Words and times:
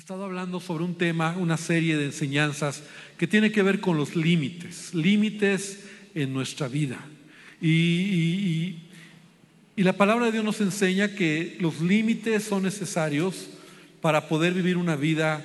estado 0.00 0.24
hablando 0.24 0.60
sobre 0.60 0.82
un 0.82 0.94
tema, 0.94 1.36
una 1.36 1.58
serie 1.58 1.98
de 1.98 2.06
enseñanzas 2.06 2.82
que 3.18 3.26
tiene 3.26 3.52
que 3.52 3.62
ver 3.62 3.80
con 3.80 3.98
los 3.98 4.16
límites, 4.16 4.94
límites 4.94 5.84
en 6.14 6.32
nuestra 6.32 6.68
vida. 6.68 6.98
Y, 7.60 8.78
y, 9.76 9.82
la 9.82 9.92
palabra 9.92 10.24
de 10.24 10.32
Dios 10.32 10.44
nos 10.44 10.62
enseña 10.62 11.14
que 11.14 11.58
los 11.60 11.82
límites 11.82 12.44
son 12.44 12.62
necesarios 12.62 13.50
para 14.00 14.26
poder 14.26 14.54
vivir 14.54 14.78
una 14.78 14.96
vida 14.96 15.44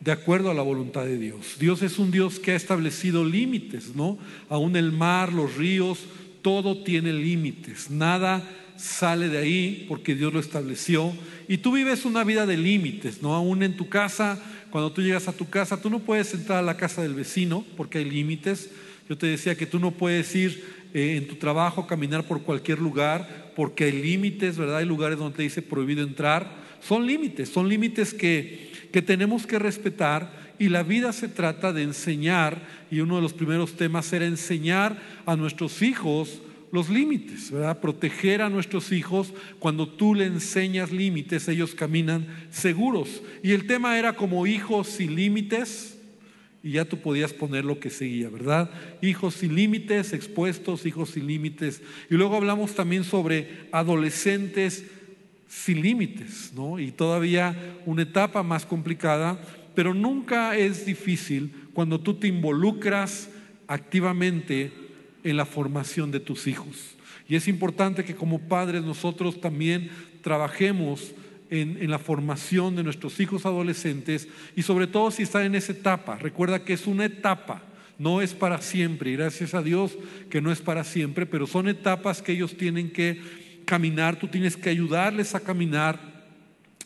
de 0.00 0.10
acuerdo 0.10 0.50
a 0.50 0.54
la 0.54 0.62
voluntad 0.62 1.04
de 1.04 1.18
Dios. 1.18 1.54
Dios 1.60 1.80
es 1.82 2.00
un 2.00 2.10
Dios 2.10 2.40
que 2.40 2.50
ha 2.52 2.56
establecido 2.56 3.24
límites, 3.24 3.94
¿no? 3.94 4.18
Aún 4.48 4.74
el 4.74 4.90
mar, 4.90 5.32
los 5.32 5.54
ríos, 5.54 6.00
todo 6.42 6.82
tiene 6.82 7.12
límites. 7.12 7.88
Nada 7.88 8.42
sale 8.76 9.28
de 9.28 9.38
ahí 9.38 9.86
porque 9.88 10.14
Dios 10.14 10.32
lo 10.32 10.40
estableció. 10.40 11.12
Y 11.48 11.58
tú 11.58 11.72
vives 11.72 12.04
una 12.04 12.24
vida 12.24 12.46
de 12.46 12.56
límites, 12.56 13.22
¿no? 13.22 13.34
Aún 13.34 13.62
en 13.62 13.76
tu 13.76 13.88
casa, 13.88 14.42
cuando 14.70 14.92
tú 14.92 15.02
llegas 15.02 15.28
a 15.28 15.32
tu 15.32 15.48
casa, 15.48 15.80
tú 15.80 15.90
no 15.90 16.00
puedes 16.00 16.32
entrar 16.34 16.58
a 16.58 16.62
la 16.62 16.76
casa 16.76 17.02
del 17.02 17.14
vecino 17.14 17.64
porque 17.76 17.98
hay 17.98 18.04
límites. 18.04 18.70
Yo 19.08 19.16
te 19.16 19.26
decía 19.26 19.56
que 19.56 19.66
tú 19.66 19.78
no 19.78 19.92
puedes 19.92 20.34
ir 20.34 20.64
eh, 20.94 21.16
en 21.16 21.28
tu 21.28 21.36
trabajo, 21.36 21.86
caminar 21.86 22.24
por 22.24 22.42
cualquier 22.42 22.78
lugar 22.80 23.52
porque 23.56 23.84
hay 23.84 23.92
límites, 23.92 24.58
¿verdad? 24.58 24.78
Hay 24.78 24.86
lugares 24.86 25.18
donde 25.18 25.36
te 25.36 25.42
dice 25.42 25.62
prohibido 25.62 26.02
entrar. 26.02 26.64
Son 26.80 27.06
límites, 27.06 27.48
son 27.48 27.68
límites 27.68 28.12
que, 28.12 28.70
que 28.92 29.02
tenemos 29.02 29.46
que 29.46 29.58
respetar 29.58 30.46
y 30.58 30.68
la 30.68 30.82
vida 30.82 31.12
se 31.12 31.28
trata 31.28 31.72
de 31.72 31.82
enseñar, 31.82 32.62
y 32.90 33.00
uno 33.00 33.16
de 33.16 33.22
los 33.22 33.34
primeros 33.34 33.76
temas 33.76 34.12
era 34.12 34.26
enseñar 34.26 34.96
a 35.26 35.36
nuestros 35.36 35.82
hijos 35.82 36.40
los 36.76 36.90
límites, 36.90 37.50
¿verdad? 37.50 37.80
Proteger 37.80 38.42
a 38.42 38.50
nuestros 38.50 38.92
hijos. 38.92 39.32
Cuando 39.58 39.88
tú 39.88 40.14
le 40.14 40.26
enseñas 40.26 40.92
límites, 40.92 41.48
ellos 41.48 41.74
caminan 41.74 42.26
seguros. 42.50 43.22
Y 43.42 43.52
el 43.52 43.66
tema 43.66 43.98
era 43.98 44.12
como 44.12 44.46
hijos 44.46 44.86
sin 44.86 45.14
límites, 45.14 45.98
y 46.62 46.72
ya 46.72 46.84
tú 46.84 46.98
podías 46.98 47.32
poner 47.32 47.64
lo 47.64 47.80
que 47.80 47.88
seguía, 47.88 48.28
¿verdad? 48.28 48.70
Hijos 49.00 49.36
sin 49.36 49.54
límites, 49.54 50.12
expuestos, 50.12 50.84
hijos 50.84 51.10
sin 51.10 51.26
límites. 51.26 51.80
Y 52.10 52.14
luego 52.16 52.36
hablamos 52.36 52.74
también 52.74 53.04
sobre 53.04 53.68
adolescentes 53.72 54.84
sin 55.48 55.80
límites, 55.80 56.52
¿no? 56.54 56.78
Y 56.78 56.90
todavía 56.92 57.78
una 57.86 58.02
etapa 58.02 58.42
más 58.42 58.66
complicada, 58.66 59.40
pero 59.74 59.94
nunca 59.94 60.58
es 60.58 60.84
difícil 60.84 61.52
cuando 61.72 62.00
tú 62.00 62.14
te 62.14 62.28
involucras 62.28 63.30
activamente 63.66 64.85
en 65.26 65.36
la 65.36 65.44
formación 65.44 66.10
de 66.10 66.20
tus 66.20 66.46
hijos. 66.46 66.96
Y 67.28 67.34
es 67.34 67.48
importante 67.48 68.04
que 68.04 68.14
como 68.14 68.38
padres 68.38 68.84
nosotros 68.84 69.40
también 69.40 69.90
trabajemos 70.22 71.12
en, 71.50 71.90
la 71.90 71.98
formación 71.98 72.76
de 72.76 72.84
nuestros 72.84 73.18
hijos 73.20 73.44
adolescentes 73.44 74.28
y 74.54 74.62
sobre 74.62 74.86
todo 74.86 75.10
si 75.10 75.24
están 75.24 75.44
en 75.44 75.56
esa 75.56 75.72
etapa. 75.72 76.16
Recuerda 76.16 76.64
que 76.64 76.72
es 76.72 76.86
una 76.86 77.04
etapa, 77.04 77.62
no 77.98 78.22
es 78.22 78.34
para 78.34 78.60
siempre. 78.60 79.12
Gracias 79.12 79.54
a 79.54 79.62
Dios 79.62 79.98
que 80.30 80.40
no 80.40 80.52
es 80.52 80.60
para 80.60 80.84
siempre, 80.84 81.26
pero 81.26 81.46
son 81.46 81.68
etapas 81.68 82.22
que 82.22 82.32
ellos 82.32 82.56
tienen 82.56 82.90
que 82.90 83.20
caminar, 83.64 84.16
tú 84.16 84.28
tienes 84.28 84.56
que 84.56 84.70
ayudarles 84.70 85.34
a 85.34 85.40
caminar, 85.40 85.98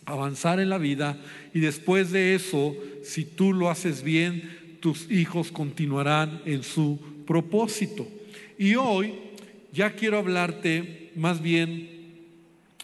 avanzar 0.06 0.60
en 0.60 0.70
la 0.70 0.78
vida 0.78 1.18
y 1.52 1.60
después 1.60 2.10
de 2.10 2.34
eso, 2.34 2.74
si 3.04 3.24
tú 3.24 3.52
lo 3.52 3.68
haces 3.68 4.02
bien, 4.02 4.78
tus 4.80 5.10
hijos 5.10 5.52
continuarán 5.52 6.40
en 6.46 6.62
su 6.62 6.98
propósito. 7.26 8.08
Y 8.60 8.74
hoy 8.74 9.14
ya 9.72 9.92
quiero 9.92 10.18
hablarte 10.18 11.12
más 11.16 11.40
bien 11.40 11.88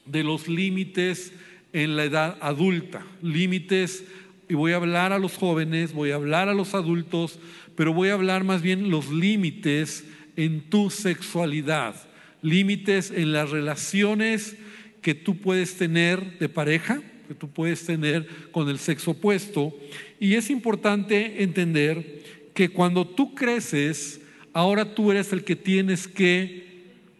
de 0.06 0.24
los 0.24 0.48
límites 0.48 1.34
en 1.74 1.96
la 1.96 2.04
edad 2.04 2.38
adulta, 2.40 3.04
límites, 3.20 4.02
y 4.48 4.54
voy 4.54 4.72
a 4.72 4.76
hablar 4.76 5.12
a 5.12 5.18
los 5.18 5.36
jóvenes, 5.36 5.92
voy 5.92 6.12
a 6.12 6.14
hablar 6.14 6.48
a 6.48 6.54
los 6.54 6.72
adultos, 6.72 7.38
pero 7.74 7.92
voy 7.92 8.08
a 8.08 8.14
hablar 8.14 8.42
más 8.42 8.62
bien 8.62 8.88
los 8.88 9.10
límites 9.10 10.06
en 10.36 10.62
tu 10.62 10.88
sexualidad, 10.88 11.94
límites 12.40 13.10
en 13.10 13.34
las 13.34 13.50
relaciones 13.50 14.56
que 15.02 15.14
tú 15.14 15.36
puedes 15.36 15.76
tener 15.76 16.38
de 16.38 16.48
pareja, 16.48 17.02
que 17.28 17.34
tú 17.34 17.50
puedes 17.50 17.84
tener 17.84 18.26
con 18.50 18.70
el 18.70 18.78
sexo 18.78 19.10
opuesto. 19.10 19.78
Y 20.20 20.36
es 20.36 20.48
importante 20.48 21.42
entender 21.42 22.22
que 22.54 22.70
cuando 22.70 23.06
tú 23.06 23.34
creces, 23.34 24.22
ahora 24.56 24.94
tú 24.94 25.12
eres 25.12 25.34
el 25.34 25.44
que 25.44 25.54
tienes 25.54 26.08
que 26.08 26.64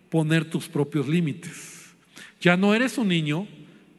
poner 0.08 0.46
tus 0.46 0.68
propios 0.68 1.06
límites. 1.06 1.94
Ya 2.40 2.56
no 2.56 2.74
eres 2.74 2.96
un 2.96 3.08
niño 3.08 3.46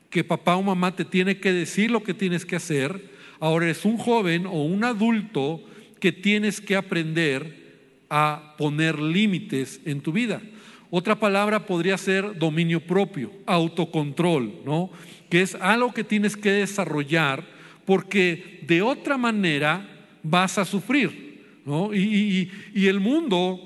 que 0.10 0.24
papá 0.24 0.56
o 0.56 0.64
mamá 0.64 0.96
te 0.96 1.06
tiene 1.06 1.38
que 1.38 1.54
decir 1.54 1.92
lo 1.92 2.02
que 2.02 2.16
tienes 2.16 2.48
que 2.48 2.56
hacer, 2.56 3.12
ahora 3.40 3.66
eres 3.66 3.86
un 3.86 4.00
joven 4.00 4.48
o 4.48 4.64
un 4.64 4.84
adulto 4.84 5.62
que 6.00 6.12
tienes 6.12 6.60
que 6.60 6.76
aprender 6.76 8.02
a 8.10 8.56
poner 8.58 8.98
límites 8.98 9.82
en 9.86 10.02
tu 10.02 10.12
vida. 10.12 10.42
Otra 10.90 11.20
palabra 11.20 11.68
podría 11.68 12.00
ser 12.00 12.40
dominio 12.40 12.80
propio, 12.80 13.32
autocontrol, 13.46 14.62
¿no? 14.66 14.90
Que 15.30 15.44
es 15.44 15.54
algo 15.54 15.94
que 15.94 16.04
tienes 16.04 16.36
que 16.36 16.50
desarrollar 16.50 17.46
porque 17.86 18.64
de 18.66 18.82
otra 18.82 19.16
manera 19.16 19.88
vas 20.24 20.58
a 20.58 20.66
sufrir. 20.66 21.27
Y, 21.94 22.50
el 22.88 23.00
mundo, 23.02 23.60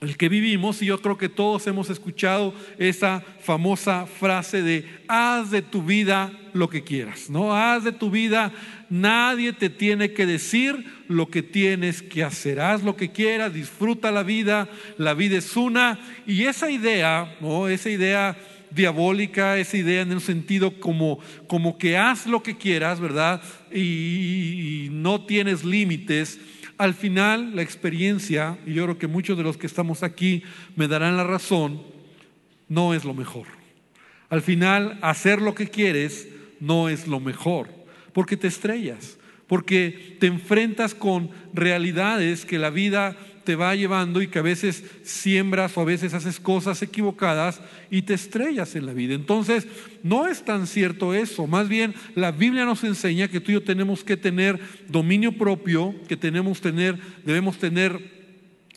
el 0.00 0.16
que 0.16 0.30
vivimos, 0.30 0.80
y 0.80 0.86
yo 0.86 1.00
creo 1.02 1.18
que 1.18 1.28
todos 1.28 1.66
hemos 1.66 1.90
escuchado 1.90 2.54
esa 2.78 3.22
famosa 3.40 4.06
frase 4.06 4.62
de 4.62 4.86
haz 5.08 5.50
de 5.50 5.60
tu 5.60 5.82
vida 5.82 6.32
lo 6.54 6.70
que 6.70 6.82
quieras, 6.82 7.28
¿no? 7.28 7.54
Haz 7.54 7.84
de 7.84 7.92
tu 7.92 8.10
vida, 8.10 8.50
nadie 8.88 9.52
te 9.52 9.68
tiene 9.68 10.12
que 10.12 10.24
decir 10.24 10.86
lo 11.08 11.28
que 11.28 11.42
tienes 11.42 12.02
que 12.02 12.24
hacer, 12.24 12.60
haz 12.60 12.82
lo 12.82 12.96
que 12.96 13.12
quieras, 13.12 13.52
disfruta 13.52 14.10
la 14.10 14.22
vida, 14.22 14.68
la 14.96 15.12
vida 15.12 15.36
es 15.36 15.54
una, 15.54 16.00
y 16.26 16.44
esa 16.44 16.70
idea, 16.70 17.36
¿no? 17.40 17.68
Esa 17.68 17.90
idea 17.90 18.38
diabólica, 18.70 19.58
esa 19.58 19.76
idea 19.76 20.00
en 20.00 20.12
el 20.12 20.22
sentido 20.22 20.80
como, 20.80 21.18
como 21.46 21.76
que 21.76 21.98
haz 21.98 22.26
lo 22.26 22.42
que 22.42 22.56
quieras, 22.56 23.00
¿verdad? 23.00 23.42
y 23.74 24.88
no 24.90 25.24
tienes 25.24 25.64
límites 25.64 26.38
al 26.82 26.94
final, 26.94 27.54
la 27.54 27.62
experiencia, 27.62 28.58
y 28.66 28.74
yo 28.74 28.82
creo 28.82 28.98
que 28.98 29.06
muchos 29.06 29.38
de 29.38 29.44
los 29.44 29.56
que 29.56 29.68
estamos 29.68 30.02
aquí 30.02 30.42
me 30.74 30.88
darán 30.88 31.16
la 31.16 31.22
razón, 31.22 31.80
no 32.68 32.92
es 32.92 33.04
lo 33.04 33.14
mejor. 33.14 33.46
Al 34.28 34.42
final, 34.42 34.98
hacer 35.00 35.40
lo 35.40 35.54
que 35.54 35.68
quieres 35.68 36.26
no 36.58 36.88
es 36.88 37.06
lo 37.06 37.20
mejor, 37.20 37.68
porque 38.12 38.36
te 38.36 38.48
estrellas, 38.48 39.16
porque 39.46 40.16
te 40.18 40.26
enfrentas 40.26 40.92
con 40.92 41.30
realidades 41.54 42.44
que 42.44 42.58
la 42.58 42.70
vida 42.70 43.16
te 43.44 43.56
va 43.56 43.74
llevando 43.74 44.22
y 44.22 44.28
que 44.28 44.38
a 44.38 44.42
veces 44.42 44.84
siembras 45.02 45.76
o 45.76 45.80
a 45.80 45.84
veces 45.84 46.14
haces 46.14 46.40
cosas 46.40 46.82
equivocadas 46.82 47.60
y 47.90 48.02
te 48.02 48.14
estrellas 48.14 48.74
en 48.76 48.86
la 48.86 48.92
vida. 48.92 49.14
Entonces, 49.14 49.66
no 50.02 50.26
es 50.26 50.44
tan 50.44 50.66
cierto 50.66 51.14
eso. 51.14 51.46
Más 51.46 51.68
bien, 51.68 51.94
la 52.14 52.32
Biblia 52.32 52.64
nos 52.64 52.84
enseña 52.84 53.28
que 53.28 53.40
tú 53.40 53.50
y 53.50 53.54
yo 53.54 53.62
tenemos 53.62 54.04
que 54.04 54.16
tener 54.16 54.58
dominio 54.88 55.32
propio, 55.32 55.94
que 56.08 56.16
tenemos 56.16 56.60
tener, 56.60 56.98
debemos 57.24 57.58
tener 57.58 57.98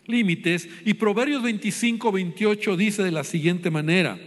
límites. 0.08 0.68
Y 0.86 0.96
Proverbios 0.96 1.44
25, 1.44 2.12
28 2.12 2.78
dice 2.78 3.04
de 3.04 3.12
la 3.12 3.24
siguiente 3.24 3.72
manera. 3.72 4.18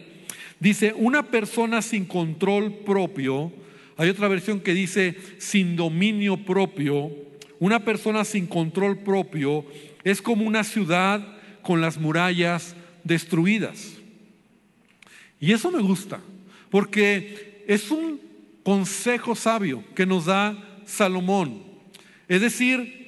Dice, 0.61 0.93
una 0.97 1.25
persona 1.25 1.83
sin 1.83 2.05
control 2.05 2.79
propio, 2.85 3.53
hay 3.97 4.11
otra 4.11 4.29
versión 4.29 4.61
que 4.61 4.75
dice 4.75 5.17
sin 5.39 5.77
dominio 5.77 6.37
propio, 6.37 7.11
una 7.61 7.85
persona 7.85 8.25
sin 8.25 8.47
control 8.47 8.99
propio 8.99 9.65
es 10.11 10.23
como 10.23 10.45
una 10.45 10.65
ciudad 10.65 11.27
con 11.63 11.81
las 11.81 11.99
murallas 11.99 12.75
destruidas. 13.05 13.95
Y 15.41 15.53
eso 15.53 15.71
me 15.71 15.81
gusta, 15.81 16.21
porque 16.71 17.65
es 17.67 17.91
un 17.91 18.21
consejo 18.63 19.35
sabio 19.35 19.85
que 19.95 20.07
nos 20.07 20.27
da 20.27 20.57
Salomón. 20.85 21.63
Es 22.29 22.41
decir, 22.41 22.99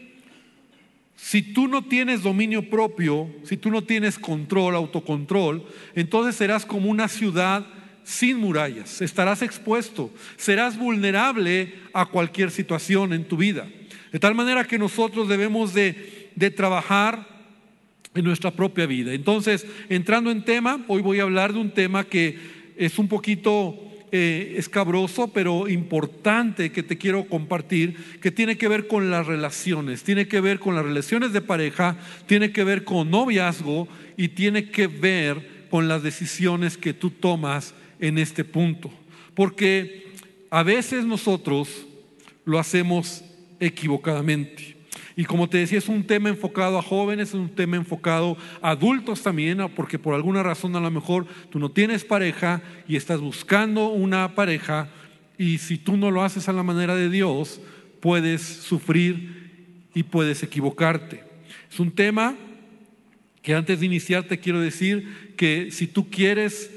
si 1.16 1.42
tú 1.42 1.68
no 1.68 1.82
tienes 1.82 2.22
dominio 2.22 2.68
propio, 2.70 3.30
si 3.44 3.56
tú 3.56 3.70
no 3.70 3.82
tienes 3.82 4.18
control, 4.18 4.74
autocontrol, 4.74 5.66
entonces 5.94 6.36
serás 6.36 6.64
como 6.64 6.90
una 6.90 7.08
ciudad 7.08 7.66
sin 8.04 8.38
murallas, 8.38 9.02
estarás 9.02 9.42
expuesto, 9.42 10.10
serás 10.36 10.78
vulnerable 10.78 11.74
a 11.92 12.06
cualquier 12.06 12.50
situación 12.50 13.12
en 13.12 13.24
tu 13.24 13.36
vida. 13.36 13.68
De 14.12 14.18
tal 14.18 14.34
manera 14.34 14.64
que 14.64 14.78
nosotros 14.78 15.28
debemos 15.28 15.74
de 15.74 16.19
de 16.36 16.50
trabajar 16.50 17.26
en 18.14 18.24
nuestra 18.24 18.50
propia 18.50 18.86
vida. 18.86 19.12
Entonces, 19.12 19.66
entrando 19.88 20.30
en 20.30 20.44
tema, 20.44 20.84
hoy 20.88 21.02
voy 21.02 21.20
a 21.20 21.24
hablar 21.24 21.52
de 21.52 21.60
un 21.60 21.70
tema 21.70 22.04
que 22.04 22.38
es 22.76 22.98
un 22.98 23.08
poquito 23.08 23.78
eh, 24.12 24.54
escabroso, 24.56 25.28
pero 25.28 25.68
importante 25.68 26.72
que 26.72 26.82
te 26.82 26.98
quiero 26.98 27.26
compartir, 27.26 27.94
que 28.20 28.32
tiene 28.32 28.58
que 28.58 28.66
ver 28.66 28.88
con 28.88 29.08
las 29.08 29.26
relaciones, 29.26 30.02
tiene 30.02 30.26
que 30.26 30.40
ver 30.40 30.58
con 30.58 30.74
las 30.74 30.84
relaciones 30.84 31.32
de 31.32 31.40
pareja, 31.40 31.96
tiene 32.26 32.50
que 32.50 32.64
ver 32.64 32.82
con 32.82 33.10
noviazgo 33.10 33.86
y 34.16 34.28
tiene 34.28 34.70
que 34.70 34.88
ver 34.88 35.68
con 35.70 35.86
las 35.86 36.02
decisiones 36.02 36.76
que 36.76 36.92
tú 36.92 37.10
tomas 37.10 37.74
en 38.00 38.18
este 38.18 38.44
punto. 38.44 38.90
Porque 39.34 40.08
a 40.50 40.64
veces 40.64 41.04
nosotros 41.04 41.86
lo 42.44 42.58
hacemos 42.58 43.22
equivocadamente. 43.60 44.79
Y 45.16 45.24
como 45.24 45.48
te 45.48 45.58
decía, 45.58 45.78
es 45.78 45.88
un 45.88 46.04
tema 46.04 46.28
enfocado 46.28 46.78
a 46.78 46.82
jóvenes, 46.82 47.30
es 47.30 47.34
un 47.34 47.48
tema 47.48 47.76
enfocado 47.76 48.36
a 48.62 48.70
adultos 48.70 49.22
también, 49.22 49.58
porque 49.74 49.98
por 49.98 50.14
alguna 50.14 50.42
razón 50.42 50.74
a 50.76 50.80
lo 50.80 50.90
mejor 50.90 51.26
tú 51.50 51.58
no 51.58 51.70
tienes 51.70 52.04
pareja 52.04 52.62
y 52.86 52.96
estás 52.96 53.20
buscando 53.20 53.88
una 53.88 54.34
pareja 54.34 54.88
y 55.36 55.58
si 55.58 55.78
tú 55.78 55.96
no 55.96 56.10
lo 56.10 56.22
haces 56.22 56.48
a 56.48 56.52
la 56.52 56.62
manera 56.62 56.94
de 56.94 57.08
Dios, 57.08 57.60
puedes 58.00 58.42
sufrir 58.42 59.86
y 59.94 60.02
puedes 60.02 60.42
equivocarte. 60.42 61.24
Es 61.70 61.80
un 61.80 61.90
tema 61.90 62.36
que 63.42 63.54
antes 63.54 63.80
de 63.80 63.86
iniciar 63.86 64.24
te 64.24 64.38
quiero 64.38 64.60
decir 64.60 65.34
que 65.36 65.70
si 65.70 65.86
tú 65.86 66.10
quieres 66.10 66.70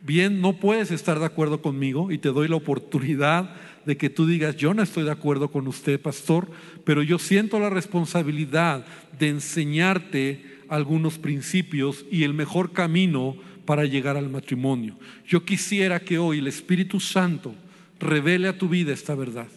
bien, 0.00 0.40
no 0.40 0.54
puedes 0.54 0.90
estar 0.90 1.18
de 1.18 1.26
acuerdo 1.26 1.60
conmigo 1.60 2.10
y 2.10 2.18
te 2.18 2.30
doy 2.30 2.48
la 2.48 2.56
oportunidad 2.56 3.54
de 3.88 3.96
que 3.96 4.10
tú 4.10 4.26
digas, 4.26 4.54
yo 4.54 4.74
no 4.74 4.82
estoy 4.82 5.04
de 5.04 5.12
acuerdo 5.12 5.50
con 5.50 5.66
usted, 5.66 5.98
pastor, 5.98 6.50
pero 6.84 7.02
yo 7.02 7.18
siento 7.18 7.58
la 7.58 7.70
responsabilidad 7.70 8.84
de 9.18 9.30
enseñarte 9.30 10.58
algunos 10.68 11.16
principios 11.18 12.04
y 12.10 12.24
el 12.24 12.34
mejor 12.34 12.74
camino 12.74 13.34
para 13.64 13.86
llegar 13.86 14.18
al 14.18 14.28
matrimonio. 14.28 14.98
Yo 15.26 15.42
quisiera 15.46 16.00
que 16.00 16.18
hoy 16.18 16.40
el 16.40 16.48
Espíritu 16.48 17.00
Santo 17.00 17.54
revele 17.98 18.48
a 18.48 18.58
tu 18.58 18.68
vida 18.68 18.92
esta 18.92 19.14
verdad. 19.14 19.48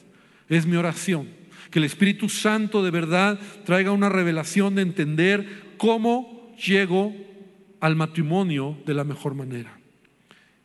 Es 0.48 0.66
mi 0.66 0.77
oración. 0.77 1.27
Que 1.69 1.80
el 1.80 1.86
Espíritu 1.86 2.30
Santo 2.30 2.86
de 2.86 2.92
verdad 2.92 3.38
traiga 3.66 3.92
una 3.92 4.07
revelación 4.07 4.75
de 4.75 4.84
entender 4.84 5.74
cómo 5.75 6.56
llego 6.56 7.13
al 7.81 7.98
matrimonio 7.98 8.77
de 8.86 8.94
la 8.94 9.04
mejor 9.04 9.36
manera. 9.36 9.77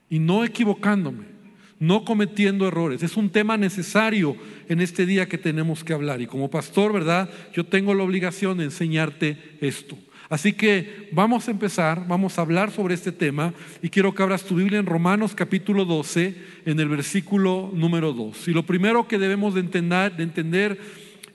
Y 0.09 0.21
no 0.21 0.45
equivocándome, 0.45 1.36
no 1.79 2.05
cometiendo 2.05 2.67
errores. 2.67 3.03
Es 3.03 3.17
un 3.17 3.31
tema 3.31 3.57
necesario 3.57 4.37
en 4.69 4.81
este 4.81 5.07
día 5.07 5.29
que 5.29 5.39
tenemos 5.39 5.85
que 5.85 5.93
hablar. 5.93 6.21
Y 6.21 6.27
como 6.27 6.51
pastor, 6.51 6.93
¿verdad? 6.93 7.29
Yo 7.53 7.65
tengo 7.65 7.95
la 7.95 8.03
obligación 8.03 8.59
de 8.59 8.65
enseñarte 8.65 9.39
esto. 9.61 9.97
Así 10.29 10.55
que 10.55 11.09
vamos 11.13 11.47
a 11.47 11.53
empezar, 11.53 12.09
vamos 12.09 12.37
a 12.37 12.43
hablar 12.43 12.73
sobre 12.73 12.95
este 12.95 13.13
tema 13.13 13.55
y 13.81 13.91
quiero 13.91 14.13
que 14.13 14.25
abras 14.25 14.43
tu 14.43 14.57
Biblia 14.57 14.81
en 14.81 14.87
Romanos 14.87 15.37
capítulo 15.37 15.85
12, 15.85 16.35
en 16.65 16.81
el 16.81 16.89
versículo 16.89 17.71
número 17.73 18.13
2. 18.13 18.49
Y 18.49 18.51
lo 18.53 18.65
primero 18.65 19.07
que 19.07 19.19
debemos 19.19 19.55
de 19.55 19.61
entender, 19.61 20.17
de 20.17 20.25
entender 20.25 20.81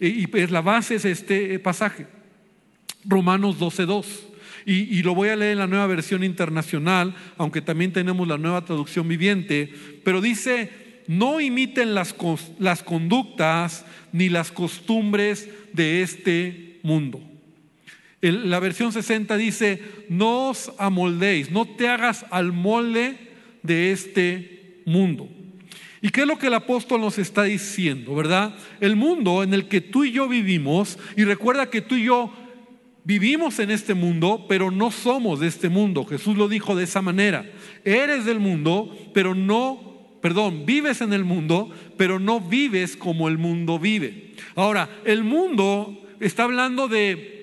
y 0.01 0.27
es 0.37 0.51
la 0.51 0.61
base 0.61 0.95
es 0.95 1.05
este 1.05 1.57
pasaje, 1.59 2.07
Romanos 3.05 3.59
12, 3.59 3.85
2. 3.85 4.27
Y, 4.65 5.01
lo 5.03 5.15
voy 5.15 5.29
a 5.29 5.35
leer 5.35 5.53
en 5.53 5.59
la 5.59 5.67
nueva 5.67 5.87
versión 5.87 6.23
internacional, 6.23 7.15
aunque 7.37 7.61
también 7.61 7.93
tenemos 7.93 8.27
la 8.27 8.37
nueva 8.37 8.63
traducción 8.63 9.07
viviente, 9.07 9.73
pero 10.03 10.21
dice, 10.21 10.69
no 11.07 11.41
imiten 11.41 11.95
las, 11.95 12.15
las 12.59 12.83
conductas 12.83 13.85
ni 14.11 14.29
las 14.29 14.51
costumbres 14.51 15.49
de 15.73 16.01
este 16.01 16.79
mundo 16.83 17.21
la 18.21 18.59
versión 18.59 18.91
60 18.91 19.35
dice, 19.37 19.81
no 20.09 20.49
os 20.49 20.71
amoldéis, 20.77 21.49
no 21.51 21.65
te 21.65 21.87
hagas 21.87 22.25
al 22.29 22.51
molde 22.51 23.17
de 23.63 23.91
este 23.91 24.81
mundo. 24.85 25.27
¿Y 26.03 26.09
qué 26.09 26.21
es 26.21 26.27
lo 26.27 26.37
que 26.37 26.47
el 26.47 26.53
apóstol 26.53 27.01
nos 27.01 27.17
está 27.17 27.43
diciendo, 27.43 28.15
verdad? 28.15 28.55
El 28.79 28.95
mundo 28.95 29.43
en 29.43 29.53
el 29.53 29.67
que 29.67 29.81
tú 29.81 30.03
y 30.03 30.11
yo 30.11 30.27
vivimos, 30.27 30.97
y 31.15 31.23
recuerda 31.23 31.69
que 31.69 31.81
tú 31.81 31.95
y 31.95 32.05
yo 32.05 32.33
vivimos 33.03 33.59
en 33.59 33.71
este 33.71 33.93
mundo, 33.93 34.45
pero 34.47 34.71
no 34.71 34.91
somos 34.91 35.39
de 35.39 35.47
este 35.47 35.69
mundo. 35.69 36.05
Jesús 36.05 36.37
lo 36.37 36.47
dijo 36.47 36.75
de 36.75 36.83
esa 36.83 37.01
manera. 37.01 37.49
Eres 37.83 38.25
del 38.25 38.39
mundo, 38.39 38.95
pero 39.13 39.35
no, 39.35 40.07
perdón, 40.21 40.65
vives 40.65 41.01
en 41.01 41.13
el 41.13 41.23
mundo, 41.23 41.69
pero 41.97 42.19
no 42.19 42.39
vives 42.39 42.95
como 42.95 43.27
el 43.27 43.37
mundo 43.37 43.79
vive. 43.79 44.33
Ahora, 44.55 44.89
el 45.05 45.23
mundo 45.23 46.07
está 46.19 46.43
hablando 46.43 46.87
de 46.87 47.39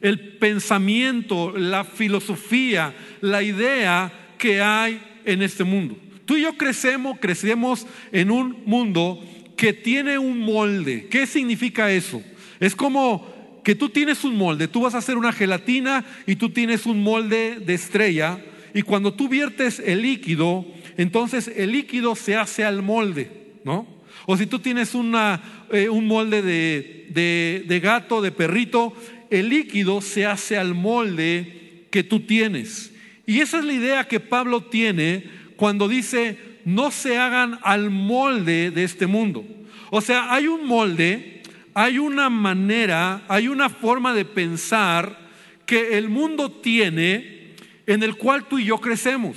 el 0.00 0.36
pensamiento, 0.38 1.56
la 1.56 1.84
filosofía, 1.84 2.94
la 3.20 3.42
idea 3.42 4.12
que 4.38 4.60
hay 4.60 5.00
en 5.24 5.42
este 5.42 5.64
mundo. 5.64 5.96
Tú 6.24 6.36
y 6.36 6.42
yo 6.42 6.56
crecemos, 6.56 7.18
crecemos 7.20 7.86
en 8.12 8.30
un 8.30 8.62
mundo 8.66 9.22
que 9.56 9.72
tiene 9.72 10.18
un 10.18 10.38
molde. 10.38 11.08
¿Qué 11.08 11.26
significa 11.26 11.90
eso? 11.90 12.22
Es 12.60 12.74
como 12.74 13.35
que 13.66 13.74
tú 13.74 13.88
tienes 13.88 14.22
un 14.22 14.36
molde, 14.36 14.68
tú 14.68 14.82
vas 14.82 14.94
a 14.94 14.98
hacer 14.98 15.16
una 15.16 15.32
gelatina 15.32 16.04
y 16.24 16.36
tú 16.36 16.50
tienes 16.50 16.86
un 16.86 17.02
molde 17.02 17.58
de 17.58 17.74
estrella 17.74 18.38
y 18.72 18.82
cuando 18.82 19.14
tú 19.14 19.28
viertes 19.28 19.82
el 19.84 20.02
líquido, 20.02 20.64
entonces 20.96 21.50
el 21.56 21.72
líquido 21.72 22.14
se 22.14 22.36
hace 22.36 22.62
al 22.62 22.80
molde, 22.80 23.28
¿no? 23.64 23.88
O 24.26 24.36
si 24.36 24.46
tú 24.46 24.60
tienes 24.60 24.94
una, 24.94 25.66
eh, 25.72 25.88
un 25.88 26.06
molde 26.06 26.42
de, 26.42 27.64
de 27.66 27.80
gato, 27.80 28.22
de 28.22 28.30
perrito, 28.30 28.94
el 29.30 29.48
líquido 29.48 30.00
se 30.00 30.26
hace 30.26 30.56
al 30.56 30.76
molde 30.76 31.88
que 31.90 32.04
tú 32.04 32.20
tienes. 32.20 32.92
Y 33.26 33.40
esa 33.40 33.58
es 33.58 33.64
la 33.64 33.72
idea 33.72 34.06
que 34.06 34.20
Pablo 34.20 34.60
tiene 34.60 35.24
cuando 35.56 35.88
dice, 35.88 36.38
no 36.64 36.92
se 36.92 37.18
hagan 37.18 37.58
al 37.64 37.90
molde 37.90 38.70
de 38.70 38.84
este 38.84 39.08
mundo. 39.08 39.44
O 39.90 40.00
sea, 40.00 40.32
hay 40.32 40.46
un 40.46 40.66
molde, 40.66 41.35
hay 41.78 41.98
una 41.98 42.30
manera, 42.30 43.20
hay 43.28 43.48
una 43.48 43.68
forma 43.68 44.14
de 44.14 44.24
pensar 44.24 45.18
que 45.66 45.98
el 45.98 46.08
mundo 46.08 46.50
tiene 46.50 47.54
en 47.86 48.02
el 48.02 48.16
cual 48.16 48.44
tú 48.48 48.58
y 48.58 48.64
yo 48.64 48.78
crecemos. 48.78 49.36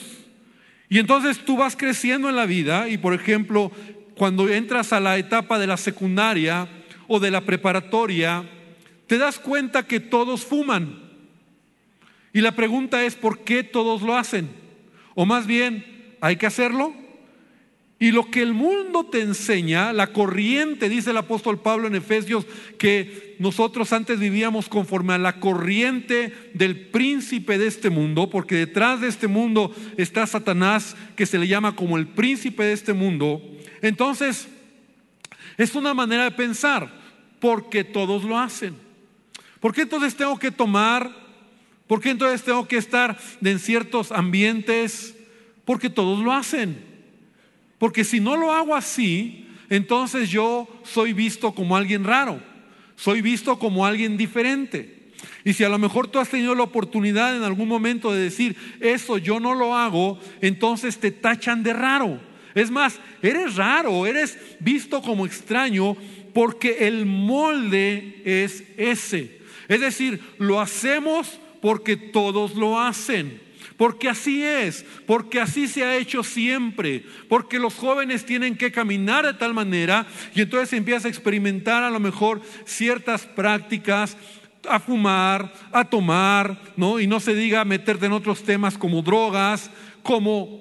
Y 0.88 1.00
entonces 1.00 1.40
tú 1.40 1.58
vas 1.58 1.76
creciendo 1.76 2.30
en 2.30 2.38
la 2.38 2.46
vida 2.46 2.88
y, 2.88 2.98
por 2.98 3.14
ejemplo, 3.14 3.74
cuando 4.16 4.48
entras 4.48 4.94
a 4.94 5.02
la 5.02 5.18
etapa 5.18 5.60
de 5.60 5.68
la 5.68 5.76
secundaria 5.76 6.70
o 7.10 7.20
de 7.20 7.30
la 7.30 7.42
preparatoria, 7.42 8.50
te 9.08 9.18
das 9.18 9.38
cuenta 9.38 9.86
que 9.86 10.00
todos 10.00 10.46
fuman. 10.46 10.98
Y 12.32 12.40
la 12.40 12.54
pregunta 12.54 13.04
es, 13.04 13.16
¿por 13.16 13.44
qué 13.44 13.66
todos 13.66 14.02
lo 14.02 14.16
hacen? 14.16 14.48
O 15.14 15.26
más 15.26 15.46
bien, 15.46 16.16
¿hay 16.22 16.38
que 16.38 16.48
hacerlo? 16.48 16.94
Y 18.01 18.12
lo 18.12 18.31
que 18.31 18.42
el 18.42 18.54
mundo 18.54 19.04
te 19.04 19.19
enseña, 19.19 19.92
la 19.92 20.13
corriente, 20.13 20.88
dice 20.88 21.10
el 21.10 21.18
apóstol 21.18 21.60
Pablo 21.60 21.86
en 21.86 21.96
Efesios, 21.96 22.46
que 22.78 23.36
nosotros 23.40 23.92
antes 23.92 24.19
vivíamos 24.19 24.69
conforme 24.69 25.13
a 25.13 25.18
la 25.18 25.42
corriente 25.42 26.34
del 26.54 26.80
príncipe 26.80 27.57
de 27.57 27.68
este 27.68 27.90
mundo, 27.90 28.30
porque 28.30 28.56
detrás 28.56 29.01
de 29.01 29.10
este 29.10 29.28
mundo 29.28 29.75
está 29.98 30.25
Satanás, 30.25 30.96
que 31.18 31.25
se 31.25 31.38
le 31.38 31.50
llama 31.50 31.75
como 31.75 31.98
el 31.98 32.07
príncipe 32.07 32.63
de 32.63 32.72
este 32.72 32.94
mundo. 32.94 33.42
Entonces, 33.81 34.48
es 35.57 35.75
una 35.75 35.94
manera 35.94 36.24
de 36.24 36.31
pensar, 36.31 36.90
porque 37.42 37.83
todos 37.83 38.24
lo 38.24 38.40
hacen. 38.40 38.76
¿Por 39.59 39.74
qué 39.74 39.81
entonces 39.81 40.16
tengo 40.16 40.40
que 40.40 40.52
tomar? 40.52 41.14
¿Por 41.85 42.00
qué 42.00 42.12
entonces 42.12 42.44
tengo 42.44 42.66
que 42.66 42.78
estar 42.78 43.18
en 43.44 43.59
ciertos 43.59 44.14
ambientes? 44.14 45.16
Porque 45.66 45.90
todos 45.90 46.24
lo 46.24 46.31
hacen. 46.31 46.89
Porque 47.80 48.04
si 48.04 48.19
no 48.19 48.38
lo 48.38 48.52
hago 48.52 48.76
así, 48.76 49.48
entonces 49.69 50.30
yo 50.30 50.68
soy 50.83 51.14
visto 51.14 51.54
como 51.54 51.76
alguien 51.76 52.04
raro, 52.04 52.40
soy 52.95 53.21
visto 53.21 53.57
como 53.57 53.86
alguien 53.86 54.18
diferente. 54.18 55.00
Y 55.44 55.54
si 55.54 55.64
a 55.64 55.69
lo 55.69 55.80
mejor 55.80 56.07
tú 56.07 56.19
has 56.19 56.30
tenido 56.30 56.54
la 56.54 56.64
oportunidad 56.64 57.36
en 57.36 57.44
algún 57.44 57.68
momento 57.68 58.14
de 58.14 58.21
decir, 58.21 58.56
eso 58.80 59.18
yo 59.18 59.40
no 59.40 59.56
lo 59.56 59.76
hago, 59.76 60.19
entonces 60.42 61.00
te 61.00 61.12
tachan 61.12 61.64
de 61.64 61.74
raro. 61.74 62.19
Es 62.56 62.69
más, 62.69 63.00
eres 63.21 63.56
raro, 63.56 64.06
eres 64.06 64.38
visto 64.59 65.02
como 65.02 65.26
extraño 65.26 65.95
porque 66.33 66.88
el 66.88 67.06
molde 67.06 68.21
es 68.26 68.64
ese. 68.78 69.40
Es 69.68 69.80
decir, 69.80 70.19
lo 70.38 70.59
hacemos 70.59 71.40
porque 71.62 71.95
todos 71.95 72.56
lo 72.56 72.80
hacen. 72.80 73.49
Porque 73.80 74.09
así 74.09 74.44
es, 74.44 74.86
porque 75.06 75.40
así 75.40 75.66
se 75.69 75.86
ha 75.86 75.95
hecho 75.95 76.21
siempre, 76.21 77.06
porque 77.30 77.59
los 77.59 77.76
jóvenes 77.76 78.26
tienen 78.26 78.57
que 78.57 78.74
caminar 78.74 79.26
de 79.26 79.36
tal 79.36 79.54
manera 79.54 80.06
y 80.36 80.42
entonces 80.42 80.74
empieza 80.74 81.07
a 81.07 81.09
experimentar 81.09 81.83
a 81.83 81.90
lo 81.90 82.02
mejor 82.02 82.42
ciertas 82.66 83.26
prácticas, 83.26 84.18
a 84.68 84.81
fumar, 84.81 85.54
a 85.71 85.86
tomar, 85.86 86.59
¿no? 86.76 87.00
Y 87.00 87.07
no 87.07 87.21
se 87.21 87.33
diga 87.33 87.64
meterte 87.64 88.07
en 88.07 88.12
otros 88.12 88.44
temas 88.44 88.78
como 88.78 89.02
drogas, 89.02 89.71
como 90.04 90.59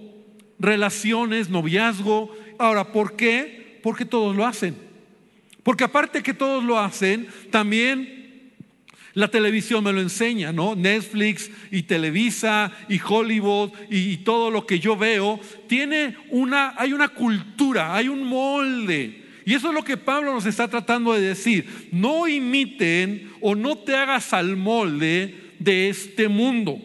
relaciones, 0.60 1.50
noviazgo. 1.50 2.32
Ahora, 2.56 2.92
¿por 2.92 3.16
qué? 3.16 3.80
Porque 3.82 4.04
todos 4.04 4.36
lo 4.36 4.46
hacen. 4.46 4.76
Porque 5.64 5.82
aparte 5.82 6.22
que 6.22 6.34
todos 6.34 6.62
lo 6.62 6.78
hacen, 6.78 7.26
también 7.50 8.17
la 9.18 9.26
televisión 9.26 9.82
me 9.82 9.92
lo 9.92 10.00
enseña, 10.00 10.52
¿no? 10.52 10.76
Netflix 10.76 11.50
y 11.72 11.82
Televisa 11.82 12.70
y 12.88 13.00
Hollywood 13.04 13.72
y, 13.90 14.18
todo 14.18 14.48
lo 14.48 14.64
que 14.64 14.78
yo 14.78 14.96
veo, 14.96 15.40
tiene 15.66 16.14
una, 16.30 16.74
hay 16.76 16.92
una 16.92 17.08
cultura, 17.08 17.96
hay 17.96 18.06
un 18.06 18.22
molde. 18.22 19.24
Y 19.44 19.54
eso 19.54 19.70
es 19.70 19.74
lo 19.74 19.82
que 19.82 19.96
Pablo 19.96 20.32
nos 20.32 20.46
está 20.46 20.68
tratando 20.68 21.14
de 21.14 21.20
decir. 21.20 21.88
No 21.90 22.28
imiten 22.28 23.32
o 23.40 23.56
no 23.56 23.78
te 23.78 23.96
hagas 23.96 24.32
al 24.32 24.56
molde 24.56 25.54
de 25.58 25.88
este 25.88 26.28
mundo. 26.28 26.78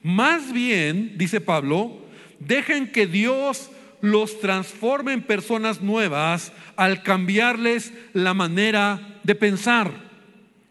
Más 0.00 0.52
bien, 0.52 1.14
dice 1.16 1.40
Pablo, 1.40 2.06
dejen 2.38 2.92
que 2.92 3.08
Dios 3.08 3.68
los 4.00 4.38
transforma 4.38 5.12
en 5.12 5.22
personas 5.22 5.82
nuevas 5.82 6.52
al 6.76 7.02
cambiarles 7.02 7.92
la 8.12 8.32
manera 8.32 9.18
de 9.24 9.34
pensar. 9.34 9.90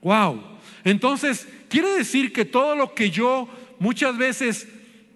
Wow. 0.02 0.57
Entonces, 0.88 1.46
quiere 1.68 1.90
decir 1.98 2.32
que 2.32 2.46
todo 2.46 2.74
lo 2.78 2.94
que 2.94 3.12
yo 3.12 3.50
muchas 3.78 4.18
veces 4.18 4.70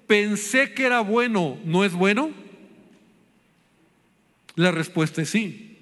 pensé 0.05 0.73
que 0.73 0.83
era 0.83 0.99
bueno, 0.99 1.57
¿no 1.63 1.85
es 1.85 1.93
bueno? 1.93 2.31
La 4.55 4.71
respuesta 4.71 5.21
es 5.21 5.29
sí. 5.29 5.77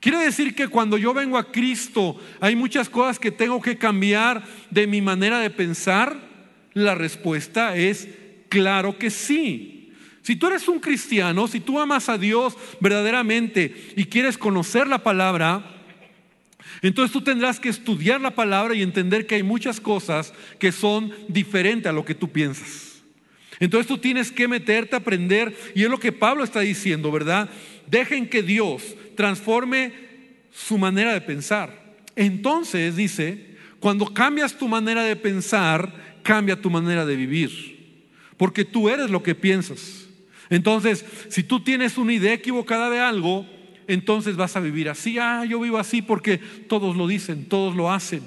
Quiere 0.00 0.18
decir 0.18 0.54
que 0.54 0.68
cuando 0.68 0.98
yo 0.98 1.14
vengo 1.14 1.38
a 1.38 1.50
Cristo 1.50 2.20
hay 2.40 2.56
muchas 2.56 2.90
cosas 2.90 3.18
que 3.18 3.30
tengo 3.30 3.62
que 3.62 3.78
cambiar 3.78 4.44
de 4.68 4.86
mi 4.86 5.00
manera 5.00 5.38
de 5.40 5.48
pensar. 5.48 6.14
La 6.74 6.94
respuesta 6.94 7.74
es 7.74 8.08
claro 8.50 8.98
que 8.98 9.08
sí. 9.08 9.94
Si 10.20 10.36
tú 10.36 10.48
eres 10.48 10.68
un 10.68 10.78
cristiano, 10.78 11.48
si 11.48 11.60
tú 11.60 11.80
amas 11.80 12.10
a 12.10 12.18
Dios 12.18 12.54
verdaderamente 12.80 13.94
y 13.96 14.04
quieres 14.04 14.36
conocer 14.36 14.86
la 14.86 15.02
palabra, 15.02 15.75
entonces 16.82 17.12
tú 17.12 17.20
tendrás 17.22 17.58
que 17.58 17.68
estudiar 17.68 18.20
la 18.20 18.34
palabra 18.34 18.74
y 18.74 18.82
entender 18.82 19.26
que 19.26 19.36
hay 19.36 19.42
muchas 19.42 19.80
cosas 19.80 20.32
que 20.58 20.72
son 20.72 21.12
diferentes 21.28 21.88
a 21.88 21.92
lo 21.92 22.04
que 22.04 22.14
tú 22.14 22.30
piensas. 22.30 23.02
Entonces 23.58 23.86
tú 23.86 23.98
tienes 23.98 24.30
que 24.30 24.48
meterte 24.48 24.94
a 24.94 24.98
aprender 24.98 25.56
y 25.74 25.84
es 25.84 25.90
lo 25.90 25.98
que 25.98 26.12
Pablo 26.12 26.44
está 26.44 26.60
diciendo, 26.60 27.10
¿verdad? 27.10 27.48
Dejen 27.86 28.28
que 28.28 28.42
Dios 28.42 28.82
transforme 29.16 29.92
su 30.52 30.76
manera 30.78 31.12
de 31.12 31.20
pensar. 31.20 31.96
Entonces 32.14 32.96
dice, 32.96 33.56
cuando 33.80 34.12
cambias 34.12 34.56
tu 34.56 34.68
manera 34.68 35.02
de 35.04 35.16
pensar, 35.16 36.18
cambia 36.22 36.60
tu 36.60 36.70
manera 36.70 37.06
de 37.06 37.16
vivir. 37.16 37.76
Porque 38.36 38.64
tú 38.64 38.88
eres 38.88 39.10
lo 39.10 39.22
que 39.22 39.34
piensas. 39.34 40.06
Entonces, 40.50 41.04
si 41.28 41.42
tú 41.42 41.60
tienes 41.60 41.96
una 41.98 42.12
idea 42.12 42.34
equivocada 42.34 42.90
de 42.90 43.00
algo, 43.00 43.46
entonces 43.88 44.36
vas 44.36 44.56
a 44.56 44.60
vivir 44.60 44.88
así. 44.88 45.18
Ah, 45.18 45.44
yo 45.44 45.60
vivo 45.60 45.78
así 45.78 46.02
porque 46.02 46.38
todos 46.38 46.96
lo 46.96 47.06
dicen, 47.06 47.46
todos 47.46 47.74
lo 47.74 47.90
hacen. 47.90 48.22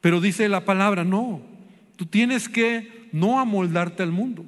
Pero 0.00 0.20
dice 0.20 0.48
la 0.48 0.64
palabra, 0.64 1.04
no. 1.04 1.42
Tú 1.96 2.06
tienes 2.06 2.48
que 2.48 3.08
no 3.12 3.38
amoldarte 3.38 4.02
al 4.02 4.12
mundo. 4.12 4.44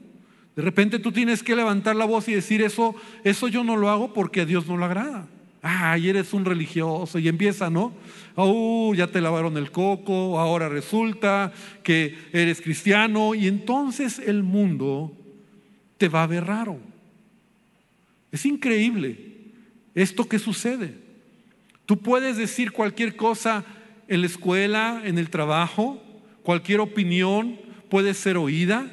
De 0.57 0.63
repente 0.63 0.99
tú 0.99 1.13
tienes 1.13 1.43
que 1.43 1.57
levantar 1.57 1.97
la 1.97 2.05
voz 2.05 2.29
y 2.29 2.35
decir 2.35 2.63
eso, 2.63 2.95
eso 3.25 3.49
yo 3.49 3.65
no 3.65 3.77
lo 3.77 3.91
hago 3.91 4.13
porque 4.13 4.43
a 4.43 4.47
Dios 4.47 4.67
no 4.67 4.77
lo 4.77 4.85
agrada. 4.85 5.29
Ay, 5.63 6.11
eres 6.11 6.33
un 6.35 6.45
religioso 6.45 7.19
y 7.19 7.27
empieza, 7.27 7.71
¿no? 7.71 7.93
Oh, 8.35 8.95
ya 8.95 9.07
te 9.07 9.21
lavaron 9.21 9.57
el 9.57 9.71
coco, 9.71 10.39
ahora 10.39 10.69
resulta 10.69 11.53
que 11.83 12.19
eres 12.33 12.61
cristiano 12.61 13.35
y 13.35 13.47
entonces 13.49 14.19
el 14.19 14.43
mundo 14.43 15.13
te 15.97 16.09
va 16.09 16.25
a 16.25 16.27
ver 16.27 16.45
raro. 16.45 16.79
Es 18.31 18.45
increíble 18.45 19.34
esto 19.95 20.29
que 20.29 20.39
sucede. 20.39 20.95
Tú 21.87 21.99
puedes 21.99 22.37
decir 22.37 22.73
cualquier 22.73 23.17
cosa 23.17 23.65
en 24.09 24.21
la 24.21 24.27
escuela, 24.27 25.03
en 25.05 25.19
el 25.19 25.31
trabajo, 25.31 26.03
cualquier 26.43 26.81
opinión 26.81 27.59
puede 27.89 28.15
ser 28.15 28.37
oída, 28.37 28.91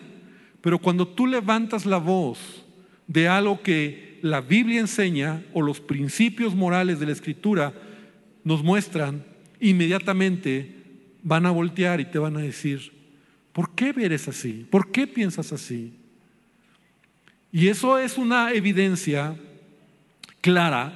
pero 0.62 0.80
cuando 0.80 1.08
tú 1.08 1.28
levantas 1.28 1.86
la 1.86 1.98
voz 1.98 2.66
de 3.08 3.28
algo 3.28 3.62
que 3.62 4.20
la 4.22 4.42
Biblia 4.42 4.80
enseña 4.80 5.44
o 5.54 5.62
los 5.62 5.80
principios 5.80 6.56
morales 6.56 7.00
de 7.00 7.08
la 7.08 7.12
Escritura 7.12 7.74
nos 8.44 8.64
muestran, 8.64 9.24
inmediatamente 9.60 10.76
van 11.24 11.46
a 11.46 11.52
voltear 11.52 12.00
y 12.00 12.06
te 12.06 12.20
van 12.20 12.38
a 12.38 12.42
decir, 12.42 12.92
¿por 13.54 13.74
qué 13.76 13.94
eres 13.98 14.28
así? 14.28 14.66
¿Por 14.70 14.92
qué 14.92 15.08
piensas 15.08 15.52
así? 15.52 15.94
Y 17.52 17.68
eso 17.68 17.98
es 18.00 18.18
una 18.18 18.54
evidencia 18.54 19.36
clara. 20.42 20.94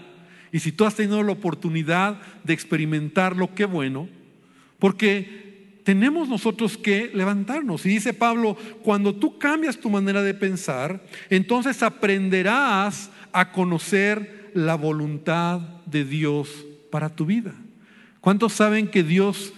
Y 0.51 0.59
si 0.59 0.71
tú 0.71 0.85
has 0.85 0.95
tenido 0.95 1.21
la 1.23 1.31
oportunidad 1.31 2.19
de 2.43 2.53
experimentarlo, 2.53 3.53
qué 3.55 3.65
bueno, 3.65 4.09
porque 4.79 5.45
tenemos 5.83 6.27
nosotros 6.27 6.77
que 6.77 7.11
levantarnos. 7.13 7.85
Y 7.85 7.89
dice 7.89 8.13
Pablo, 8.13 8.57
cuando 8.81 9.15
tú 9.15 9.37
cambias 9.37 9.77
tu 9.77 9.89
manera 9.89 10.23
de 10.23 10.33
pensar, 10.33 11.05
entonces 11.29 11.83
aprenderás 11.83 13.11
a 13.31 13.51
conocer 13.51 14.51
la 14.55 14.75
voluntad 14.75 15.59
de 15.85 16.05
Dios 16.05 16.49
para 16.89 17.09
tu 17.09 17.25
vida. 17.25 17.53
¿Cuántos 18.19 18.53
saben 18.53 18.87
que 18.87 19.03
Dios 19.03 19.53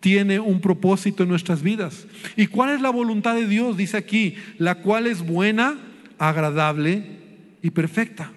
tiene 0.00 0.40
un 0.40 0.60
propósito 0.60 1.22
en 1.22 1.28
nuestras 1.28 1.62
vidas? 1.62 2.06
¿Y 2.34 2.48
cuál 2.48 2.70
es 2.70 2.80
la 2.80 2.90
voluntad 2.90 3.36
de 3.36 3.46
Dios? 3.46 3.76
Dice 3.76 3.96
aquí, 3.96 4.34
la 4.58 4.76
cual 4.76 5.06
es 5.06 5.24
buena, 5.24 5.78
agradable 6.18 7.04
y 7.62 7.70
perfecta. 7.70 8.32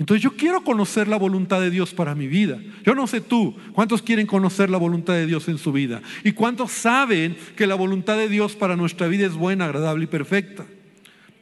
Entonces 0.00 0.22
yo 0.22 0.34
quiero 0.34 0.64
conocer 0.64 1.08
la 1.08 1.18
voluntad 1.18 1.60
de 1.60 1.70
Dios 1.70 1.92
para 1.92 2.14
mi 2.14 2.26
vida. 2.26 2.58
Yo 2.86 2.94
no 2.94 3.06
sé 3.06 3.20
tú, 3.20 3.54
¿cuántos 3.74 4.00
quieren 4.00 4.26
conocer 4.26 4.70
la 4.70 4.78
voluntad 4.78 5.12
de 5.12 5.26
Dios 5.26 5.46
en 5.48 5.58
su 5.58 5.72
vida? 5.72 6.00
¿Y 6.24 6.32
cuántos 6.32 6.72
saben 6.72 7.36
que 7.54 7.66
la 7.66 7.74
voluntad 7.74 8.16
de 8.16 8.30
Dios 8.30 8.56
para 8.56 8.76
nuestra 8.76 9.08
vida 9.08 9.26
es 9.26 9.34
buena, 9.34 9.66
agradable 9.66 10.04
y 10.04 10.06
perfecta? 10.06 10.64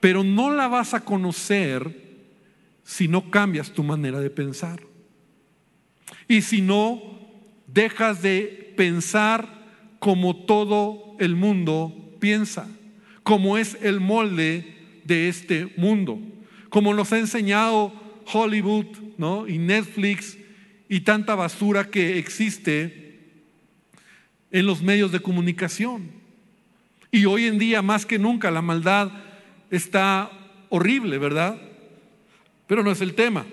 Pero 0.00 0.25
no 0.25 0.50
la 0.50 0.67
vas 0.67 0.93
a 0.93 1.05
conocer 1.05 2.19
si 2.83 3.07
no 3.07 3.31
cambias 3.31 3.71
tu 3.71 3.85
manera 3.85 4.19
de 4.19 4.29
pensar. 4.29 4.81
Y 6.27 6.43
si 6.43 6.61
no 6.61 7.00
dejas 7.69 8.23
de 8.23 8.75
pensar 8.77 9.49
como 10.00 10.35
todo 10.35 11.15
el 11.21 11.37
mundo 11.37 11.95
piensa, 12.19 12.67
como 13.23 13.57
es 13.57 13.79
el 13.83 14.00
molde 14.00 14.75
de 15.05 15.29
este 15.29 15.73
mundo, 15.77 16.19
como 16.71 16.93
nos 16.93 17.12
ha 17.12 17.21
enseñado 17.21 18.08
Hollywood 18.32 18.87
¿no? 19.16 19.47
y 19.47 19.58
Netflix 19.58 20.38
y 20.88 21.00
tanta 21.00 21.35
basura 21.35 21.90
que 21.90 22.18
existe 22.18 23.20
en 24.50 24.66
los 24.66 24.82
medios 24.82 25.12
de 25.12 25.20
comunicación. 25.20 26.11
Y 27.11 27.25
hoy 27.25 27.47
en 27.47 27.58
día, 27.58 27.82
más 27.82 28.06
que 28.06 28.18
nunca, 28.18 28.50
la 28.50 28.62
maldad 28.62 29.11
está 29.70 30.30
horrible, 30.68 31.18
¿verdad? 31.18 31.61
Pero 32.66 32.82
no 32.82 32.90
es 32.90 33.00
el 33.00 33.14
tema. 33.14 33.47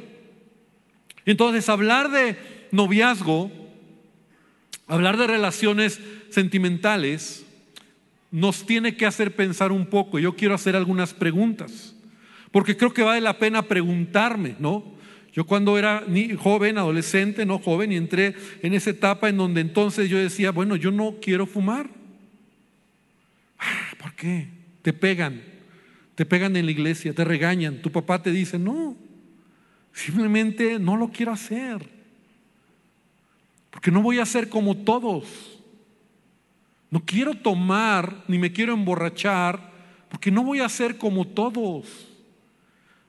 Entonces, 1.26 1.70
hablar 1.70 2.12
de 2.12 2.38
noviazgo, 2.72 3.52
hablar 4.88 5.18
de 5.18 5.28
relaciones 5.28 6.00
sentimentales, 6.30 7.46
nos 8.32 8.66
tiene 8.66 8.98
que 8.98 9.06
hacer 9.06 9.36
pensar 9.36 9.72
un 9.72 9.86
poco. 9.86 10.20
Yo 10.20 10.36
quiero 10.36 10.54
hacer 10.54 10.76
algunas 10.76 11.14
preguntas. 11.14 11.95
Porque 12.56 12.78
creo 12.78 12.94
que 12.94 13.02
vale 13.02 13.20
la 13.20 13.38
pena 13.38 13.64
preguntarme, 13.64 14.56
¿no? 14.60 14.82
Yo 15.34 15.46
cuando 15.46 15.78
era 15.78 16.06
joven, 16.40 16.78
adolescente, 16.78 17.46
no 17.46 17.60
joven, 17.60 17.92
y 17.92 17.98
entré 17.98 18.34
en 18.62 18.74
esa 18.74 18.92
etapa 18.92 19.28
en 19.28 19.36
donde 19.36 19.60
entonces 19.60 20.10
yo 20.10 20.18
decía, 20.18 20.52
bueno, 20.52 20.78
yo 20.78 20.90
no 20.90 21.18
quiero 21.22 21.48
fumar. 21.48 21.90
Ah, 23.60 23.90
¿Por 24.00 24.14
qué? 24.14 24.48
Te 24.84 24.94
pegan, 24.94 25.42
te 26.16 26.26
pegan 26.26 26.56
en 26.56 26.64
la 26.64 26.72
iglesia, 26.72 27.12
te 27.12 27.26
regañan, 27.26 27.82
tu 27.82 27.92
papá 27.92 28.24
te 28.24 28.32
dice, 28.32 28.58
no, 28.58 28.96
simplemente 29.92 30.80
no 30.80 30.96
lo 30.96 31.10
quiero 31.10 31.34
hacer. 31.34 31.90
Porque 33.70 33.92
no 33.92 34.02
voy 34.02 34.20
a 34.20 34.26
ser 34.26 34.48
como 34.48 34.78
todos. 34.78 35.60
No 36.90 37.04
quiero 37.04 37.34
tomar 37.34 38.24
ni 38.30 38.40
me 38.40 38.54
quiero 38.54 38.72
emborrachar 38.72 39.74
porque 40.08 40.32
no 40.32 40.42
voy 40.42 40.62
a 40.62 40.70
ser 40.70 40.98
como 40.98 41.28
todos. 41.28 42.15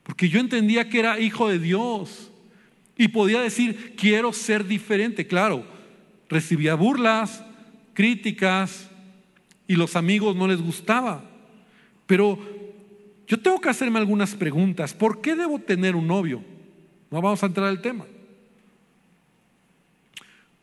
Porque 0.06 0.28
yo 0.28 0.38
entendía 0.38 0.88
que 0.88 1.00
era 1.00 1.18
hijo 1.18 1.48
de 1.48 1.58
Dios. 1.58 2.30
Y 2.96 3.08
podía 3.08 3.40
decir, 3.40 3.94
quiero 3.96 4.32
ser 4.32 4.64
diferente. 4.64 5.26
Claro, 5.26 5.66
recibía 6.28 6.75
burlas, 6.75 7.44
críticas, 7.92 8.88
y 9.66 9.75
los 9.75 9.96
amigos 9.96 10.36
no 10.36 10.46
les 10.46 10.62
gustaba. 10.62 11.25
Pero 12.06 12.38
yo 13.26 13.40
tengo 13.40 13.60
que 13.60 13.68
hacerme 13.68 13.98
algunas 13.98 14.34
preguntas. 14.34 14.94
¿Por 14.94 15.20
qué 15.20 15.34
debo 15.34 15.58
tener 15.58 15.96
un 15.96 16.06
novio? 16.06 16.42
No 17.10 17.20
vamos 17.20 17.42
a 17.42 17.46
entrar 17.46 17.66
al 17.66 17.82
tema. 17.82 18.06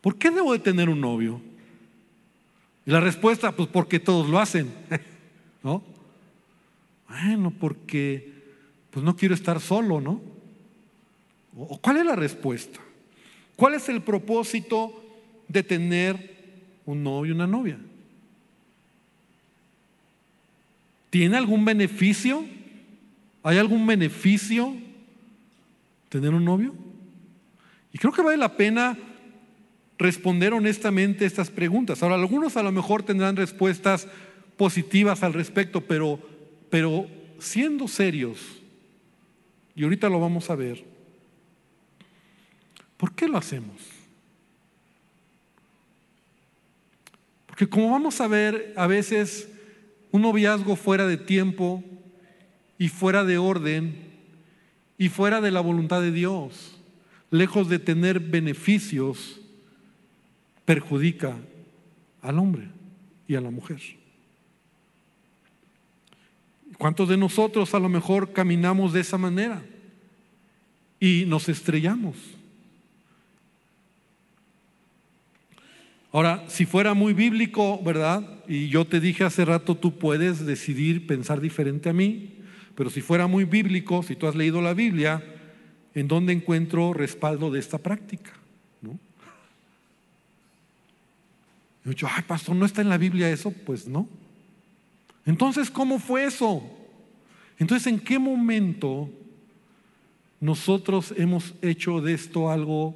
¿Por 0.00 0.16
qué 0.16 0.30
debo 0.30 0.54
de 0.54 0.58
tener 0.58 0.88
un 0.88 1.00
novio? 1.00 1.40
Y 2.86 2.90
la 2.90 3.00
respuesta, 3.00 3.52
pues 3.52 3.68
porque 3.68 4.00
todos 4.00 4.28
lo 4.28 4.38
hacen. 4.38 4.72
¿No? 5.62 5.82
Bueno, 7.08 7.50
porque 7.50 8.33
pues 8.94 9.04
no 9.04 9.16
quiero 9.16 9.34
estar 9.34 9.60
solo, 9.60 10.00
¿no? 10.00 10.20
¿Cuál 11.80 11.96
es 11.96 12.06
la 12.06 12.14
respuesta? 12.14 12.78
¿Cuál 13.56 13.74
es 13.74 13.88
el 13.88 14.02
propósito 14.02 15.04
de 15.48 15.64
tener 15.64 16.62
un 16.86 17.02
novio 17.02 17.32
y 17.32 17.34
una 17.34 17.48
novia? 17.48 17.76
¿Tiene 21.10 21.36
algún 21.36 21.64
beneficio? 21.64 22.44
¿Hay 23.42 23.58
algún 23.58 23.84
beneficio 23.84 24.72
tener 26.08 26.32
un 26.32 26.44
novio? 26.44 26.72
Y 27.92 27.98
creo 27.98 28.12
que 28.12 28.22
vale 28.22 28.36
la 28.36 28.56
pena 28.56 28.96
responder 29.98 30.52
honestamente 30.52 31.26
estas 31.26 31.50
preguntas. 31.50 32.00
Ahora, 32.00 32.14
algunos 32.14 32.56
a 32.56 32.62
lo 32.62 32.70
mejor 32.70 33.02
tendrán 33.02 33.34
respuestas 33.34 34.06
positivas 34.56 35.24
al 35.24 35.32
respecto, 35.32 35.80
pero, 35.80 36.20
pero 36.70 37.08
siendo 37.40 37.88
serios, 37.88 38.38
y 39.74 39.84
ahorita 39.84 40.08
lo 40.08 40.20
vamos 40.20 40.50
a 40.50 40.54
ver, 40.54 40.84
¿por 42.96 43.12
qué 43.12 43.28
lo 43.28 43.36
hacemos? 43.36 43.76
Porque 47.46 47.68
como 47.68 47.90
vamos 47.90 48.20
a 48.20 48.28
ver, 48.28 48.72
a 48.76 48.86
veces 48.86 49.48
un 50.10 50.22
noviazgo 50.22 50.76
fuera 50.76 51.06
de 51.06 51.16
tiempo 51.16 51.82
y 52.78 52.88
fuera 52.88 53.24
de 53.24 53.38
orden 53.38 53.94
y 54.98 55.08
fuera 55.08 55.40
de 55.40 55.50
la 55.50 55.60
voluntad 55.60 56.00
de 56.00 56.12
Dios, 56.12 56.76
lejos 57.30 57.68
de 57.68 57.78
tener 57.78 58.20
beneficios, 58.20 59.40
perjudica 60.64 61.36
al 62.22 62.38
hombre 62.38 62.68
y 63.28 63.34
a 63.34 63.40
la 63.40 63.50
mujer. 63.50 63.80
¿Cuántos 66.78 67.08
de 67.08 67.16
nosotros 67.16 67.74
a 67.74 67.78
lo 67.78 67.88
mejor 67.88 68.32
caminamos 68.32 68.92
de 68.92 69.00
esa 69.00 69.18
manera 69.18 69.62
y 71.00 71.24
nos 71.26 71.48
estrellamos? 71.48 72.16
Ahora, 76.14 76.44
si 76.46 76.64
fuera 76.64 76.94
muy 76.94 77.12
bíblico, 77.12 77.82
¿verdad? 77.82 78.22
Y 78.46 78.68
yo 78.68 78.84
te 78.84 79.00
dije 79.00 79.24
hace 79.24 79.44
rato, 79.44 79.74
tú 79.74 79.98
puedes 79.98 80.46
decidir 80.46 81.08
pensar 81.08 81.40
diferente 81.40 81.88
a 81.88 81.92
mí, 81.92 82.38
pero 82.76 82.88
si 82.88 83.00
fuera 83.00 83.26
muy 83.26 83.44
bíblico, 83.44 84.02
si 84.04 84.14
tú 84.14 84.28
has 84.28 84.36
leído 84.36 84.62
la 84.62 84.74
Biblia, 84.74 85.24
¿en 85.92 86.06
dónde 86.06 86.32
encuentro 86.32 86.92
respaldo 86.92 87.50
de 87.50 87.58
esta 87.58 87.78
práctica? 87.78 88.30
¿No? 88.80 88.96
Yo, 91.92 92.06
ay, 92.08 92.22
pastor, 92.26 92.54
¿no 92.54 92.64
está 92.64 92.80
en 92.80 92.88
la 92.88 92.98
Biblia 92.98 93.28
eso? 93.30 93.50
Pues 93.50 93.88
no. 93.88 94.08
Entonces, 95.26 95.70
¿cómo 95.70 95.98
fue 95.98 96.24
eso? 96.24 96.62
Entonces, 97.58 97.86
¿en 97.86 98.00
qué 98.00 98.18
momento 98.18 99.08
nosotros 100.40 101.14
hemos 101.16 101.54
hecho 101.62 102.00
de 102.00 102.14
esto 102.14 102.50
algo 102.50 102.94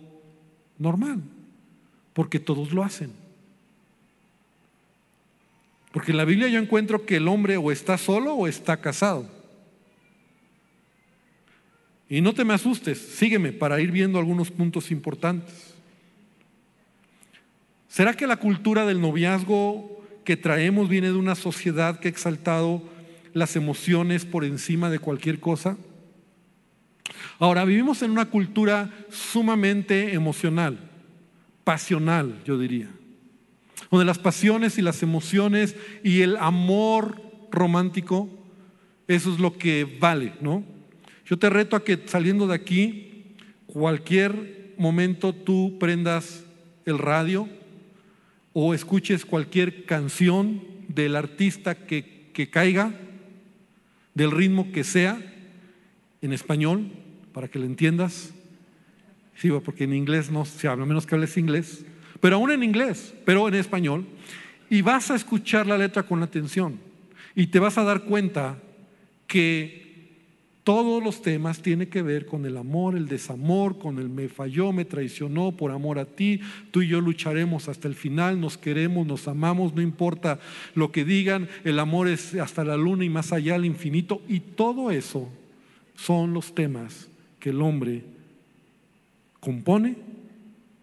normal? 0.79 1.23
Porque 2.13 2.39
todos 2.39 2.73
lo 2.73 2.83
hacen. 2.83 3.13
Porque 5.93 6.11
en 6.11 6.19
la 6.19 6.25
Biblia 6.25 6.49
yo 6.49 6.61
encuentro 6.61 7.07
que 7.07 7.17
el 7.17 7.29
hombre 7.29 7.57
o 7.57 7.73
está 7.73 7.97
solo 7.97 8.35
o 8.35 8.47
está 8.47 8.81
casado. 8.81 9.29
Y 12.11 12.21
no 12.21 12.33
te 12.33 12.45
me 12.45 12.55
asustes, 12.55 12.99
sígueme 12.99 13.53
para 13.53 13.81
ir 13.81 13.91
viendo 13.91 14.19
algunos 14.19 14.51
puntos 14.51 14.91
importantes. 14.91 15.75
¿Será 17.89 18.15
que 18.15 18.27
la 18.27 18.37
cultura 18.37 18.87
del 18.87 19.01
noviazgo 19.01 19.98
que 20.29 20.37
traemos 20.37 20.91
viene 20.91 21.07
de 21.07 21.15
una 21.15 21.35
sociedad 21.35 22.01
que 22.01 22.09
ha 22.09 22.11
exaltado 22.11 22.83
las 23.33 23.57
emociones 23.57 24.27
por 24.27 24.45
encima 24.45 24.91
de 24.91 24.99
cualquier 24.99 25.41
cosa? 25.41 25.79
Ahora, 27.39 27.65
vivimos 27.65 28.03
en 28.03 28.11
una 28.11 28.27
cultura 28.27 28.93
sumamente 29.09 30.13
emocional, 30.13 30.79
pasional, 31.65 32.43
yo 32.45 32.59
diría, 32.59 32.91
donde 33.91 34.05
las 34.05 34.19
pasiones 34.19 34.77
y 34.77 34.83
las 34.83 35.03
emociones 35.03 35.77
y 36.05 36.21
el 36.21 36.37
amor 36.37 37.23
romántico, 37.51 38.29
eso 39.07 39.33
es 39.33 39.41
lo 39.41 39.57
que 39.57 39.97
vale, 39.99 40.35
¿no? 40.43 40.63
Yo 41.25 41.39
te 41.39 41.49
reto 41.49 41.75
a 41.75 41.83
que 41.83 42.03
saliendo 42.05 42.47
de 42.47 42.55
aquí, 42.55 43.35
cualquier 43.65 44.75
momento 44.77 45.35
tú 45.35 45.79
prendas 45.81 46.45
el 46.85 46.99
radio 46.99 47.49
o 48.61 48.75
escuches 48.75 49.25
cualquier 49.25 49.85
canción 49.85 50.61
del 50.89 51.15
artista 51.15 51.77
que, 51.77 52.33
caiga, 52.51 52.93
del 54.15 54.33
ritmo 54.33 54.73
que 54.73 54.83
sea, 54.83 55.23
en 56.23 56.33
español, 56.33 56.91
para 57.33 57.47
que 57.47 57.61
lo 57.61 57.67
entiendas. 57.67 58.35
Sí, 59.37 59.49
porque 59.65 59.85
en 59.85 59.95
inglés 59.95 60.33
no 60.33 60.45
se 60.45 60.67
habla, 60.67 60.83
a 60.83 60.89
menos 60.89 61.07
que 61.07 61.15
hables 61.15 61.37
inglés, 61.37 61.85
pero 62.21 62.35
aún 62.35 62.51
en 62.51 62.65
inglés, 62.65 63.15
pero 63.25 63.47
en 63.47 63.55
español, 63.55 64.05
y 64.69 64.83
vas 64.83 65.13
a 65.13 65.15
escuchar 65.15 65.69
la 65.69 65.79
letra 65.79 66.03
con 66.03 66.21
atención 66.25 66.81
y 67.37 67.47
te 67.47 67.61
vas 67.61 67.79
a 67.79 67.85
dar 67.85 68.03
cuenta 68.07 68.59
que 69.29 69.88
todos 70.69 71.03
los 71.03 71.23
temas 71.23 71.63
tienen 71.63 71.89
que 71.89 72.03
ver 72.03 72.27
con 72.27 72.45
el 72.45 72.59
amor, 72.59 72.95
el 72.95 73.09
desamor, 73.09 73.79
con 73.79 73.97
el 73.97 74.11
me 74.11 74.29
falló, 74.29 74.71
me 74.71 74.85
traicionó 74.85 75.53
por 75.53 75.71
amor 75.71 75.99
a 75.99 76.05
ti. 76.05 76.43
Tú 76.71 76.83
y 76.83 76.89
yo 76.89 77.01
lucharemos 77.01 77.71
hasta 77.71 77.89
el 77.89 77.95
final, 77.95 78.39
nos 78.39 78.59
queremos, 78.59 79.07
nos 79.07 79.29
amamos, 79.29 79.75
no 79.75 79.81
importa 79.81 80.41
lo 80.75 80.93
que 80.93 81.07
digan, 81.07 81.49
el 81.65 81.79
amor 81.79 82.07
es 82.07 82.35
hasta 82.35 82.65
la 82.65 82.77
luna 82.77 83.07
y 83.07 83.09
más 83.09 83.33
allá 83.33 83.55
al 83.55 83.65
infinito. 83.65 84.21
Y 84.29 84.41
todo 84.41 84.91
eso 84.91 85.31
son 85.97 86.35
los 86.35 86.55
temas 86.55 87.09
que 87.41 87.49
el 87.49 87.63
hombre 87.63 88.03
compone 89.41 89.97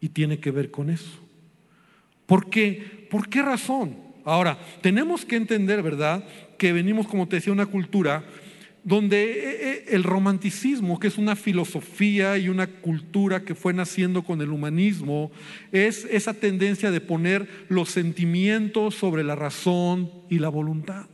y 0.02 0.10
tiene 0.10 0.40
que 0.40 0.50
ver 0.50 0.72
con 0.72 0.90
eso. 0.90 1.20
¿Por 2.26 2.50
qué? 2.50 3.08
¿Por 3.12 3.30
qué 3.30 3.44
razón? 3.44 3.98
Ahora, 4.24 4.58
tenemos 4.82 5.26
que 5.26 5.36
entender, 5.36 5.84
¿verdad? 5.84 6.24
Que 6.58 6.74
venimos, 6.74 7.06
como 7.06 7.28
te 7.28 7.36
decía, 7.36 7.54
una 7.54 7.68
cultura 7.68 8.24
donde 8.86 9.24
eh, 9.24 9.58
eh, 9.62 9.86
el 9.90 10.04
romanticismo, 10.04 11.00
que 11.00 11.08
es 11.08 11.18
una 11.18 11.36
filosofía 11.36 12.38
y 12.38 12.50
una 12.50 12.68
cultura 12.68 13.44
que 13.44 13.56
fue 13.56 13.74
naciendo 13.74 14.24
con 14.24 14.42
el 14.42 14.52
humanismo, 14.52 15.32
es 15.72 16.06
esa 16.06 16.36
tendencia 16.36 16.92
de 16.92 17.02
poner 17.02 17.66
los 17.68 17.90
sentimientos 17.90 18.94
sobre 18.94 19.24
la 19.24 19.36
razón 19.36 20.12
y 20.30 20.38
la 20.38 20.50
voluntad. 20.50 21.08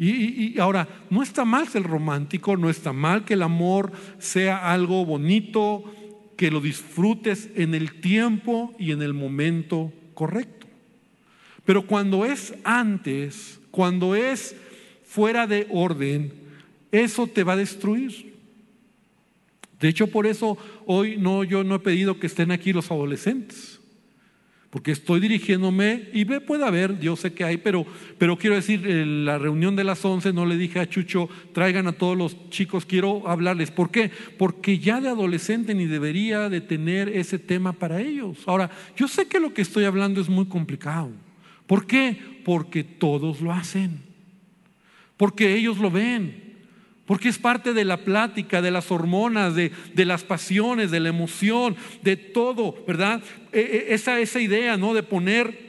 Y, 0.00 0.54
y, 0.54 0.60
ahora, 0.60 0.86
no 1.10 1.24
está 1.24 1.44
mal 1.44 1.66
ser 1.66 1.82
romántico, 1.82 2.56
no 2.56 2.70
está 2.70 2.92
mal 2.92 3.24
que 3.24 3.34
el 3.34 3.42
amor 3.42 3.90
sea 4.20 4.70
algo 4.72 5.04
bonito, 5.04 5.82
que 6.36 6.52
lo 6.52 6.60
disfrutes 6.60 7.50
en 7.56 7.74
el 7.74 8.00
tiempo 8.00 8.76
y 8.78 8.92
en 8.92 9.02
el 9.02 9.12
momento 9.12 9.92
correcto. 10.14 10.68
Pero 11.64 11.84
cuando 11.84 12.24
es 12.24 12.54
antes, 12.62 13.58
cuando 13.72 14.14
es 14.14 14.54
fuera 15.08 15.46
de 15.46 15.66
orden, 15.70 16.32
eso 16.92 17.26
te 17.26 17.42
va 17.42 17.54
a 17.54 17.56
destruir. 17.56 18.34
De 19.80 19.88
hecho, 19.88 20.08
por 20.08 20.26
eso 20.26 20.58
hoy 20.86 21.16
no, 21.16 21.44
yo 21.44 21.64
no 21.64 21.76
he 21.76 21.80
pedido 21.80 22.18
que 22.18 22.26
estén 22.26 22.50
aquí 22.50 22.72
los 22.72 22.90
adolescentes, 22.90 23.80
porque 24.70 24.90
estoy 24.90 25.20
dirigiéndome 25.20 26.10
y 26.12 26.24
ve, 26.24 26.42
puede 26.42 26.66
haber, 26.66 26.98
yo 26.98 27.16
sé 27.16 27.32
que 27.32 27.44
hay, 27.44 27.56
pero, 27.56 27.86
pero 28.18 28.36
quiero 28.36 28.56
decir, 28.56 28.86
en 28.86 29.24
la 29.24 29.38
reunión 29.38 29.76
de 29.76 29.84
las 29.84 30.04
11 30.04 30.34
no 30.34 30.44
le 30.44 30.58
dije 30.58 30.78
a 30.78 30.88
Chucho, 30.88 31.30
traigan 31.54 31.86
a 31.86 31.92
todos 31.92 32.16
los 32.16 32.50
chicos, 32.50 32.84
quiero 32.84 33.26
hablarles. 33.28 33.70
¿Por 33.70 33.90
qué? 33.90 34.10
Porque 34.36 34.78
ya 34.78 35.00
de 35.00 35.08
adolescente 35.08 35.74
ni 35.74 35.86
debería 35.86 36.50
de 36.50 36.60
tener 36.60 37.08
ese 37.08 37.38
tema 37.38 37.72
para 37.72 38.02
ellos. 38.02 38.38
Ahora, 38.46 38.70
yo 38.94 39.08
sé 39.08 39.26
que 39.26 39.40
lo 39.40 39.54
que 39.54 39.62
estoy 39.62 39.84
hablando 39.84 40.20
es 40.20 40.28
muy 40.28 40.46
complicado. 40.46 41.12
¿Por 41.66 41.86
qué? 41.86 42.18
Porque 42.44 42.84
todos 42.84 43.40
lo 43.40 43.52
hacen 43.52 44.07
porque 45.18 45.54
ellos 45.54 45.76
lo 45.76 45.90
ven, 45.90 46.48
porque 47.04 47.28
es 47.28 47.38
parte 47.38 47.74
de 47.74 47.84
la 47.84 47.98
plática, 47.98 48.62
de 48.62 48.70
las 48.70 48.90
hormonas, 48.90 49.54
de, 49.54 49.70
las 49.96 50.24
pasiones, 50.24 50.90
de 50.90 51.00
la 51.00 51.10
emoción, 51.10 51.76
de 52.02 52.16
todo, 52.16 52.82
¿verdad? 52.86 53.22
E, 53.52 53.60
e, 53.60 53.94
esa, 53.94 54.18
esa 54.20 54.40
idea, 54.40 54.78
¿no? 54.78 54.94
De 54.94 55.02
poner 55.02 55.67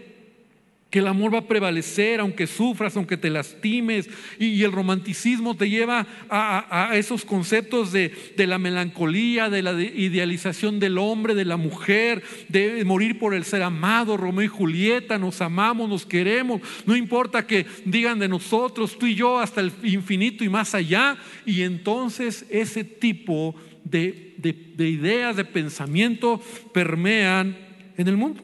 que 0.90 1.00
el 1.00 1.08
amor 1.08 1.34
va 1.34 1.40
a 1.40 1.48
prevalecer 1.48 2.20
aunque 2.20 2.48
sufras, 2.48 2.96
aunque 2.98 3.18
te 3.18 3.30
lastimes, 3.30 4.10
y, 4.40 4.64
el 4.64 4.72
romanticismo 4.72 5.56
te 5.56 5.70
lleva 5.70 6.08
a, 6.30 6.92
esos 6.96 7.26
conceptos 7.26 7.92
de, 7.92 8.12
la 8.38 8.58
melancolía, 8.58 9.50
de 9.50 9.62
la 9.62 9.80
idealización 9.80 10.80
del 10.80 10.98
hombre, 10.98 11.36
de 11.36 11.46
la 11.46 11.58
mujer, 11.58 12.24
de 12.48 12.84
morir 12.86 13.20
por 13.20 13.36
el 13.36 13.44
ser 13.44 13.62
amado, 13.62 14.18
Romeo 14.18 14.46
y 14.46 14.48
Julieta, 14.48 15.20
nos 15.20 15.42
amamos, 15.42 15.88
nos 15.90 16.06
queremos, 16.06 16.62
no 16.86 16.96
importa 16.96 17.46
que 17.46 17.68
digan 17.86 18.18
de 18.18 18.28
nosotros, 18.28 18.98
tú 18.98 19.06
y 19.06 19.16
yo, 19.16 19.40
hasta 19.40 19.62
el 19.62 19.72
infinito 19.84 20.44
y 20.44 20.50
más 20.50 20.74
allá, 20.74 21.18
y 21.46 21.62
entonces 21.62 22.46
ese 22.50 22.84
tipo 22.84 23.56
de, 23.84 24.34
de 24.38 24.90
ideas, 24.90 25.36
de 25.36 25.46
pensamiento 25.46 26.42
permean 26.74 27.56
en 27.96 28.08
el 28.08 28.18
mundo, 28.18 28.42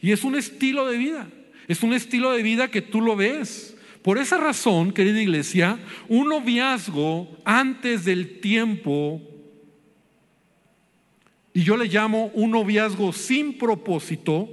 y 0.00 0.12
es 0.12 0.22
un 0.22 0.36
estilo 0.36 0.86
de 0.86 0.96
vida. 0.96 1.28
Es 1.70 1.84
un 1.84 1.92
estilo 1.92 2.32
de 2.32 2.42
vida 2.42 2.68
que 2.68 2.82
tú 2.82 3.00
lo 3.00 3.14
ves. 3.14 3.76
Por 4.02 4.18
esa 4.18 4.38
razón, 4.38 4.90
querida 4.90 5.22
iglesia, 5.22 5.78
un 6.08 6.28
noviazgo 6.28 7.30
antes 7.44 8.04
del 8.04 8.40
tiempo, 8.40 9.22
y 11.54 11.62
yo 11.62 11.76
le 11.76 11.86
llamo 11.86 12.32
un 12.34 12.50
noviazgo 12.50 13.12
sin 13.12 13.56
propósito, 13.56 14.48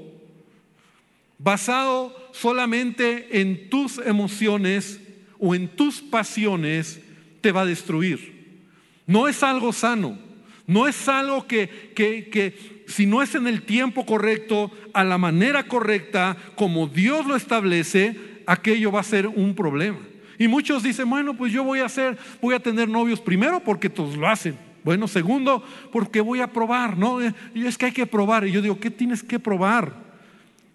basado 1.40 2.16
solamente 2.34 3.42
en 3.42 3.68
tus 3.72 3.98
emociones 3.98 5.02
o 5.40 5.56
en 5.56 5.70
tus 5.70 6.02
pasiones, 6.02 7.02
te 7.42 7.52
va 7.52 7.62
a 7.62 7.66
destruir. 7.66 8.62
No 9.08 9.28
es 9.28 9.42
algo 9.42 9.74
sano, 9.74 10.20
no 10.68 10.88
es 10.88 11.10
algo 11.10 11.48
que, 11.48 11.92
que, 11.96 12.30
que 12.30 12.77
si 12.88 13.06
no 13.06 13.22
es 13.22 13.36
en 13.36 13.48
el 13.48 13.64
tiempo 13.64 14.06
correcto, 14.06 14.72
a 14.94 15.04
la 15.04 15.18
manera 15.18 15.68
correcta, 15.68 16.38
como 16.56 16.88
Dios 16.88 17.26
lo 17.26 17.36
establece, 17.36 18.16
aquello 18.48 18.92
va 18.92 19.02
a 19.02 19.04
ser 19.04 19.28
un 19.28 19.54
problema. 19.54 20.00
Y 20.40 20.48
muchos 20.48 20.84
dicen, 20.84 21.10
bueno, 21.10 21.34
pues 21.34 21.52
yo 21.52 21.64
voy 21.64 21.80
a 21.80 21.86
hacer, 21.86 22.18
voy 22.42 22.56
a 22.56 22.60
tener 22.60 22.88
novios 22.88 23.20
primero 23.20 23.60
porque 23.60 23.90
todos 23.90 24.16
lo 24.16 24.28
hacen. 24.28 24.58
Bueno, 24.84 25.08
segundo, 25.08 25.64
porque 25.92 26.22
voy 26.22 26.40
a 26.40 26.48
probar, 26.48 26.98
¿no? 26.98 27.20
Y 27.54 27.66
es 27.66 27.78
que 27.78 27.88
hay 27.88 27.92
que 27.92 28.06
probar. 28.06 28.48
Y 28.48 28.54
yo 28.54 28.62
digo, 28.62 28.80
¿qué 28.80 28.90
tienes 28.90 29.22
que 29.22 29.38
probar? 29.38 29.94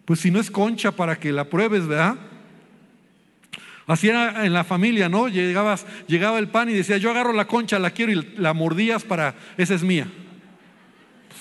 Pues 0.04 0.20
si 0.20 0.30
no 0.30 0.38
es 0.38 0.50
concha 0.50 0.92
para 0.92 1.18
que 1.18 1.32
la 1.32 1.48
pruebes, 1.48 1.86
¿verdad? 1.86 2.16
Así 3.86 4.08
era 4.08 4.44
en 4.44 4.52
la 4.52 4.64
familia, 4.64 5.08
¿no? 5.08 5.28
Llegabas, 5.28 5.86
llegaba 6.08 6.38
el 6.38 6.48
pan 6.48 6.68
y 6.68 6.74
decía, 6.74 6.98
yo 6.98 7.10
agarro 7.10 7.32
la 7.32 7.46
concha, 7.46 7.78
la 7.78 7.90
quiero 7.90 8.12
y 8.12 8.34
la 8.36 8.52
mordías 8.52 9.02
para, 9.02 9.34
esa 9.56 9.74
es 9.74 9.82
mía. 9.82 10.08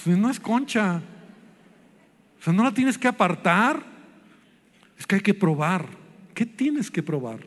Pues 0.03 0.17
no 0.17 0.29
es 0.29 0.39
concha. 0.39 1.01
O 2.39 2.43
sea, 2.43 2.53
no 2.53 2.63
la 2.63 2.73
tienes 2.73 2.97
que 2.97 3.07
apartar. 3.07 3.83
Es 4.97 5.05
que 5.05 5.15
hay 5.15 5.21
que 5.21 5.33
probar. 5.33 5.85
¿Qué 6.33 6.45
tienes 6.45 6.89
que 6.89 7.03
probar? 7.03 7.39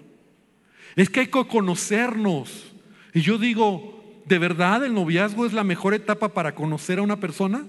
Es 0.96 1.10
que 1.10 1.20
hay 1.20 1.26
que 1.26 1.46
conocernos. 1.46 2.72
Y 3.12 3.20
yo 3.20 3.38
digo, 3.38 4.22
¿de 4.26 4.38
verdad 4.38 4.84
el 4.84 4.94
noviazgo 4.94 5.46
es 5.46 5.52
la 5.52 5.64
mejor 5.64 5.94
etapa 5.94 6.34
para 6.34 6.54
conocer 6.54 6.98
a 6.98 7.02
una 7.02 7.18
persona? 7.18 7.66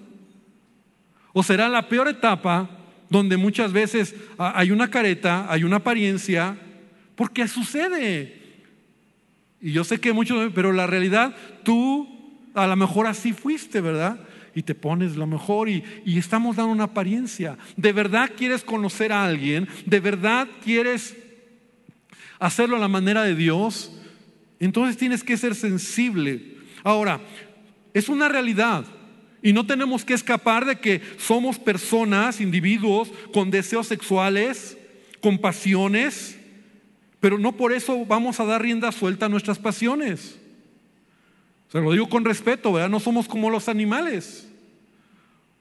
¿O 1.33 1.43
será 1.43 1.69
la 1.69 1.89
peor 1.89 2.07
etapa 2.07 2.69
donde 3.09 3.37
muchas 3.37 3.71
veces 3.71 4.15
hay 4.37 4.71
una 4.71 4.89
careta, 4.89 5.45
hay 5.49 5.63
una 5.63 5.77
apariencia, 5.77 6.57
porque 7.15 7.47
sucede. 7.47 8.41
Y 9.61 9.71
yo 9.71 9.83
sé 9.83 9.99
que 9.99 10.13
muchos, 10.13 10.51
pero 10.53 10.71
la 10.71 10.87
realidad, 10.87 11.35
tú 11.63 12.07
a 12.53 12.67
lo 12.67 12.75
mejor 12.75 13.07
así 13.07 13.33
fuiste, 13.33 13.81
¿verdad? 13.81 14.19
Y 14.55 14.63
te 14.63 14.73
pones 14.73 15.15
lo 15.15 15.27
mejor 15.27 15.69
y, 15.69 15.83
y 16.05 16.17
estamos 16.17 16.55
dando 16.55 16.71
una 16.71 16.85
apariencia. 16.85 17.57
¿De 17.75 17.91
verdad 17.91 18.31
quieres 18.35 18.63
conocer 18.63 19.11
a 19.11 19.25
alguien? 19.25 19.67
¿De 19.85 19.99
verdad 19.99 20.47
quieres 20.63 21.15
hacerlo 22.39 22.77
a 22.77 22.79
la 22.79 22.87
manera 22.87 23.23
de 23.23 23.35
Dios? 23.35 23.91
Entonces 24.59 24.97
tienes 24.97 25.23
que 25.23 25.37
ser 25.37 25.53
sensible. 25.55 26.55
Ahora, 26.83 27.19
es 27.93 28.09
una 28.09 28.29
realidad. 28.29 28.85
Y 29.41 29.53
no 29.53 29.65
tenemos 29.67 30.03
que 30.03 30.15
escapar 30.15 30.65
de 30.65 30.77
que 30.77 31.01
somos 31.17 31.59
personas, 31.59 32.41
individuos 32.41 33.11
con 33.31 33.51
deseos 33.51 33.87
sexuales, 33.87 34.77
con 35.21 35.37
pasiones, 35.37 36.39
pero 37.19 37.37
no 37.37 37.51
por 37.53 37.73
eso 37.73 38.05
vamos 38.05 38.39
a 38.39 38.45
dar 38.45 38.61
rienda 38.61 38.91
suelta 38.91 39.27
a 39.27 39.29
nuestras 39.29 39.59
pasiones. 39.59 40.39
Se 41.71 41.79
lo 41.79 41.91
digo 41.91 42.07
con 42.07 42.25
respeto, 42.25 42.73
¿verdad? 42.73 42.89
No 42.89 42.99
somos 42.99 43.27
como 43.27 43.49
los 43.49 43.67
animales. 43.67 44.47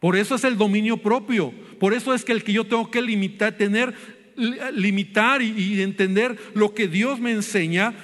Por 0.00 0.16
eso 0.16 0.34
es 0.34 0.44
el 0.44 0.56
dominio 0.56 0.98
propio. 0.98 1.52
Por 1.80 1.94
eso 1.94 2.14
es 2.14 2.24
que 2.24 2.32
el 2.32 2.44
que 2.44 2.52
yo 2.52 2.64
tengo 2.64 2.90
que 2.90 3.02
limitar, 3.02 3.56
tener, 3.56 3.94
limitar 4.74 5.42
y, 5.42 5.50
y 5.50 5.82
entender 5.82 6.38
lo 6.54 6.74
que 6.74 6.88
Dios 6.88 7.20
me 7.20 7.32
enseña. 7.32 7.94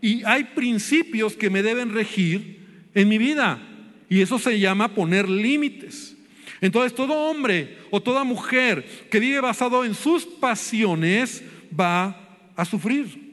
Y 0.00 0.22
hay 0.24 0.44
principios 0.44 1.34
que 1.34 1.50
me 1.50 1.62
deben 1.62 1.92
regir 1.92 2.58
en 2.94 3.08
mi 3.08 3.18
vida. 3.18 3.60
Y 4.08 4.22
eso 4.22 4.38
se 4.38 4.58
llama 4.58 4.94
poner 4.94 5.28
límites. 5.28 6.16
Entonces 6.60 6.94
todo 6.94 7.14
hombre 7.14 7.78
o 7.90 8.00
toda 8.00 8.24
mujer 8.24 8.84
que 9.10 9.20
vive 9.20 9.40
basado 9.40 9.84
en 9.84 9.94
sus 9.94 10.24
pasiones 10.24 11.42
va 11.78 12.38
a 12.56 12.64
sufrir. 12.64 13.28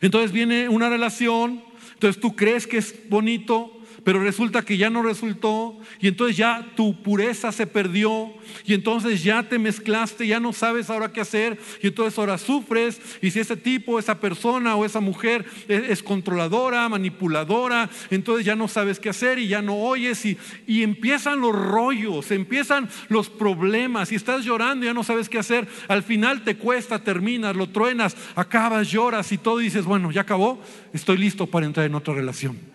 Entonces 0.00 0.32
viene 0.32 0.68
una 0.68 0.88
relación, 0.88 1.62
entonces 1.94 2.20
tú 2.20 2.36
crees 2.36 2.66
que 2.66 2.78
es 2.78 3.08
bonito, 3.08 3.73
pero 4.04 4.22
resulta 4.22 4.62
que 4.62 4.76
ya 4.76 4.90
no 4.90 5.02
resultó 5.02 5.76
y 5.98 6.08
entonces 6.08 6.36
ya 6.36 6.72
tu 6.76 7.02
pureza 7.02 7.50
se 7.50 7.66
perdió 7.66 8.32
y 8.64 8.74
entonces 8.74 9.24
ya 9.24 9.42
te 9.42 9.58
mezclaste, 9.58 10.26
ya 10.26 10.38
no 10.38 10.52
sabes 10.52 10.90
ahora 10.90 11.12
qué 11.12 11.22
hacer 11.22 11.58
y 11.82 11.88
entonces 11.88 12.18
ahora 12.18 12.38
sufres 12.38 13.00
y 13.22 13.30
si 13.30 13.40
ese 13.40 13.56
tipo, 13.56 13.98
esa 13.98 14.20
persona 14.20 14.76
o 14.76 14.84
esa 14.84 15.00
mujer 15.00 15.46
es, 15.68 16.02
controladora, 16.02 16.88
manipuladora, 16.88 17.88
entonces 18.10 18.44
ya 18.44 18.54
no 18.54 18.68
sabes 18.68 19.00
qué 19.00 19.08
hacer 19.08 19.38
y 19.38 19.48
ya 19.48 19.62
no 19.62 19.76
oyes 19.76 20.24
y, 20.26 20.36
y 20.66 20.82
empiezan 20.82 21.40
los 21.40 21.54
rollos, 21.54 22.30
empiezan 22.30 22.88
los 23.08 23.30
problemas 23.30 24.12
y 24.12 24.16
estás 24.16 24.44
llorando 24.44 24.84
ya 24.84 24.92
no 24.92 25.04
sabes 25.04 25.30
qué 25.30 25.38
hacer, 25.38 25.66
al 25.88 26.02
final 26.02 26.44
te 26.44 26.56
cuesta, 26.56 27.02
terminas, 27.02 27.56
lo 27.56 27.68
truenas, 27.68 28.16
acabas, 28.34 28.90
lloras 28.90 29.32
y 29.32 29.38
todo 29.38 29.58
dices, 29.58 29.86
bueno, 29.86 30.10
ya 30.10 30.22
acabó, 30.22 30.60
estoy 30.92 31.16
listo 31.16 31.46
para 31.46 31.64
entrar 31.64 31.86
en 31.86 31.94
otra 31.94 32.12
relación. 32.12 32.73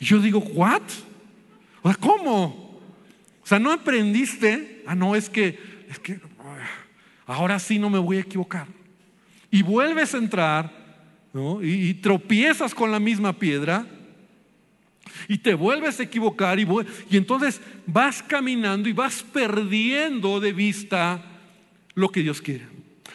Y 0.00 0.06
yo 0.06 0.18
digo, 0.18 0.40
¿what? 0.40 0.82
O 1.82 1.88
sea, 1.88 1.98
¿cómo? 2.00 2.80
O 3.42 3.46
sea, 3.46 3.58
no 3.58 3.70
aprendiste. 3.70 4.82
Ah, 4.86 4.94
no, 4.94 5.14
es 5.14 5.28
que, 5.28 5.58
es 5.88 5.98
que 5.98 6.18
ahora 7.26 7.58
sí 7.58 7.78
no 7.78 7.90
me 7.90 7.98
voy 7.98 8.16
a 8.16 8.20
equivocar. 8.20 8.66
Y 9.50 9.62
vuelves 9.62 10.14
a 10.14 10.18
entrar, 10.18 10.72
¿no? 11.32 11.62
y, 11.62 11.94
tropiezas 11.94 12.74
con 12.74 12.90
la 12.90 12.98
misma 12.98 13.38
piedra. 13.38 13.86
Y 15.28 15.38
te 15.38 15.54
vuelves 15.54 16.00
a 16.00 16.04
equivocar 16.04 16.58
y, 16.58 16.66
y 17.10 17.16
entonces 17.16 17.60
vas 17.86 18.22
caminando 18.22 18.88
y 18.88 18.92
vas 18.92 19.22
perdiendo 19.22 20.40
de 20.40 20.52
vista 20.52 21.22
lo 21.94 22.10
que 22.10 22.22
Dios 22.22 22.40
quiere. 22.40 22.66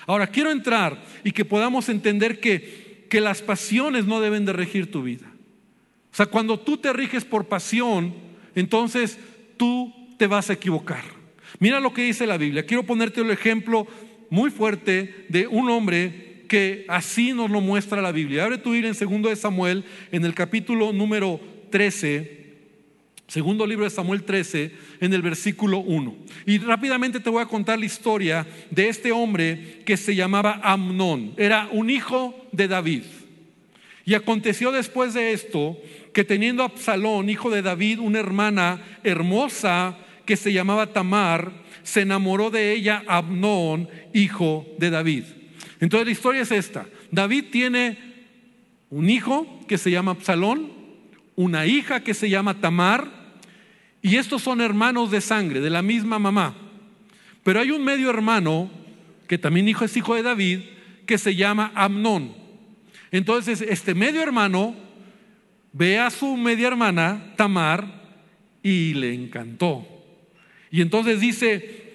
Ahora, 0.06 0.28
quiero 0.28 0.52
entrar 0.52 1.02
y 1.24 1.32
que 1.32 1.45
podamos 1.45 1.89
entender 1.89 2.39
que, 2.39 3.08
que 3.10 3.21
las 3.21 3.41
pasiones 3.41 4.06
no 4.06 4.19
deben 4.21 4.45
de 4.45 4.54
regir 4.54 4.91
tu 4.91 5.02
vida. 5.02 5.26
O 6.15 6.17
sea, 6.17 6.28
cuando 6.28 6.58
tú 6.58 6.78
te 6.78 6.93
riges 6.93 7.25
por 7.25 7.49
pasión, 7.49 8.13
entonces 8.56 9.19
tú 9.58 9.93
te 10.17 10.28
vas 10.28 10.49
a 10.49 10.54
equivocar. 10.54 11.04
Mira 11.60 11.82
lo 11.82 11.93
que 11.93 12.04
dice 12.04 12.25
la 12.25 12.38
Biblia. 12.38 12.65
Quiero 12.65 12.84
ponerte 12.84 13.19
el 13.19 13.32
ejemplo 13.32 13.86
muy 14.30 14.49
fuerte 14.49 15.25
de 15.28 15.45
un 15.45 15.69
hombre 15.69 16.45
que 16.47 16.86
así 16.88 17.34
nos 17.34 17.51
lo 17.51 17.60
muestra 17.60 18.01
la 18.01 18.13
Biblia. 18.13 18.45
Abre 18.45 18.60
tu 18.60 18.71
Biblia 18.71 18.88
en 18.88 18.95
segundo 18.95 19.28
de 19.28 19.36
Samuel, 19.36 19.84
en 20.10 20.23
el 20.23 20.34
capítulo 20.34 20.93
número 20.93 21.38
13. 21.69 22.45
Segundo 23.28 23.67
libro 23.67 23.84
de 23.84 23.89
Samuel 23.89 24.23
13, 24.23 24.71
en 25.01 25.13
el 25.13 25.21
versículo 25.21 25.80
1. 25.80 26.15
Y 26.45 26.60
rápidamente 26.60 27.19
te 27.19 27.30
voy 27.30 27.41
a 27.41 27.47
contar 27.47 27.78
la 27.78 27.88
historia 27.88 28.47
de 28.71 28.88
este 28.88 29.12
hombre 29.12 29.82
que 29.86 29.97
se 29.97 30.15
llamaba 30.15 30.62
Amnón. 30.63 31.34
Era 31.36 31.67
un 31.73 31.89
hijo 31.89 32.47
de 32.54 32.69
David. 32.69 33.04
Y 34.05 34.13
aconteció 34.13 34.71
después 34.71 35.13
de 35.13 35.33
esto 35.33 35.77
que 36.13 36.23
teniendo 36.23 36.63
Absalón, 36.63 37.29
hijo 37.29 37.49
de 37.49 37.63
David, 37.63 37.99
una 37.99 38.19
hermana 38.19 38.81
hermosa 39.03 39.97
que 40.25 40.37
se 40.37 40.53
llamaba 40.53 40.93
Tamar, 40.93 41.51
se 41.83 42.01
enamoró 42.01 42.51
de 42.51 42.73
ella 42.73 43.03
Abnón, 43.07 43.89
hijo 44.13 44.67
de 44.77 44.91
David. 44.91 45.23
Entonces 45.79 46.05
la 46.05 46.11
historia 46.11 46.41
es 46.41 46.51
esta. 46.51 46.85
David 47.11 47.45
tiene 47.51 47.97
un 48.89 49.09
hijo 49.09 49.59
que 49.67 49.77
se 49.77 49.91
llama 49.91 50.11
Absalón, 50.11 50.71
una 51.35 51.65
hija 51.65 52.01
que 52.01 52.13
se 52.13 52.29
llama 52.29 52.61
Tamar, 52.61 53.25
y 54.01 54.17
estos 54.17 54.43
son 54.43 54.61
hermanos 54.61 55.09
de 55.09 55.19
sangre, 55.19 55.61
de 55.61 55.69
la 55.71 55.81
misma 55.81 56.19
mamá. 56.19 56.55
Pero 57.43 57.59
hay 57.59 57.71
un 57.71 57.83
medio 57.83 58.09
hermano, 58.09 58.69
que 59.27 59.39
también 59.39 59.67
es 59.67 59.97
hijo 59.97 60.13
de 60.13 60.21
David, 60.21 60.59
que 61.07 61.17
se 61.17 61.35
llama 61.35 61.71
Amnón. 61.73 62.44
Entonces, 63.15 63.62
este 63.62 63.95
medio 63.95 64.21
hermano 64.21 64.75
ve 65.71 65.97
a 65.99 66.10
su 66.10 66.36
media 66.36 66.67
hermana, 66.67 67.34
Tamar, 67.38 68.04
y 68.62 68.93
le 68.93 69.13
encantó. 69.13 69.88
Y 70.69 70.82
entonces 70.82 71.21
dice 71.21 71.93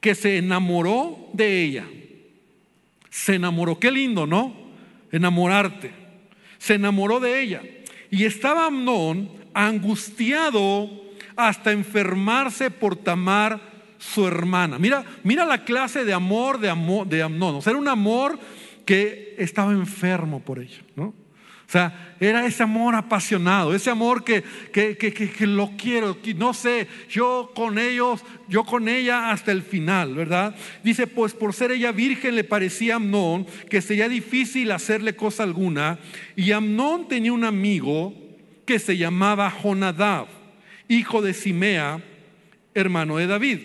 que 0.00 0.14
se 0.14 0.36
enamoró 0.36 1.30
de 1.32 1.64
ella. 1.64 1.84
Se 3.10 3.34
enamoró, 3.34 3.80
qué 3.80 3.90
lindo, 3.90 4.24
¿no? 4.24 4.54
Enamorarte. 5.10 5.90
Se 6.58 6.74
enamoró 6.74 7.18
de 7.18 7.42
ella. 7.42 7.62
Y 8.08 8.24
estaba 8.24 8.66
Amnón 8.66 9.32
angustiado 9.54 10.88
hasta 11.34 11.72
enfermarse 11.72 12.70
por 12.70 12.94
Tamar, 12.94 13.72
su 13.98 14.28
hermana. 14.28 14.78
Mira, 14.78 15.04
mira 15.24 15.44
la 15.44 15.64
clase 15.64 16.04
de 16.04 16.12
amor 16.12 16.60
de, 16.60 16.70
amor, 16.70 17.12
Amnón. 17.20 17.56
O 17.56 17.62
sea, 17.62 17.72
era 17.72 17.80
un 17.80 17.88
amor 17.88 18.38
que 18.92 19.36
estaba 19.38 19.72
enfermo 19.72 20.40
por 20.40 20.58
ella, 20.58 20.82
¿no? 20.96 21.04
O 21.04 21.72
sea, 21.72 22.14
era 22.20 22.44
ese 22.44 22.62
amor 22.62 22.94
apasionado, 22.94 23.74
ese 23.74 23.88
amor 23.88 24.22
que, 24.22 24.42
que, 24.70 25.46
lo 25.46 25.70
quiero, 25.78 26.18
no 26.36 26.52
sé, 26.52 26.86
yo 27.08 27.52
con 27.54 27.78
ellos, 27.78 28.22
yo 28.48 28.64
con 28.64 28.90
ella 28.90 29.30
hasta 29.30 29.50
el 29.50 29.62
final, 29.62 30.14
¿verdad? 30.14 30.54
Dice, 30.84 31.06
pues 31.06 31.32
por 31.32 31.54
ser 31.54 31.72
ella 31.72 31.90
virgen 31.90 32.36
le 32.36 32.44
parecía 32.44 32.92
a 32.92 32.96
Amnón 32.96 33.46
que 33.70 33.80
sería 33.80 34.10
difícil 34.10 34.70
hacerle 34.70 35.16
cosa 35.16 35.44
alguna. 35.44 35.98
Y 36.36 36.52
Amnón 36.52 37.08
tenía 37.08 37.32
un 37.32 37.44
amigo 37.44 38.12
que 38.66 38.78
se 38.78 38.98
llamaba 38.98 39.50
Jonadab, 39.50 40.26
hijo 40.86 41.22
de 41.22 41.32
Simea, 41.32 42.02
hermano 42.74 43.16
de 43.16 43.26
David. 43.26 43.58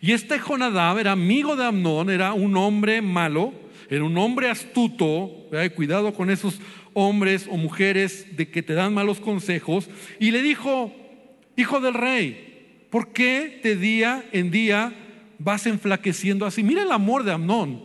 Y 0.00 0.10
este 0.10 0.40
Jonadab 0.40 0.98
era 0.98 1.12
amigo 1.12 1.54
de 1.54 1.66
Amnón, 1.66 2.10
era 2.10 2.32
un 2.32 2.56
hombre 2.56 3.02
malo, 3.02 3.69
era 3.90 4.04
un 4.04 4.16
hombre 4.16 4.48
astuto, 4.48 5.48
cuidado 5.74 6.14
con 6.14 6.30
esos 6.30 6.60
hombres 6.94 7.48
o 7.50 7.56
mujeres 7.56 8.36
de 8.36 8.48
que 8.48 8.62
te 8.62 8.74
dan 8.74 8.94
malos 8.94 9.20
consejos, 9.20 9.90
y 10.20 10.30
le 10.30 10.42
dijo, 10.42 10.92
hijo 11.56 11.80
del 11.80 11.94
rey, 11.94 12.86
¿por 12.88 13.12
qué 13.12 13.60
de 13.62 13.74
día 13.74 14.24
en 14.32 14.52
día 14.52 14.94
vas 15.38 15.66
enflaqueciendo 15.66 16.46
así? 16.46 16.62
Mira 16.62 16.82
el 16.82 16.92
amor 16.92 17.24
de 17.24 17.32
Amnón. 17.32 17.84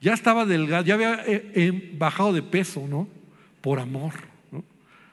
ya 0.00 0.14
estaba 0.14 0.46
delgado, 0.46 0.84
ya 0.84 0.94
había 0.94 1.22
eh, 1.26 1.52
eh, 1.54 1.92
bajado 1.96 2.32
de 2.32 2.42
peso, 2.42 2.86
¿no? 2.88 3.06
Por 3.60 3.78
amor, 3.80 4.14
¿no? 4.50 4.64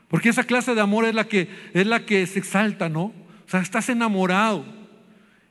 Porque 0.08 0.30
esa 0.30 0.46
clase 0.46 0.74
de 0.74 0.82
amor 0.82 1.06
es 1.06 1.14
la 1.14 1.26
que, 1.26 1.50
es 1.74 1.86
la 1.86 2.06
que 2.06 2.26
se 2.26 2.40
exalta, 2.40 2.88
¿no? 2.88 3.04
O 3.04 3.50
sea, 3.52 3.60
estás 3.60 3.90
enamorado. 3.90 4.79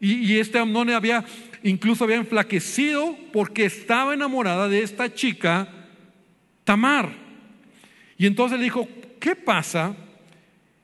Y, 0.01 0.33
y 0.33 0.39
este 0.39 0.59
Amnón 0.59 0.91
había, 0.91 1.25
incluso 1.63 2.05
había 2.05 2.17
enflaquecido 2.17 3.17
porque 3.33 3.65
estaba 3.65 4.15
enamorada 4.15 4.69
de 4.69 4.83
esta 4.83 5.13
chica, 5.13 5.69
Tamar. 6.65 7.11
Y 8.17 8.27
entonces 8.27 8.59
le 8.59 8.65
dijo, 8.65 8.89
¿qué 9.21 9.35
pasa? 9.35 9.95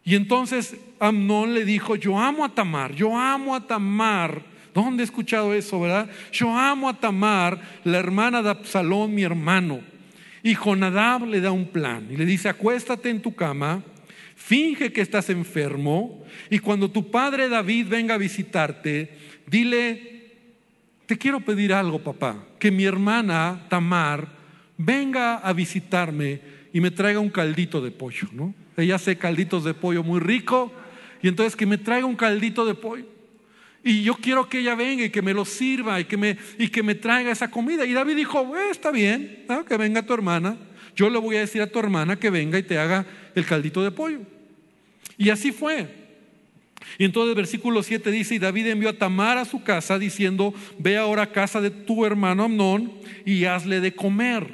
Y 0.05 0.14
entonces 0.14 0.77
Amnón 1.00 1.55
le 1.55 1.64
dijo, 1.64 1.96
yo 1.96 2.18
amo 2.18 2.44
a 2.44 2.55
Tamar, 2.55 2.94
yo 2.94 3.16
amo 3.16 3.55
a 3.55 3.66
Tamar. 3.66 4.42
¿Dónde 4.72 5.03
he 5.03 5.05
escuchado 5.05 5.55
eso, 5.55 5.81
verdad? 5.81 6.11
Yo 6.33 6.57
amo 6.57 6.88
a 6.88 6.98
Tamar, 6.98 7.61
la 7.85 7.98
hermana 7.98 8.42
de 8.42 8.50
Absalón, 8.50 9.14
mi 9.14 9.22
hermano. 9.22 9.81
Y 10.42 10.55
Jonadab 10.55 11.27
le 11.27 11.40
da 11.40 11.53
un 11.53 11.66
plan 11.66 12.07
y 12.11 12.16
le 12.16 12.27
dice, 12.27 12.48
acuéstate 12.48 13.09
en 13.09 13.22
tu 13.22 13.35
cama, 13.35 13.83
finge 14.37 14.92
que 14.92 15.01
estás 15.01 15.31
enfermo 15.31 16.25
y 16.51 16.59
cuando 16.59 16.90
tu 16.90 17.11
padre 17.11 17.49
David 17.49 17.88
venga 17.88 18.14
a 18.14 18.18
visitarte, 18.18 19.11
dile, 19.47 20.33
te 21.07 21.18
quiero 21.18 21.40
pedir 21.40 21.73
algo, 21.73 22.03
papá, 22.03 22.44
que 22.59 22.70
mi 22.70 22.85
hermana 22.85 23.66
Tamar 23.68 24.29
venga 24.77 25.37
a 25.37 25.53
visitarme 25.53 26.40
y 26.73 26.81
me 26.81 26.90
traiga 26.90 27.20
un 27.20 27.31
caldito 27.31 27.81
de 27.81 27.90
pollo, 27.90 28.29
¿no? 28.33 28.55
Ella 28.77 28.97
hace 28.97 29.16
calditos 29.16 29.64
de 29.64 29.75
pollo 29.75 30.03
muy 30.03 30.20
rico. 30.20 30.73
Y 31.23 31.29
entonces 31.29 31.57
que 31.57 31.66
me 31.66 31.79
traiga 31.79 32.07
un 32.07 32.16
caldito 32.16 32.66
de 32.66 32.75
pollo. 32.75 33.07
Y 33.83 34.03
yo 34.03 34.14
quiero 34.14 34.49
que 34.49 34.61
ella 34.61 34.75
venga 34.75 35.05
y 35.05 35.11
que 35.11 35.23
me 35.23 35.35
lo 35.35 35.44
sirva 35.44 36.01
y 36.01 36.05
que 36.05 36.16
me, 36.16 36.37
y 36.59 36.68
que 36.68 36.83
me 36.83 36.94
traiga 36.94 37.31
esa 37.31 37.51
comida. 37.51 37.85
Y 37.85 37.92
David 37.92 38.16
dijo, 38.16 38.57
está 38.70 38.90
bien, 38.90 39.44
que 39.68 39.77
venga 39.77 40.03
tu 40.03 40.14
hermana. 40.14 40.57
Yo 40.94 41.11
le 41.11 41.18
voy 41.18 41.37
a 41.37 41.40
decir 41.40 41.62
a 41.62 41.66
tu 41.66 41.78
hermana 41.78 42.16
que 42.16 42.30
venga 42.30 42.59
y 42.59 42.62
te 42.62 42.78
haga 42.78 43.07
el 43.35 43.44
caldito 43.44 43.83
de 43.83 43.90
pollo. 43.90 44.20
Y 45.18 45.30
así 45.30 45.52
fue. 45.52 45.88
Y 46.98 47.04
entonces 47.04 47.30
el 47.30 47.37
versículo 47.37 47.83
7 47.83 48.11
dice, 48.11 48.35
y 48.35 48.38
David 48.38 48.68
envió 48.68 48.90
a 48.90 48.92
Tamar 48.92 49.38
a 49.38 49.44
su 49.44 49.62
casa 49.62 49.98
diciendo, 49.98 50.54
ve 50.78 50.96
ahora 50.96 51.22
a 51.22 51.33
casa 51.33 51.61
de 51.61 51.70
tu 51.70 52.04
hermano 52.04 52.44
Amnón 52.44 52.92
y 53.24 53.44
hazle 53.44 53.80
de 53.80 53.94
comer. 53.94 54.46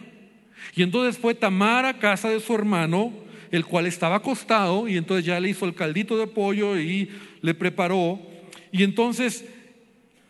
Y 0.74 0.82
entonces 0.82 1.20
fue 1.20 1.34
Tamar 1.34 1.84
a 1.84 1.98
casa 1.98 2.30
de 2.30 2.40
su 2.40 2.54
hermano 2.54 3.12
el 3.50 3.64
cual 3.64 3.86
estaba 3.86 4.16
acostado 4.16 4.88
y 4.88 4.96
entonces 4.96 5.26
ya 5.26 5.40
le 5.40 5.48
hizo 5.48 5.66
el 5.66 5.74
caldito 5.74 6.16
de 6.16 6.26
pollo 6.26 6.78
y 6.78 7.10
le 7.42 7.54
preparó. 7.54 8.20
Y 8.70 8.84
entonces 8.84 9.44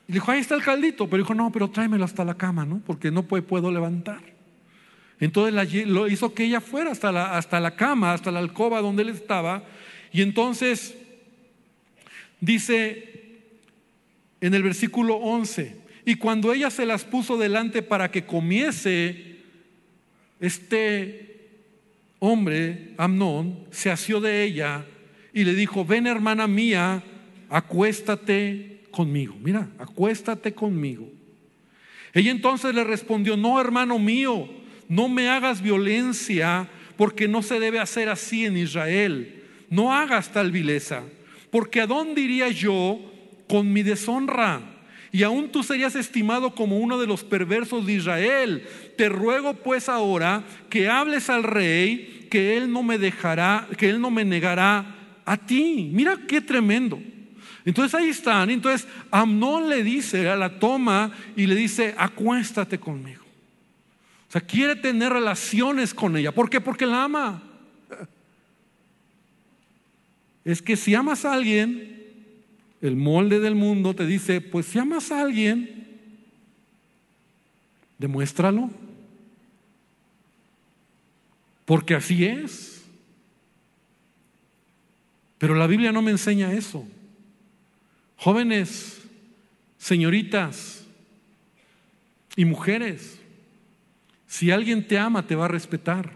dijo, 0.09 0.31
ahí 0.31 0.41
está 0.41 0.55
el 0.55 0.63
caldito, 0.63 1.07
pero 1.07 1.23
dijo, 1.23 1.35
no, 1.35 1.53
pero 1.53 1.69
tráemelo 1.69 2.05
hasta 2.05 2.25
la 2.25 2.35
cama, 2.35 2.65
¿no? 2.65 2.81
Porque 2.87 3.11
no 3.11 3.25
puedo 3.25 3.71
levantar. 3.71 4.30
Entonces 5.21 5.87
lo 5.87 6.09
hizo 6.09 6.35
que 6.35 6.45
ella 6.45 6.61
fuera 6.61 6.93
hasta 6.93 7.13
la, 7.13 7.37
hasta 7.37 7.61
la 7.61 7.77
cama, 7.77 8.15
hasta 8.15 8.31
la 8.31 8.39
alcoba 8.39 8.81
donde 8.81 9.03
él 9.03 9.11
estaba. 9.11 9.63
Y 10.13 10.23
entonces 10.23 10.97
dice 12.41 13.07
en 14.41 14.55
el 14.55 14.63
versículo 14.63 15.17
11, 15.17 15.77
y 16.07 16.15
cuando 16.15 16.53
ella 16.53 16.71
se 16.71 16.87
las 16.87 17.05
puso 17.05 17.37
delante 17.37 17.83
para 17.83 18.11
que 18.11 18.25
comiese, 18.25 19.37
este 20.41 21.51
hombre, 22.19 22.95
Amnón, 22.97 23.67
se 23.71 23.91
asió 23.91 24.21
de 24.21 24.43
ella 24.43 24.87
y 25.35 25.45
le 25.45 25.55
dijo, 25.55 25.85
ven 25.85 26.07
hermana 26.07 26.47
mía, 26.47 27.03
acuéstate 27.51 28.81
conmigo. 28.91 29.37
Mira, 29.43 29.69
acuéstate 29.79 30.55
conmigo. 30.55 31.07
Ella 32.15 32.31
entonces 32.31 32.75
le 32.75 32.85
respondió, 32.85 33.37
no 33.37 33.61
hermano 33.61 33.99
mío, 33.99 34.49
no 34.91 35.09
me 35.09 35.29
hagas 35.29 35.63
violencia 35.63 36.69
porque 36.97 37.29
no 37.29 37.43
se 37.43 37.61
debe 37.61 37.79
hacer 37.79 38.09
así 38.09 38.45
en 38.45 38.57
Israel. 38.57 39.45
No 39.71 39.95
hagas 39.95 40.33
tal 40.33 40.51
vileza, 40.51 41.05
porque 41.51 41.81
¿a 41.81 41.87
dónde 41.87 42.21
iría 42.21 42.49
yo 42.49 42.99
con 43.49 43.73
mi 43.73 43.85
deshonra? 43.85 44.61
Y 45.13 45.23
aún 45.23 45.51
tú 45.51 45.63
serías 45.63 45.95
estimado 45.95 46.57
como 46.57 46.79
uno 46.79 46.99
de 46.99 47.07
los 47.07 47.23
perversos 47.23 47.87
de 47.87 47.93
Israel. 47.95 48.67
Te 48.97 49.09
ruego 49.09 49.55
pues 49.55 49.89
ahora 49.89 50.43
que 50.69 50.89
hables 50.89 51.31
al 51.31 51.45
rey, 51.45 52.27
que 52.29 52.57
él 52.57 52.73
no 52.73 52.83
me 52.83 52.99
dejará, 52.99 53.69
que 53.79 53.89
él 53.89 54.01
no 54.01 54.11
me 54.11 54.25
negará 54.25 54.97
a 55.25 55.37
ti. 55.37 55.89
Mira 55.93 56.19
qué 56.27 56.41
tremendo. 56.41 57.01
Entonces 57.65 57.95
ahí 57.95 58.09
están. 58.09 58.51
Entonces 58.51 58.89
Amnón 59.13 59.69
le 59.69 59.85
dice, 59.85 60.25
la 60.37 60.59
toma 60.59 61.13
y 61.37 61.47
le 61.47 61.55
dice, 61.55 61.95
acuéstate 61.97 62.81
conmigo. 62.81 63.30
O 64.31 64.33
sea, 64.33 64.41
quiere 64.41 64.77
tener 64.77 65.13
relaciones 65.13 65.93
con 65.93 66.17
ella. 66.17 66.31
¿Por 66.31 66.49
qué? 66.49 66.61
Porque 66.61 66.87
la 66.87 67.03
ama. 67.03 67.43
Es 70.45 70.63
que 70.63 70.77
si 70.77 70.95
amas 70.95 71.25
a 71.25 71.33
alguien, 71.33 72.13
el 72.81 72.95
molde 72.95 73.41
del 73.41 73.57
mundo 73.57 73.93
te 73.93 74.07
dice, 74.07 74.41
pues 74.41 74.67
si 74.67 74.79
amas 74.79 75.11
a 75.11 75.21
alguien, 75.21 75.99
demuéstralo. 77.99 78.71
Porque 81.65 81.97
así 81.97 82.25
es. 82.25 82.85
Pero 85.39 85.57
la 85.57 85.67
Biblia 85.67 85.91
no 85.91 86.03
me 86.03 86.13
enseña 86.13 86.53
eso. 86.53 86.87
Jóvenes, 88.17 89.01
señoritas 89.77 90.85
y 92.37 92.45
mujeres, 92.45 93.20
si 94.31 94.53
alguien 94.53 94.87
te 94.87 94.97
ama, 94.97 95.27
te 95.27 95.35
va 95.35 95.47
a 95.47 95.49
respetar. 95.49 96.13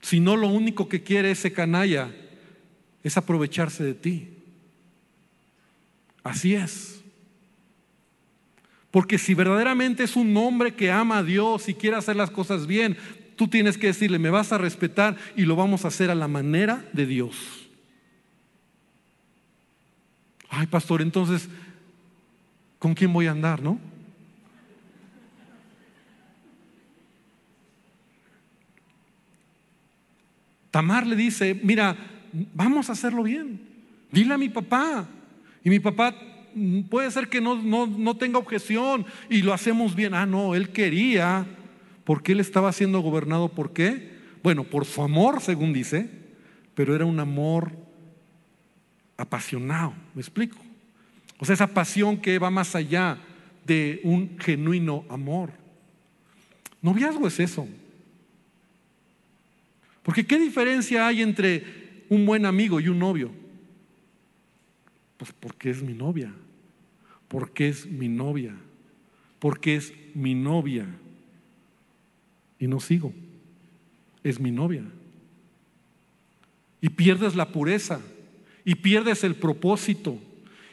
Si 0.00 0.20
no, 0.20 0.36
lo 0.36 0.46
único 0.46 0.88
que 0.88 1.02
quiere 1.02 1.32
ese 1.32 1.52
canalla 1.52 2.14
es 3.02 3.16
aprovecharse 3.16 3.82
de 3.82 3.94
ti. 3.94 4.28
Así 6.22 6.54
es. 6.54 7.02
Porque 8.92 9.18
si 9.18 9.34
verdaderamente 9.34 10.04
es 10.04 10.14
un 10.14 10.36
hombre 10.36 10.72
que 10.72 10.92
ama 10.92 11.18
a 11.18 11.24
Dios 11.24 11.68
y 11.68 11.74
quiere 11.74 11.96
hacer 11.96 12.14
las 12.14 12.30
cosas 12.30 12.68
bien, 12.68 12.96
tú 13.34 13.48
tienes 13.48 13.76
que 13.76 13.88
decirle, 13.88 14.20
me 14.20 14.30
vas 14.30 14.52
a 14.52 14.58
respetar 14.58 15.16
y 15.34 15.46
lo 15.46 15.56
vamos 15.56 15.84
a 15.84 15.88
hacer 15.88 16.12
a 16.12 16.14
la 16.14 16.28
manera 16.28 16.88
de 16.92 17.06
Dios. 17.06 17.34
Ay, 20.48 20.68
pastor, 20.68 21.02
entonces, 21.02 21.48
¿con 22.78 22.94
quién 22.94 23.12
voy 23.12 23.26
a 23.26 23.32
andar, 23.32 23.60
no? 23.60 23.95
Tamar 30.76 31.06
le 31.06 31.16
dice, 31.16 31.58
mira, 31.62 31.96
vamos 32.52 32.90
a 32.90 32.92
hacerlo 32.92 33.22
bien. 33.22 33.58
Dile 34.12 34.34
a 34.34 34.36
mi 34.36 34.50
papá. 34.50 35.08
Y 35.64 35.70
mi 35.70 35.80
papá 35.80 36.14
mm, 36.54 36.82
puede 36.82 37.10
ser 37.10 37.28
que 37.28 37.40
no, 37.40 37.56
no, 37.56 38.16
tenga 38.18 38.38
objeción 38.38 39.06
y 39.30 39.40
lo 39.40 39.54
hacemos 39.54 39.94
bien. 39.94 40.12
Ah, 40.12 40.26
no, 40.26 40.54
él 40.54 40.68
quería, 40.68 41.46
porque 42.04 42.32
él 42.32 42.40
estaba 42.40 42.70
siendo 42.72 43.00
gobernado, 43.00 43.48
¿por 43.48 43.72
qué? 43.72 44.18
Bueno, 44.42 44.64
por 44.64 44.84
su 44.84 45.00
amor, 45.00 45.40
según 45.40 45.72
dice, 45.72 46.10
pero 46.74 46.94
era 46.94 47.06
un 47.06 47.20
amor 47.20 47.72
apasionado, 49.16 49.94
¿me 50.14 50.20
explico? 50.20 50.58
O 51.38 51.46
sea, 51.46 51.54
esa 51.54 51.68
pasión 51.68 52.18
que 52.18 52.38
va 52.38 52.50
más 52.50 52.74
allá 52.74 53.16
de 53.64 54.02
un 54.04 54.38
genuino 54.38 55.06
amor. 55.08 55.52
Noviazgo 56.82 57.28
es 57.28 57.40
eso. 57.40 57.66
Porque 60.06 60.24
¿qué 60.24 60.38
diferencia 60.38 61.08
hay 61.08 61.20
entre 61.20 61.64
un 62.08 62.24
buen 62.26 62.46
amigo 62.46 62.78
y 62.78 62.88
un 62.88 63.00
novio? 63.00 63.32
Pues 65.16 65.32
porque 65.32 65.68
es 65.68 65.82
mi 65.82 65.94
novia, 65.94 66.32
porque 67.26 67.66
es 67.66 67.86
mi 67.86 68.06
novia, 68.06 68.54
porque 69.40 69.74
es 69.74 69.92
mi 70.14 70.32
novia. 70.36 70.86
Y 72.60 72.68
no 72.68 72.78
sigo, 72.78 73.12
es 74.22 74.38
mi 74.38 74.52
novia. 74.52 74.84
Y 76.80 76.90
pierdes 76.90 77.34
la 77.34 77.48
pureza, 77.48 78.00
y 78.64 78.76
pierdes 78.76 79.24
el 79.24 79.34
propósito, 79.34 80.20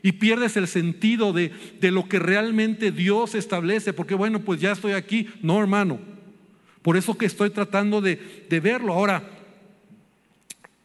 y 0.04 0.12
pierdes 0.12 0.58
el 0.58 0.67
sentido 0.67 1.34
de, 1.34 1.52
de 1.82 1.89
lo 1.89 2.08
que 2.08 2.19
realmente 2.19 2.91
Dios 2.91 3.34
establece, 3.34 3.93
porque 3.93 4.13
bueno, 4.13 4.41
pues 4.41 4.62
ya 4.62 4.74
estoy 4.74 4.91
aquí, 4.91 5.28
no 5.41 5.60
hermano. 5.60 6.12
Por 6.84 6.98
eso 6.98 7.17
que 7.17 7.26
estoy 7.26 7.50
tratando 7.50 8.02
de, 8.02 8.46
de 8.48 8.60
verlo. 8.60 8.93
Ahora, 8.93 9.24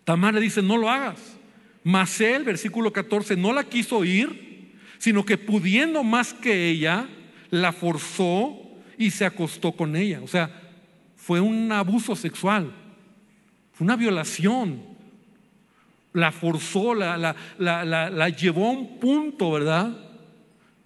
Tamar 0.08 0.32
le 0.32 0.40
dice, 0.40 0.62
no 0.62 0.78
lo 0.78 0.88
hagas. 0.88 1.36
Mas 1.84 2.18
él, 2.22 2.42
versículo 2.42 2.94
14, 2.94 3.36
no 3.36 3.52
la 3.52 3.64
quiso 3.64 3.98
oír, 3.98 4.72
sino 4.96 5.22
que 5.22 5.36
pudiendo 5.36 6.02
más 6.02 6.32
que 6.32 6.70
ella, 6.70 7.06
la 7.50 7.74
forzó 7.74 8.58
y 8.96 9.10
se 9.10 9.26
acostó 9.26 9.72
con 9.72 9.96
ella. 9.96 10.22
O 10.22 10.26
sea, 10.26 10.50
fue 11.14 11.42
un 11.42 11.70
abuso 11.72 12.16
sexual, 12.16 12.72
fue 13.74 13.84
una 13.84 13.96
violación. 13.96 14.82
La 16.14 16.32
forzó, 16.32 16.94
la, 16.94 17.18
la, 17.18 17.84
la 17.84 18.28
llevó 18.30 18.68
a 18.68 18.72
un 18.72 18.98
punto, 18.98 19.52
¿verdad? 19.52 19.94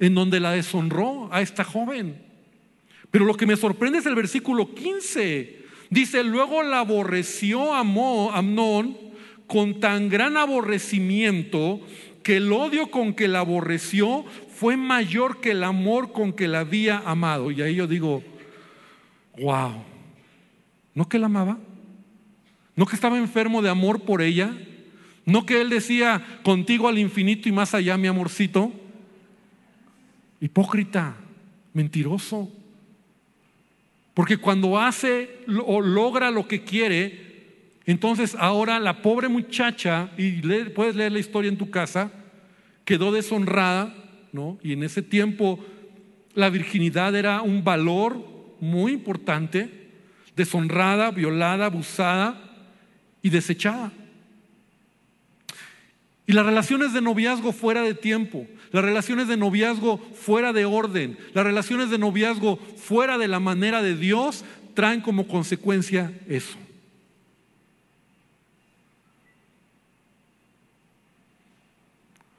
En 0.00 0.16
donde 0.16 0.40
la 0.40 0.50
deshonró 0.50 1.32
a 1.32 1.42
esta 1.42 1.62
joven. 1.62 2.20
Pero 3.12 3.26
lo 3.26 3.36
que 3.36 3.46
me 3.46 3.56
sorprende 3.56 3.98
es 3.98 4.06
el 4.06 4.16
versículo 4.16 4.74
15. 4.74 5.60
Dice, 5.90 6.24
luego 6.24 6.62
la 6.62 6.80
aborreció 6.80 7.74
Amnón 7.74 8.96
con 9.46 9.80
tan 9.80 10.08
gran 10.08 10.38
aborrecimiento 10.38 11.80
que 12.22 12.38
el 12.38 12.50
odio 12.50 12.90
con 12.90 13.12
que 13.12 13.28
la 13.28 13.40
aborreció 13.40 14.24
fue 14.56 14.78
mayor 14.78 15.42
que 15.42 15.50
el 15.50 15.62
amor 15.62 16.12
con 16.12 16.32
que 16.32 16.48
la 16.48 16.60
había 16.60 17.00
amado. 17.00 17.50
Y 17.50 17.60
ahí 17.60 17.74
yo 17.74 17.86
digo, 17.86 18.24
wow, 19.38 19.84
¿no 20.94 21.06
que 21.06 21.18
la 21.18 21.26
amaba? 21.26 21.58
¿No 22.74 22.86
que 22.86 22.94
estaba 22.94 23.18
enfermo 23.18 23.60
de 23.60 23.68
amor 23.68 24.00
por 24.00 24.22
ella? 24.22 24.56
¿No 25.26 25.44
que 25.44 25.60
él 25.60 25.68
decía, 25.68 26.40
contigo 26.42 26.88
al 26.88 26.98
infinito 26.98 27.46
y 27.46 27.52
más 27.52 27.74
allá, 27.74 27.98
mi 27.98 28.08
amorcito? 28.08 28.72
Hipócrita, 30.40 31.16
mentiroso. 31.74 32.61
Porque 34.14 34.36
cuando 34.36 34.78
hace 34.78 35.44
o 35.66 35.80
logra 35.80 36.30
lo 36.30 36.46
que 36.46 36.62
quiere, 36.62 37.32
entonces 37.86 38.36
ahora 38.38 38.78
la 38.78 39.02
pobre 39.02 39.28
muchacha, 39.28 40.10
y 40.16 40.40
puedes 40.70 40.96
leer 40.96 41.12
la 41.12 41.18
historia 41.18 41.48
en 41.48 41.58
tu 41.58 41.70
casa, 41.70 42.12
quedó 42.84 43.10
deshonrada, 43.12 43.94
¿no? 44.32 44.58
Y 44.62 44.72
en 44.72 44.82
ese 44.82 45.02
tiempo 45.02 45.58
la 46.34 46.50
virginidad 46.50 47.14
era 47.14 47.42
un 47.42 47.64
valor 47.64 48.24
muy 48.60 48.92
importante, 48.92 49.88
deshonrada, 50.36 51.10
violada, 51.10 51.66
abusada 51.66 52.40
y 53.22 53.30
desechada. 53.30 53.92
Y 56.26 56.32
las 56.32 56.46
relaciones 56.46 56.92
de 56.92 57.00
noviazgo 57.00 57.52
fuera 57.52 57.82
de 57.82 57.94
tiempo, 57.94 58.46
las 58.72 58.84
relaciones 58.84 59.28
de 59.28 59.36
noviazgo 59.36 59.98
fuera 59.98 60.52
de 60.52 60.64
orden, 60.64 61.18
las 61.34 61.44
relaciones 61.44 61.90
de 61.90 61.98
noviazgo 61.98 62.56
fuera 62.56 63.18
de 63.18 63.28
la 63.28 63.38
manera 63.38 63.82
de 63.82 63.96
Dios 63.96 64.44
traen 64.74 65.02
como 65.02 65.28
consecuencia 65.28 66.12
eso. 66.28 66.56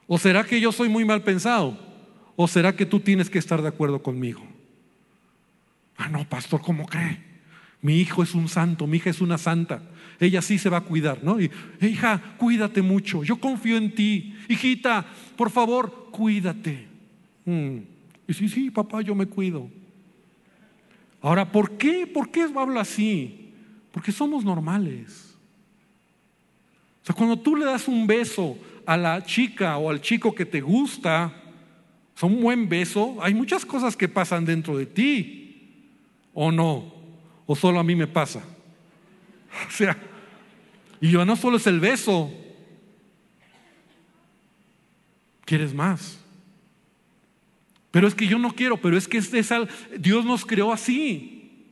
¿O 0.06 0.18
será 0.18 0.44
que 0.44 0.60
yo 0.60 0.70
soy 0.72 0.88
muy 0.88 1.04
mal 1.04 1.22
pensado? 1.22 1.78
¿O 2.36 2.46
será 2.46 2.74
que 2.76 2.84
tú 2.84 3.00
tienes 3.00 3.30
que 3.30 3.38
estar 3.38 3.62
de 3.62 3.68
acuerdo 3.68 4.02
conmigo? 4.02 4.42
Ah, 5.96 6.08
no, 6.08 6.28
pastor, 6.28 6.60
¿cómo 6.60 6.86
cree? 6.86 7.20
Mi 7.80 7.98
hijo 8.00 8.22
es 8.22 8.34
un 8.34 8.48
santo, 8.48 8.86
mi 8.86 8.96
hija 8.96 9.10
es 9.10 9.20
una 9.20 9.38
santa. 9.38 9.82
Ella 10.26 10.42
sí 10.42 10.58
se 10.58 10.68
va 10.68 10.78
a 10.78 10.82
cuidar, 10.82 11.22
¿no? 11.22 11.40
Y, 11.40 11.50
hija, 11.80 12.36
cuídate 12.38 12.82
mucho. 12.82 13.24
Yo 13.24 13.36
confío 13.36 13.76
en 13.76 13.94
ti. 13.94 14.34
Hijita, 14.48 15.06
por 15.36 15.50
favor, 15.50 16.08
cuídate. 16.10 16.86
Mm. 17.44 17.78
Y 18.26 18.34
sí, 18.34 18.48
sí, 18.48 18.70
papá, 18.70 19.02
yo 19.02 19.14
me 19.14 19.26
cuido. 19.26 19.68
Ahora, 21.20 21.50
¿por 21.50 21.76
qué? 21.78 22.06
¿Por 22.06 22.30
qué 22.30 22.42
habla 22.54 22.82
así? 22.82 23.50
Porque 23.92 24.12
somos 24.12 24.44
normales. 24.44 25.36
O 27.02 27.06
sea, 27.06 27.14
cuando 27.14 27.38
tú 27.38 27.56
le 27.56 27.64
das 27.64 27.86
un 27.86 28.06
beso 28.06 28.56
a 28.86 28.96
la 28.96 29.24
chica 29.24 29.78
o 29.78 29.90
al 29.90 30.00
chico 30.00 30.34
que 30.34 30.46
te 30.46 30.60
gusta, 30.60 31.32
es 32.16 32.22
un 32.22 32.40
buen 32.40 32.68
beso, 32.68 33.16
hay 33.20 33.34
muchas 33.34 33.64
cosas 33.66 33.96
que 33.96 34.08
pasan 34.08 34.44
dentro 34.44 34.76
de 34.76 34.86
ti, 34.86 35.90
¿o 36.32 36.50
no? 36.52 36.94
¿O 37.46 37.56
solo 37.56 37.80
a 37.80 37.84
mí 37.84 37.94
me 37.94 38.06
pasa? 38.06 38.42
O 39.68 39.70
sea, 39.70 39.96
y 41.04 41.10
yo 41.10 41.22
no 41.26 41.36
solo 41.36 41.58
es 41.58 41.66
el 41.66 41.80
beso, 41.80 42.32
quieres 45.44 45.74
más. 45.74 46.18
Pero 47.90 48.08
es 48.08 48.14
que 48.14 48.26
yo 48.26 48.38
no 48.38 48.54
quiero, 48.54 48.78
pero 48.78 48.96
es 48.96 49.06
que 49.06 49.18
es, 49.18 49.30
Dios 49.98 50.24
nos 50.24 50.46
creó 50.46 50.72
así. 50.72 51.68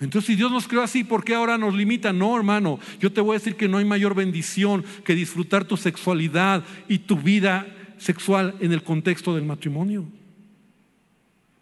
Entonces, 0.00 0.26
si 0.26 0.34
Dios 0.34 0.52
nos 0.52 0.68
creó 0.68 0.82
así, 0.82 1.02
¿por 1.02 1.24
qué 1.24 1.34
ahora 1.34 1.56
nos 1.56 1.72
limita? 1.72 2.12
No, 2.12 2.36
hermano, 2.36 2.78
yo 3.00 3.10
te 3.10 3.22
voy 3.22 3.36
a 3.36 3.38
decir 3.38 3.56
que 3.56 3.68
no 3.68 3.78
hay 3.78 3.86
mayor 3.86 4.14
bendición 4.14 4.84
que 5.02 5.14
disfrutar 5.14 5.64
tu 5.64 5.78
sexualidad 5.78 6.62
y 6.88 6.98
tu 6.98 7.16
vida 7.16 7.74
sexual 7.96 8.54
en 8.60 8.74
el 8.74 8.82
contexto 8.82 9.34
del 9.34 9.46
matrimonio. 9.46 10.04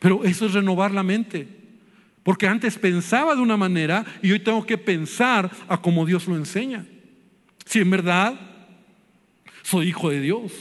Pero 0.01 0.25
eso 0.25 0.47
es 0.47 0.55
renovar 0.55 0.91
la 0.91 1.05
mente. 1.05 1.60
Porque 2.23 2.47
antes 2.47 2.79
pensaba 2.79 3.35
de 3.35 3.41
una 3.41 3.57
manera 3.57 4.05
y 4.23 4.33
hoy 4.33 4.41
tengo 4.41 4.65
que 4.67 4.77
pensar 4.77 5.51
a 5.69 5.81
como 5.81 6.05
Dios 6.05 6.27
lo 6.27 6.37
enseña. 6.37 6.87
Si 7.65 7.79
en 7.79 7.91
verdad 7.91 8.39
soy 9.63 9.89
hijo 9.89 10.11
de 10.11 10.21
Dios. 10.21 10.53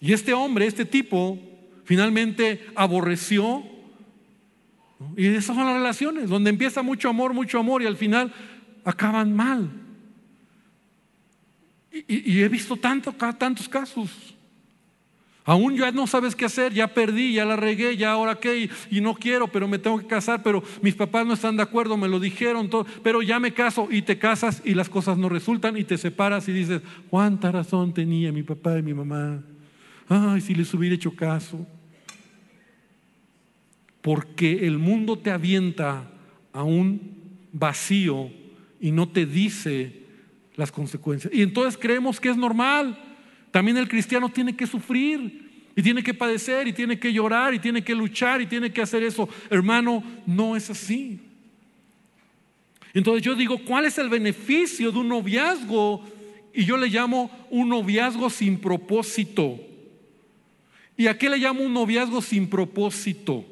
Y 0.00 0.12
este 0.12 0.32
hombre, 0.32 0.66
este 0.66 0.84
tipo, 0.84 1.38
finalmente 1.84 2.66
aborreció. 2.74 3.64
Y 5.16 5.26
esas 5.26 5.56
son 5.56 5.66
las 5.66 5.74
relaciones, 5.74 6.28
donde 6.28 6.50
empieza 6.50 6.82
mucho 6.82 7.08
amor, 7.08 7.32
mucho 7.32 7.58
amor 7.58 7.82
y 7.82 7.86
al 7.86 7.96
final 7.96 8.32
acaban 8.84 9.34
mal. 9.34 9.70
Y, 12.06 12.40
he 12.40 12.48
visto 12.48 12.76
tanto, 12.76 13.12
tantos 13.12 13.68
casos. 13.68 14.10
Aún 15.48 15.78
ya 15.78 15.90
no 15.92 16.06
sabes 16.06 16.36
qué 16.36 16.44
hacer, 16.44 16.74
ya 16.74 16.88
perdí, 16.88 17.32
ya 17.32 17.46
la 17.46 17.56
regué, 17.56 17.96
ya 17.96 18.12
ahora 18.12 18.34
qué, 18.34 18.68
y, 18.90 19.00
no 19.00 19.14
quiero, 19.14 19.48
pero 19.48 19.66
me 19.66 19.78
tengo 19.78 19.98
que 19.98 20.06
casar, 20.06 20.42
pero 20.42 20.62
mis 20.82 20.94
papás 20.94 21.26
no 21.26 21.32
están 21.32 21.56
de 21.56 21.62
acuerdo, 21.62 21.96
me 21.96 22.06
lo 22.06 22.20
dijeron, 22.20 22.68
todo, 22.68 22.84
pero 23.02 23.22
ya 23.22 23.40
me 23.40 23.54
caso 23.54 23.88
y 23.90 24.02
te 24.02 24.18
casas 24.18 24.60
y 24.62 24.74
las 24.74 24.90
cosas 24.90 25.16
no 25.16 25.30
resultan 25.30 25.78
y 25.78 25.84
te 25.84 25.96
separas 25.96 26.46
y 26.48 26.52
dices, 26.52 26.82
cuánta 27.08 27.50
razón 27.50 27.94
tenía 27.94 28.30
mi 28.30 28.42
papá 28.42 28.78
y 28.78 28.82
mi 28.82 28.92
mamá. 28.92 29.42
Ay, 30.06 30.42
si 30.42 30.54
les 30.54 30.74
hubiera 30.74 30.94
hecho 30.94 31.16
caso. 31.16 31.66
Porque 34.02 34.66
el 34.66 34.76
mundo 34.76 35.16
te 35.16 35.30
avienta 35.30 36.10
a 36.52 36.62
un 36.62 37.00
vacío 37.54 38.30
y 38.82 38.90
no 38.90 39.08
te 39.08 39.24
dice 39.24 40.02
las 40.56 40.70
consecuencias. 40.70 41.32
Y 41.32 41.40
entonces 41.40 41.78
creemos 41.80 42.20
que 42.20 42.28
es 42.28 42.36
normal. 42.36 43.07
También 43.50 43.76
el 43.76 43.88
cristiano 43.88 44.28
tiene 44.28 44.56
que 44.56 44.66
sufrir 44.66 45.70
y 45.74 45.82
tiene 45.82 46.02
que 46.02 46.14
padecer 46.14 46.66
y 46.68 46.72
tiene 46.72 46.98
que 46.98 47.12
llorar 47.12 47.54
y 47.54 47.58
tiene 47.58 47.82
que 47.82 47.94
luchar 47.94 48.40
y 48.40 48.46
tiene 48.46 48.72
que 48.72 48.82
hacer 48.82 49.02
eso. 49.02 49.28
Hermano, 49.50 50.02
no 50.26 50.56
es 50.56 50.70
así. 50.70 51.20
Entonces 52.94 53.22
yo 53.22 53.34
digo, 53.34 53.58
¿cuál 53.64 53.84
es 53.84 53.98
el 53.98 54.08
beneficio 54.08 54.90
de 54.90 54.98
un 54.98 55.08
noviazgo? 55.08 56.04
Y 56.52 56.64
yo 56.64 56.76
le 56.76 56.88
llamo 56.88 57.30
un 57.50 57.68
noviazgo 57.68 58.28
sin 58.30 58.58
propósito. 58.58 59.60
¿Y 60.96 61.06
a 61.06 61.16
qué 61.16 61.30
le 61.30 61.38
llamo 61.38 61.62
un 61.62 61.72
noviazgo 61.72 62.20
sin 62.20 62.48
propósito? 62.48 63.44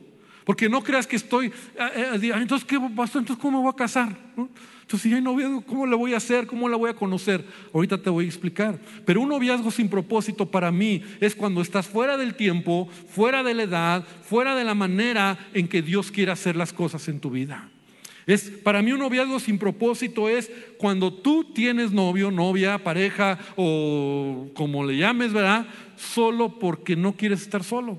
Porque 0.47 0.69
no 0.69 0.81
creas 0.81 1.09
que 1.09 1.17
estoy, 1.17 1.49
eh, 1.49 2.21
eh, 2.23 2.33
entonces, 2.37 2.65
¿qué 2.65 2.79
pasó? 2.95 3.19
Entonces, 3.19 3.43
¿cómo 3.43 3.59
me 3.59 3.65
voy 3.65 3.73
a 3.73 3.77
casar? 3.77 4.17
Entonces, 4.37 5.01
si 5.01 5.13
hay 5.13 5.21
noviazgo, 5.21 5.61
¿cómo 5.63 5.87
le 5.89 5.97
voy 5.97 6.15
a 6.15 6.19
hacer? 6.19 6.47
¿Cómo 6.47 6.69
la 6.69 6.77
voy 6.77 6.89
a 6.89 6.95
conocer? 6.95 7.45
Ahorita 7.75 8.01
te 8.01 8.11
voy 8.11 8.27
a 8.27 8.29
explicar. 8.29 8.79
Pero 9.05 9.23
un 9.23 9.29
noviazgo 9.29 9.73
sin 9.73 9.89
propósito 9.89 10.49
para 10.49 10.71
mí 10.71 11.03
es 11.21 11.35
cuando 11.35 11.63
estás 11.63 11.89
fuera 11.89 12.17
del 12.17 12.37
tiempo, 12.37 12.89
fuera 13.09 13.43
de 13.43 13.55
la 13.55 13.65
edad, 13.65 14.05
fuera 14.23 14.55
de 14.55 14.63
la 14.63 14.77
manera 14.77 15.37
en 15.53 15.67
que 15.67 15.83
Dios 15.83 16.13
quiere 16.13 16.31
hacer 16.31 16.55
las 16.55 16.73
cosas 16.73 17.09
en 17.09 17.19
tu 17.19 17.31
vida. 17.31 17.69
Es, 18.25 18.49
para 18.49 18.83
mí 18.83 18.93
un 18.93 19.01
noviazgo 19.01 19.41
sin 19.41 19.59
propósito 19.59 20.29
es 20.29 20.49
cuando 20.79 21.13
tú 21.13 21.43
tienes 21.43 21.91
novio, 21.91 22.31
novia, 22.31 22.79
pareja 22.79 23.37
o 23.57 24.49
como 24.55 24.85
le 24.85 24.97
llames, 24.97 25.33
¿verdad? 25.33 25.67
Solo 25.97 26.61
porque 26.61 26.95
no 26.95 27.17
quieres 27.17 27.43
estar 27.43 27.65
solo. 27.65 27.99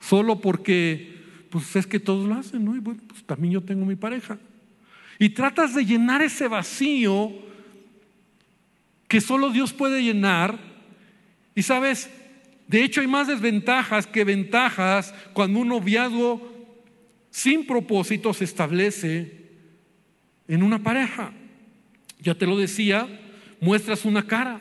Solo 0.00 0.40
porque, 0.40 1.16
pues 1.50 1.74
es 1.76 1.86
que 1.86 2.00
todos 2.00 2.28
lo 2.28 2.34
hacen, 2.34 2.64
¿no? 2.64 2.76
Y 2.76 2.80
bueno, 2.80 3.00
pues 3.08 3.24
también 3.24 3.54
yo 3.54 3.62
tengo 3.62 3.84
mi 3.84 3.96
pareja. 3.96 4.38
Y 5.18 5.30
tratas 5.30 5.74
de 5.74 5.84
llenar 5.84 6.22
ese 6.22 6.48
vacío 6.48 7.32
que 9.08 9.20
solo 9.20 9.50
Dios 9.50 9.72
puede 9.72 10.02
llenar. 10.02 10.58
Y 11.54 11.62
sabes, 11.62 12.10
de 12.68 12.84
hecho 12.84 13.00
hay 13.00 13.06
más 13.06 13.26
desventajas 13.26 14.06
que 14.06 14.24
ventajas 14.24 15.14
cuando 15.32 15.60
un 15.60 15.68
noviazgo 15.68 16.56
sin 17.30 17.66
propósito 17.66 18.32
se 18.32 18.44
establece 18.44 19.38
en 20.46 20.62
una 20.62 20.82
pareja. 20.82 21.32
Ya 22.20 22.34
te 22.34 22.46
lo 22.46 22.56
decía, 22.56 23.08
muestras 23.60 24.04
una 24.04 24.26
cara, 24.26 24.60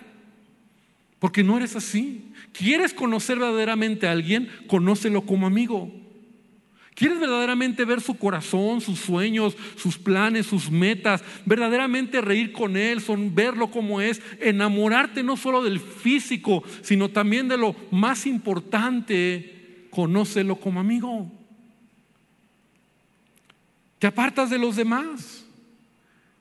porque 1.19 1.43
no 1.43 1.57
eres 1.57 1.75
así. 1.75 2.26
¿Quieres 2.57 2.93
conocer 2.93 3.37
verdaderamente 3.37 4.07
a 4.07 4.11
alguien? 4.11 4.49
Conócelo 4.67 5.21
como 5.21 5.45
amigo. 5.45 5.91
¿Quieres 6.95 7.19
verdaderamente 7.19 7.85
ver 7.85 8.01
su 8.01 8.17
corazón, 8.17 8.81
sus 8.81 8.97
sueños, 8.97 9.55
sus 9.75 9.99
planes, 9.99 10.47
sus 10.47 10.71
metas? 10.71 11.23
Verdaderamente 11.45 12.21
reír 12.21 12.51
con 12.51 12.75
él, 12.75 13.01
son, 13.01 13.35
verlo 13.35 13.69
como 13.69 14.01
es, 14.01 14.19
enamorarte 14.39 15.21
no 15.21 15.37
solo 15.37 15.61
del 15.61 15.79
físico, 15.79 16.63
sino 16.81 17.09
también 17.09 17.47
de 17.47 17.57
lo 17.57 17.75
más 17.91 18.25
importante, 18.25 19.87
conócelo 19.91 20.55
como 20.55 20.79
amigo. 20.79 21.31
Te 23.99 24.07
apartas 24.07 24.49
de 24.49 24.57
los 24.57 24.75
demás. 24.75 25.45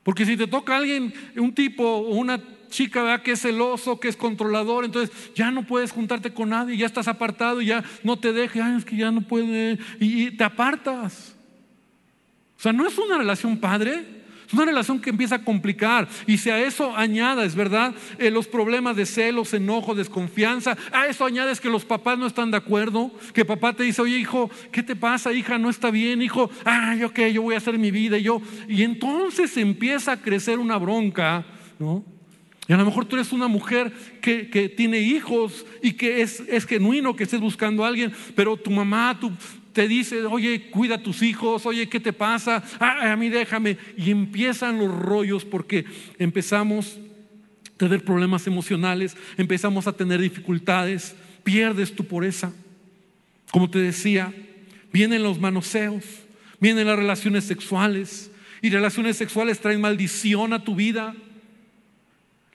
Porque 0.01 0.25
si 0.25 0.37
te 0.37 0.47
toca 0.47 0.77
alguien, 0.77 1.13
un 1.35 1.53
tipo 1.53 1.83
o 1.83 2.15
una 2.15 2.41
chica 2.69 3.03
¿verdad? 3.03 3.23
que 3.23 3.31
es 3.31 3.41
celoso, 3.41 3.99
que 3.99 4.07
es 4.07 4.15
controlador, 4.15 4.85
entonces 4.85 5.15
ya 5.35 5.51
no 5.51 5.63
puedes 5.63 5.91
juntarte 5.91 6.33
con 6.33 6.49
nadie, 6.49 6.77
ya 6.77 6.85
estás 6.85 7.07
apartado 7.07 7.61
y 7.61 7.67
ya 7.67 7.83
no 8.03 8.17
te 8.17 8.33
dejes, 8.33 8.63
es 8.77 8.85
que 8.85 8.97
ya 8.97 9.11
no 9.11 9.21
puede, 9.21 9.79
y 9.99 10.31
te 10.31 10.43
apartas. 10.43 11.35
O 12.57 12.61
sea, 12.61 12.73
no 12.73 12.87
es 12.87 12.97
una 12.97 13.17
relación 13.17 13.57
padre. 13.57 14.17
Es 14.47 14.53
una 14.53 14.63
relación 14.63 15.01
que 15.01 15.09
empieza 15.09 15.35
a 15.35 15.43
complicar. 15.43 16.07
Y 16.25 16.37
si 16.37 16.49
a 16.49 16.59
eso 16.59 16.95
añades, 16.95 17.53
¿verdad? 17.53 17.93
Eh, 18.17 18.31
los 18.31 18.47
problemas 18.47 18.95
de 18.95 19.05
celos, 19.05 19.53
enojo, 19.53 19.93
desconfianza. 19.93 20.77
A 20.93 21.07
eso 21.07 21.25
añades 21.25 21.59
que 21.59 21.69
los 21.69 21.83
papás 21.83 22.17
no 22.17 22.25
están 22.25 22.51
de 22.51 22.57
acuerdo. 22.57 23.11
Que 23.33 23.43
papá 23.43 23.73
te 23.73 23.83
dice, 23.83 24.01
oye, 24.01 24.17
hijo, 24.17 24.49
¿qué 24.71 24.83
te 24.83 24.95
pasa, 24.95 25.33
hija? 25.33 25.57
No 25.57 25.69
está 25.69 25.91
bien, 25.91 26.21
hijo. 26.21 26.49
Yo 26.97 27.11
qué, 27.13 27.33
yo 27.33 27.41
voy 27.41 27.55
a 27.55 27.57
hacer 27.57 27.77
mi 27.77 27.91
vida. 27.91 28.17
Y, 28.17 28.23
yo, 28.23 28.41
y 28.69 28.83
entonces 28.83 29.57
empieza 29.57 30.13
a 30.13 30.21
crecer 30.21 30.59
una 30.59 30.77
bronca, 30.77 31.45
¿no? 31.77 32.16
Y 32.67 32.73
a 32.73 32.77
lo 32.77 32.85
mejor 32.85 33.05
tú 33.05 33.15
eres 33.15 33.31
una 33.31 33.47
mujer 33.47 33.93
que, 34.21 34.49
que 34.49 34.67
tiene 34.67 34.99
hijos 34.99 35.65
y 35.81 35.93
que 35.93 36.21
es, 36.21 36.41
es, 36.49 36.65
genuino 36.65 37.15
que 37.15 37.23
estés 37.23 37.39
buscando 37.39 37.85
a 37.85 37.87
alguien, 37.87 38.11
pero 38.35 38.57
tu 38.57 38.69
mamá, 38.71 39.17
tu, 39.19 39.31
te 39.71 39.87
dice, 39.87 40.25
oye, 40.25 40.69
cuida 40.69 40.95
a 40.95 41.03
tus 41.03 41.21
hijos, 41.21 41.65
oye, 41.65 41.87
¿qué 41.87 41.99
te 41.99 42.11
pasa? 42.11 42.63
Ah, 42.79 43.11
a 43.11 43.15
mí 43.15 43.29
déjame. 43.29 43.77
Y 43.95 44.11
empiezan 44.11 44.79
los 44.79 44.93
rollos 44.93 45.45
porque 45.45 45.85
empezamos 46.19 46.97
a 47.73 47.77
tener 47.77 48.03
problemas 48.03 48.47
emocionales, 48.47 49.15
empezamos 49.37 49.87
a 49.87 49.93
tener 49.93 50.19
dificultades, 50.19 51.15
pierdes 51.43 51.95
tu 51.95 52.03
pureza. 52.03 52.51
Como 53.51 53.69
te 53.69 53.79
decía, 53.79 54.33
vienen 54.91 55.23
los 55.23 55.39
manoseos, 55.39 56.03
vienen 56.59 56.87
las 56.87 56.97
relaciones 56.97 57.45
sexuales, 57.45 58.31
y 58.61 58.69
relaciones 58.69 59.17
sexuales 59.17 59.59
traen 59.59 59.81
maldición 59.81 60.53
a 60.53 60.63
tu 60.63 60.75
vida. 60.75 61.15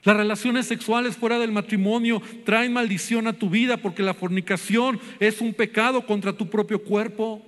Las 0.03 0.17
relaciones 0.17 0.65
sexuales 0.65 1.15
fuera 1.15 1.39
del 1.39 1.53
matrimonio 1.53 2.21
traen 2.45 2.73
maldición 2.73 3.25
a 3.27 3.33
tu 3.33 3.49
vida 3.49 3.77
porque 3.77 4.03
la 4.03 4.13
fornicación 4.13 4.99
es 5.19 5.39
un 5.39 5.53
pecado 5.53 6.05
contra 6.05 6.33
tu 6.33 6.49
propio 6.49 6.83
cuerpo. 6.83 7.41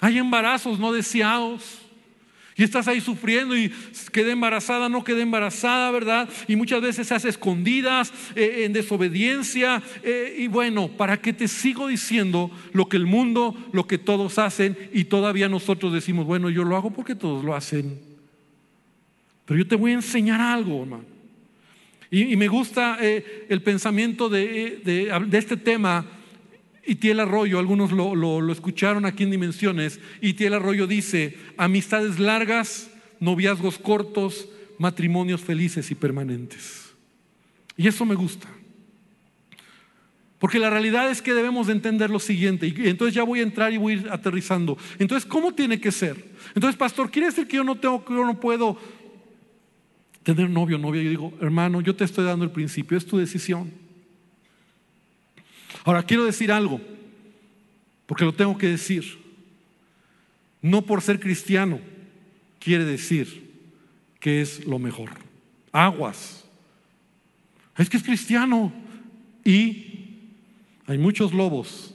Hay 0.00 0.18
embarazos 0.18 0.80
no 0.80 0.92
deseados. 0.92 1.78
Y 2.54 2.64
estás 2.64 2.86
ahí 2.86 3.00
sufriendo 3.00 3.56
y 3.56 3.72
quedé 4.10 4.32
embarazada, 4.32 4.88
no 4.88 5.04
quedé 5.04 5.22
embarazada, 5.22 5.90
¿verdad? 5.90 6.28
Y 6.48 6.56
muchas 6.56 6.82
veces 6.82 7.06
se 7.06 7.14
hace 7.14 7.28
escondidas, 7.30 8.12
eh, 8.34 8.64
en 8.64 8.74
desobediencia. 8.74 9.82
Eh, 10.02 10.36
y 10.40 10.48
bueno, 10.48 10.88
¿para 10.88 11.20
qué 11.20 11.32
te 11.32 11.48
sigo 11.48 11.86
diciendo 11.86 12.50
lo 12.72 12.88
que 12.88 12.98
el 12.98 13.06
mundo, 13.06 13.56
lo 13.72 13.86
que 13.86 13.96
todos 13.96 14.38
hacen? 14.38 14.76
Y 14.92 15.04
todavía 15.04 15.48
nosotros 15.48 15.94
decimos, 15.94 16.26
bueno, 16.26 16.50
yo 16.50 16.64
lo 16.64 16.76
hago 16.76 16.90
porque 16.90 17.14
todos 17.14 17.42
lo 17.42 17.54
hacen. 17.54 17.98
Pero 19.46 19.58
yo 19.58 19.66
te 19.66 19.76
voy 19.76 19.92
a 19.92 19.94
enseñar 19.94 20.40
algo, 20.40 20.82
hermano. 20.82 21.11
Y, 22.14 22.36
me 22.36 22.46
gusta 22.46 22.98
eh, 23.00 23.46
el 23.48 23.62
pensamiento 23.62 24.28
de, 24.28 24.82
de, 24.84 25.38
este 25.38 25.56
tema. 25.56 26.04
Itiel 26.84 27.20
Arroyo, 27.20 27.58
algunos 27.58 27.90
lo, 27.90 28.14
lo, 28.14 28.52
escucharon 28.52 29.06
aquí 29.06 29.22
en 29.22 29.30
Dimensiones. 29.30 29.98
Itiel 30.20 30.52
Arroyo 30.52 30.86
dice: 30.86 31.38
amistades 31.56 32.18
largas, 32.18 32.90
noviazgos 33.18 33.78
cortos, 33.78 34.46
matrimonios 34.78 35.40
felices 35.40 35.90
y 35.90 35.94
permanentes. 35.94 36.92
Y 37.78 37.88
eso 37.88 38.04
me 38.04 38.14
gusta. 38.14 38.46
Porque 40.38 40.58
la 40.58 40.68
realidad 40.68 41.10
es 41.10 41.22
que 41.22 41.32
debemos 41.32 41.68
de 41.68 41.72
entender 41.72 42.10
lo 42.10 42.18
siguiente. 42.18 42.66
Y 42.66 42.88
entonces 42.88 43.14
ya 43.14 43.22
voy 43.22 43.40
a 43.40 43.44
entrar 43.44 43.72
y 43.72 43.78
voy 43.78 43.94
a 43.94 43.96
ir 43.96 44.08
aterrizando. 44.10 44.76
Entonces, 44.98 45.24
¿cómo 45.24 45.54
tiene 45.54 45.80
que 45.80 45.90
ser? 45.90 46.22
Entonces, 46.54 46.76
pastor, 46.76 47.10
¿quiere 47.10 47.28
decir 47.28 47.48
que 47.48 47.56
yo 47.56 47.64
no 47.64 47.76
tengo, 47.76 48.04
que 48.04 48.12
yo 48.12 48.26
no 48.26 48.38
puedo 48.38 48.76
tener 50.22 50.48
novio 50.48 50.76
o 50.76 50.78
novia. 50.78 51.02
Yo 51.02 51.10
digo, 51.10 51.32
hermano, 51.40 51.80
yo 51.80 51.94
te 51.94 52.04
estoy 52.04 52.24
dando 52.24 52.44
el 52.44 52.50
principio, 52.50 52.96
es 52.96 53.06
tu 53.06 53.18
decisión. 53.18 53.72
Ahora, 55.84 56.02
quiero 56.02 56.24
decir 56.24 56.52
algo, 56.52 56.80
porque 58.06 58.24
lo 58.24 58.32
tengo 58.32 58.56
que 58.56 58.68
decir. 58.68 59.20
No 60.60 60.82
por 60.82 61.02
ser 61.02 61.18
cristiano 61.18 61.80
quiere 62.60 62.84
decir 62.84 63.50
que 64.20 64.40
es 64.40 64.64
lo 64.64 64.78
mejor. 64.78 65.10
Aguas. 65.72 66.44
Es 67.76 67.90
que 67.90 67.96
es 67.96 68.02
cristiano 68.02 68.72
y 69.44 70.20
hay 70.86 70.98
muchos 70.98 71.32
lobos. 71.32 71.94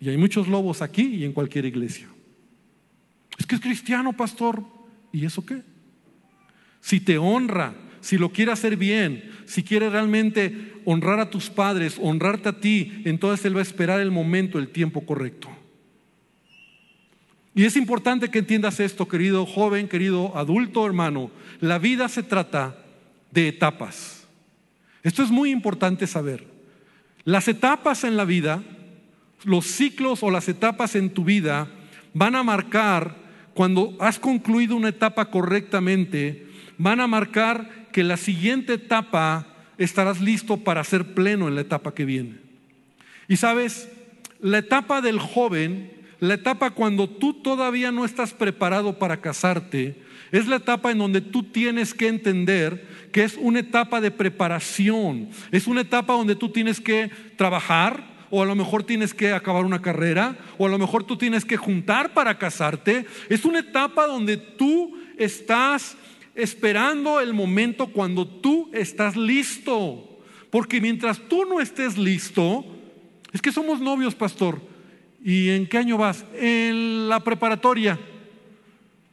Y 0.00 0.08
hay 0.08 0.16
muchos 0.16 0.48
lobos 0.48 0.82
aquí 0.82 1.02
y 1.02 1.24
en 1.24 1.32
cualquier 1.32 1.66
iglesia. 1.66 2.08
Es 3.38 3.46
que 3.46 3.54
es 3.54 3.60
cristiano, 3.60 4.12
pastor. 4.16 4.64
¿Y 5.12 5.24
eso 5.24 5.44
qué? 5.44 5.62
Si 6.80 7.00
te 7.00 7.18
honra, 7.18 7.74
si 8.00 8.18
lo 8.18 8.32
quiere 8.32 8.52
hacer 8.52 8.76
bien, 8.76 9.30
si 9.46 9.62
quiere 9.62 9.90
realmente 9.90 10.74
honrar 10.84 11.20
a 11.20 11.30
tus 11.30 11.50
padres, 11.50 11.98
honrarte 12.00 12.48
a 12.48 12.60
ti, 12.60 13.02
entonces 13.04 13.44
Él 13.44 13.56
va 13.56 13.60
a 13.60 13.62
esperar 13.62 14.00
el 14.00 14.10
momento, 14.10 14.58
el 14.58 14.68
tiempo 14.68 15.04
correcto. 15.04 15.48
Y 17.54 17.64
es 17.64 17.76
importante 17.76 18.30
que 18.30 18.38
entiendas 18.38 18.80
esto, 18.80 19.08
querido 19.08 19.44
joven, 19.44 19.88
querido 19.88 20.36
adulto, 20.36 20.86
hermano. 20.86 21.30
La 21.60 21.78
vida 21.78 22.08
se 22.08 22.22
trata 22.22 22.76
de 23.32 23.48
etapas. 23.48 24.26
Esto 25.02 25.22
es 25.22 25.30
muy 25.30 25.50
importante 25.50 26.06
saber. 26.06 26.46
Las 27.24 27.48
etapas 27.48 28.04
en 28.04 28.16
la 28.16 28.24
vida, 28.24 28.62
los 29.44 29.66
ciclos 29.66 30.22
o 30.22 30.30
las 30.30 30.48
etapas 30.48 30.94
en 30.94 31.10
tu 31.10 31.24
vida 31.24 31.68
van 32.14 32.36
a 32.36 32.42
marcar 32.42 33.16
cuando 33.54 33.96
has 33.98 34.18
concluido 34.18 34.76
una 34.76 34.88
etapa 34.88 35.30
correctamente, 35.30 36.46
van 36.80 37.00
a 37.00 37.06
marcar 37.06 37.88
que 37.92 38.02
la 38.02 38.16
siguiente 38.16 38.72
etapa 38.72 39.46
estarás 39.76 40.18
listo 40.18 40.56
para 40.56 40.82
ser 40.82 41.12
pleno 41.12 41.46
en 41.46 41.54
la 41.54 41.60
etapa 41.60 41.94
que 41.94 42.06
viene. 42.06 42.38
Y 43.28 43.36
sabes, 43.36 43.90
la 44.40 44.58
etapa 44.58 45.02
del 45.02 45.18
joven, 45.18 45.92
la 46.20 46.34
etapa 46.34 46.70
cuando 46.70 47.06
tú 47.06 47.34
todavía 47.34 47.92
no 47.92 48.06
estás 48.06 48.32
preparado 48.32 48.98
para 48.98 49.20
casarte, 49.20 50.00
es 50.32 50.46
la 50.46 50.56
etapa 50.56 50.90
en 50.90 50.98
donde 50.98 51.20
tú 51.20 51.42
tienes 51.42 51.92
que 51.92 52.08
entender 52.08 52.88
que 53.12 53.24
es 53.24 53.36
una 53.38 53.60
etapa 53.60 54.00
de 54.00 54.10
preparación, 54.10 55.28
es 55.50 55.66
una 55.66 55.82
etapa 55.82 56.14
donde 56.14 56.34
tú 56.34 56.48
tienes 56.48 56.80
que 56.80 57.10
trabajar, 57.36 58.08
o 58.30 58.42
a 58.42 58.46
lo 58.46 58.54
mejor 58.54 58.84
tienes 58.84 59.12
que 59.12 59.34
acabar 59.34 59.66
una 59.66 59.82
carrera, 59.82 60.38
o 60.56 60.66
a 60.66 60.70
lo 60.70 60.78
mejor 60.78 61.04
tú 61.04 61.18
tienes 61.18 61.44
que 61.44 61.58
juntar 61.58 62.14
para 62.14 62.38
casarte. 62.38 63.04
Es 63.28 63.44
una 63.44 63.58
etapa 63.58 64.06
donde 64.06 64.38
tú 64.38 64.96
estás 65.18 65.98
esperando 66.42 67.20
el 67.20 67.34
momento 67.34 67.88
cuando 67.88 68.26
tú 68.26 68.70
estás 68.72 69.16
listo. 69.16 70.06
Porque 70.50 70.80
mientras 70.80 71.18
tú 71.28 71.44
no 71.44 71.60
estés 71.60 71.96
listo, 71.96 72.64
es 73.32 73.40
que 73.40 73.52
somos 73.52 73.80
novios, 73.80 74.14
pastor. 74.14 74.60
¿Y 75.22 75.50
en 75.50 75.66
qué 75.66 75.78
año 75.78 75.96
vas? 75.96 76.24
En 76.34 77.08
la 77.08 77.20
preparatoria. 77.20 77.98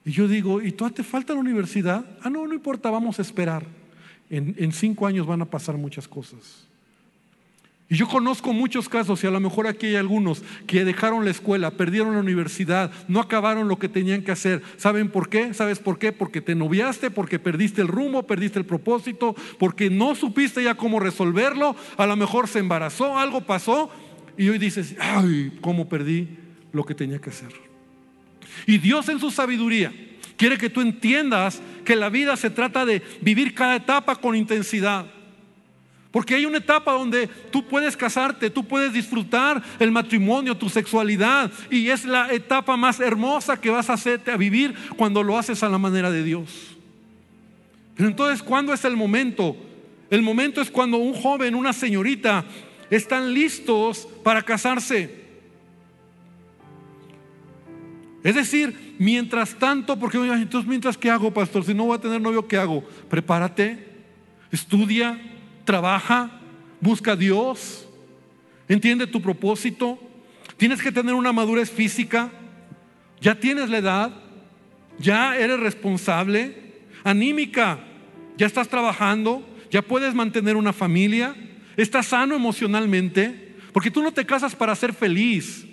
Y 0.06 0.12
yo 0.12 0.28
digo, 0.28 0.62
¿y 0.62 0.72
tú 0.72 0.90
te 0.90 1.04
falta 1.04 1.34
la 1.34 1.40
universidad? 1.40 2.06
Ah, 2.22 2.30
no, 2.30 2.48
no 2.48 2.54
importa, 2.54 2.90
vamos 2.90 3.20
a 3.20 3.22
esperar. 3.22 3.66
En, 4.30 4.56
en 4.58 4.72
cinco 4.72 5.06
años 5.06 5.28
van 5.28 5.42
a 5.42 5.46
pasar 5.46 5.78
muchas 5.78 6.08
cosas. 6.08 6.67
Y 7.90 7.96
yo 7.96 8.08
conozco 8.08 8.52
muchos 8.52 8.90
casos, 8.90 9.24
y 9.24 9.28
a 9.28 9.32
lo 9.32 9.40
mejor 9.40 9.66
aquí 9.66 9.88
hay 9.88 9.96
algunos, 9.96 10.44
que 10.66 10.84
dejaron 10.84 11.24
la 11.24 11.32
escuela, 11.32 11.72
perdieron 11.72 12.16
la 12.16 12.20
universidad, 12.20 12.92
no 13.08 13.22
acabaron 13.22 13.70
lo 13.70 13.80
que 13.80 13.88
tenían 13.88 14.24
que 14.24 14.32
hacer. 14.32 14.62
¿Saben 14.76 15.10
por 15.10 15.30
qué? 15.30 15.54
¿Sabes 15.54 15.80
por 15.80 15.98
qué? 15.98 16.12
Porque 16.12 16.42
te 16.42 16.54
noviaste, 16.54 17.12
porque 17.12 17.40
perdiste 17.40 17.82
el 17.82 17.88
rumbo, 17.88 18.24
perdiste 18.24 18.60
el 18.60 18.66
propósito, 18.66 19.36
porque 19.58 19.90
no 19.90 20.16
supiste 20.16 20.62
ya 20.62 20.76
cómo 20.76 21.00
resolverlo, 21.00 21.78
a 21.96 22.06
lo 22.06 22.18
mejor 22.18 22.50
se 22.50 22.60
embarazó, 22.60 23.18
algo 23.18 23.42
pasó, 23.42 23.90
y 24.38 24.50
hoy 24.50 24.58
dices, 24.58 24.96
ay, 25.00 25.58
¿cómo 25.62 25.88
perdí 25.88 26.28
lo 26.74 26.86
que 26.86 26.94
tenía 26.94 27.20
que 27.20 27.30
hacer? 27.30 27.54
Y 28.66 28.80
Dios 28.80 29.08
en 29.08 29.20
su 29.20 29.32
sabiduría 29.32 29.94
quiere 30.36 30.58
que 30.58 30.70
tú 30.70 30.82
entiendas 30.82 31.62
que 31.86 31.96
la 31.96 32.10
vida 32.10 32.36
se 32.36 32.50
trata 32.50 32.86
de 32.86 33.02
vivir 33.22 33.54
cada 33.56 33.78
etapa 33.78 34.18
con 34.18 34.36
intensidad. 34.36 35.06
Porque 36.18 36.34
hay 36.34 36.48
una 36.48 36.58
etapa 36.58 36.94
donde 36.94 37.28
tú 37.28 37.64
puedes 37.68 37.96
casarte, 37.96 38.50
tú 38.50 38.64
puedes 38.64 38.92
disfrutar 38.92 39.62
el 39.78 39.92
matrimonio, 39.92 40.58
tu 40.58 40.68
sexualidad, 40.68 41.52
y 41.70 41.90
es 41.90 42.06
la 42.06 42.34
etapa 42.34 42.76
más 42.76 43.00
hermosa 43.00 43.62
que 43.62 43.70
vas 43.70 43.88
a 43.92 43.94
hacerte 43.94 44.32
a 44.32 44.36
vivir 44.36 44.74
cuando 44.96 45.22
lo 45.22 45.38
haces 45.38 45.62
a 45.62 45.70
la 45.70 45.78
manera 45.78 46.10
de 46.10 46.24
Dios. 46.24 46.76
Pero 47.94 48.10
entonces, 48.10 48.42
¿cuándo 48.42 48.74
es 48.74 48.84
el 48.84 48.98
momento? 48.98 49.56
El 50.10 50.24
momento 50.24 50.60
es 50.60 50.72
cuando 50.72 50.98
un 50.98 51.14
joven, 51.14 51.54
una 51.54 51.72
señorita, 51.72 52.46
están 52.90 53.32
listos 53.32 54.08
para 54.24 54.42
casarse. 54.42 55.24
Es 58.24 58.34
decir, 58.34 58.96
mientras 58.98 59.54
tanto, 59.54 60.00
porque 60.00 60.18
entonces 60.18 60.68
mientras 60.68 60.98
que 60.98 61.12
hago, 61.12 61.32
pastor, 61.32 61.64
si 61.64 61.76
no 61.76 61.86
voy 61.86 61.96
a 61.96 62.02
tener 62.02 62.20
novio, 62.20 62.48
¿qué 62.48 62.58
hago? 62.58 62.84
Prepárate, 63.08 63.86
estudia, 64.52 65.36
trabaja, 65.68 66.32
busca 66.82 67.12
a 67.12 67.16
Dios, 67.16 67.88
entiende 68.68 69.06
tu 69.06 69.22
propósito. 69.22 70.00
Tienes 70.56 70.82
que 70.82 70.92
tener 70.92 71.14
una 71.14 71.32
madurez 71.32 71.70
física, 71.70 72.32
ya 73.22 73.36
tienes 73.36 73.70
la 73.70 73.78
edad, 73.78 74.12
ya 74.98 75.38
eres 75.38 75.60
responsable, 75.60 76.56
anímica. 77.04 77.80
ya 78.38 78.46
estás 78.46 78.68
trabajando, 78.68 79.44
ya 79.72 79.82
puedes 79.82 80.14
mantener 80.14 80.56
una 80.56 80.72
familia, 80.72 81.36
estás 81.76 82.08
sano 82.08 82.36
emocionalmente, 82.36 83.56
porque 83.74 83.90
tú 83.90 84.04
no 84.04 84.12
te 84.12 84.26
casas 84.26 84.56
para 84.56 84.76
ser 84.76 84.94
feliz. 84.94 85.66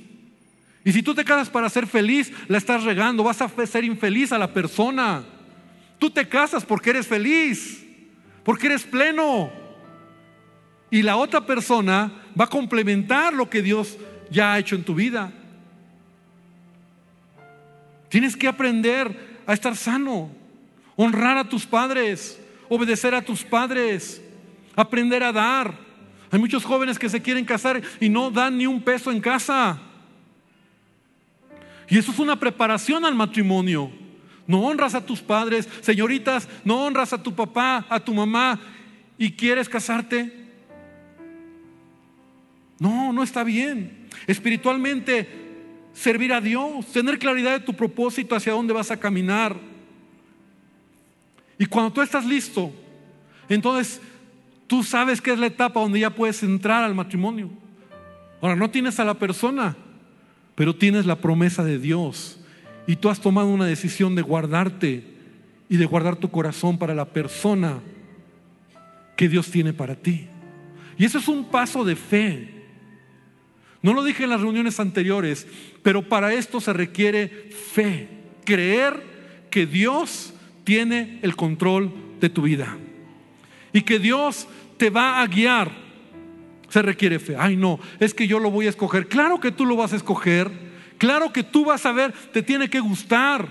Y 0.83 0.93
si 0.93 1.03
tú 1.03 1.15
te 1.15 1.25
casas 1.25 1.51
para 1.51 1.69
ser 1.69 1.87
feliz, 1.87 2.33
la 2.49 2.59
estás 2.59 2.85
regando, 2.85 3.23
vas 3.23 3.41
a 3.43 3.67
ser 3.67 3.85
infeliz 3.85 4.33
a 4.33 4.39
la 4.39 4.53
persona. 4.53 5.25
Tú 5.99 6.11
te 6.11 6.27
casas 6.27 6.65
porque 6.65 6.91
eres 6.91 7.07
feliz, 7.07 7.85
porque 8.45 8.67
eres 8.67 8.85
pleno. 8.85 9.64
Y 10.95 11.03
la 11.03 11.17
otra 11.17 11.45
persona 11.45 12.13
va 12.41 12.45
a 12.45 12.49
complementar 12.49 13.33
lo 13.33 13.51
que 13.51 13.63
Dios 13.63 13.99
ya 14.31 14.53
ha 14.53 14.61
hecho 14.61 14.77
en 14.77 14.85
tu 14.85 14.95
vida. 14.95 15.33
Tienes 18.09 18.37
que 18.37 18.47
aprender 18.47 19.41
a 19.45 19.55
estar 19.55 19.75
sano, 19.75 20.31
honrar 20.95 21.37
a 21.37 21.49
tus 21.49 21.67
padres, 21.67 22.41
obedecer 22.69 23.13
a 23.13 23.23
tus 23.23 23.43
padres, 23.43 24.23
aprender 24.77 25.25
a 25.25 25.33
dar. 25.33 25.75
Hay 26.31 26.39
muchos 26.39 26.65
jóvenes 26.65 26.97
que 26.97 27.09
se 27.09 27.21
quieren 27.21 27.45
casar 27.45 27.83
y 27.99 28.09
no 28.09 28.31
dan 28.31 28.57
ni 28.57 28.69
un 28.69 28.81
peso 28.81 29.11
en 29.11 29.21
casa. 29.21 29.81
Y 31.89 31.99
eso 31.99 32.13
es 32.13 32.21
una 32.21 32.39
preparación 32.39 33.05
al 33.05 33.17
matrimonio. 33.17 33.91
No 34.47 34.63
honras 34.63 34.95
a 34.95 35.05
tus 35.05 35.21
padres, 35.21 35.69
señoritas, 35.81 36.49
no 36.63 36.85
honras 36.85 37.13
a 37.13 37.21
tu 37.21 37.35
papá, 37.35 37.85
a 37.89 37.99
tu 37.99 38.15
mamá 38.15 38.61
y 39.19 39.33
quieres 39.33 39.69
casarte. 39.69 40.44
No, 42.79 43.13
no 43.13 43.23
está 43.23 43.45
bien. 43.45 44.09
Espiritualmente, 44.27 45.29
servir 45.93 46.33
a 46.33 46.41
Dios, 46.41 46.87
tener 46.87 47.19
claridad 47.19 47.53
de 47.53 47.65
tu 47.65 47.75
propósito 47.75 48.35
hacia 48.35 48.53
dónde 48.53 48.75
vas 48.75 48.91
a 48.91 48.99
caminar. 48.99 49.57
Y 51.59 51.67
cuando 51.67 51.93
tú 51.93 52.03
estás 52.03 52.25
listo, 52.25 52.73
entonces 53.49 54.01
tú 54.67 54.83
sabes 54.83 55.21
que 55.21 55.33
es 55.33 55.39
la 55.39 55.47
etapa 55.47 55.81
donde 55.81 56.01
ya 56.01 56.11
puedes 56.11 56.43
entrar 56.43 56.83
al 56.83 56.95
matrimonio. 56.95 57.51
Ahora, 58.41 58.57
no 58.57 58.71
tienes 58.71 58.99
a 59.01 59.05
la 59.05 59.15
persona, 59.15 59.77
pero 60.55 60.75
tienes 60.75 61.07
la 61.07 61.17
promesa 61.17 61.65
de 61.65 61.79
Dios. 61.79 62.41
Y 62.87 62.97
tú 62.97 63.09
has 63.09 63.21
tomado 63.21 63.49
una 63.49 63.65
decisión 63.65 64.15
de 64.15 64.23
guardarte 64.23 65.05
y 65.69 65.77
de 65.77 65.87
guardar 65.87 66.17
tu 66.17 66.31
corazón 66.31 66.77
para 66.77 66.95
la 66.95 67.07
persona 67.07 67.81
que 69.17 69.29
Dios 69.29 69.51
tiene 69.51 69.73
para 69.73 69.95
ti. 69.95 70.27
Y 70.99 71.05
eso 71.05 71.19
es 71.19 71.29
un 71.29 71.45
paso 71.47 71.85
de 71.85 71.97
fe. 71.97 72.54
No 73.85 73.93
lo 73.93 74.03
dije 74.03 74.25
en 74.25 74.31
las 74.31 74.41
reuniones 74.41 74.81
anteriores, 74.81 75.47
pero 75.83 76.09
para 76.09 76.33
esto 76.33 76.59
se 76.59 76.73
requiere 76.73 77.29
fe, 77.29 78.09
creer 78.43 79.03
que 79.51 79.67
Dios 79.67 80.33
tiene 80.65 81.19
el 81.21 81.37
control 81.37 81.93
de 82.19 82.31
tu 82.31 82.41
vida 82.41 82.79
y 83.75 83.83
que 83.83 83.99
Dios 83.99 84.49
te 84.79 84.89
va 84.89 85.21
a 85.21 85.27
guiar. 85.27 85.71
Se 86.71 86.81
requiere 86.81 87.19
fe. 87.19 87.37
Ay, 87.39 87.57
no, 87.57 87.79
es 88.01 88.15
que 88.15 88.27
yo 88.27 88.39
lo 88.39 88.51
voy 88.51 88.69
a 88.69 88.71
escoger. 88.71 89.07
Claro 89.07 89.39
que 89.39 89.53
tú 89.53 89.67
lo 89.67 89.77
vas 89.77 89.93
a 89.93 89.97
escoger. 89.97 90.51
Claro 90.97 91.31
que 91.31 91.43
tú 91.43 91.67
vas 91.67 91.85
a 91.85 91.93
ver, 91.93 92.15
te 92.33 92.43
tiene 92.43 92.71
que 92.71 92.81
gustar. 92.81 93.51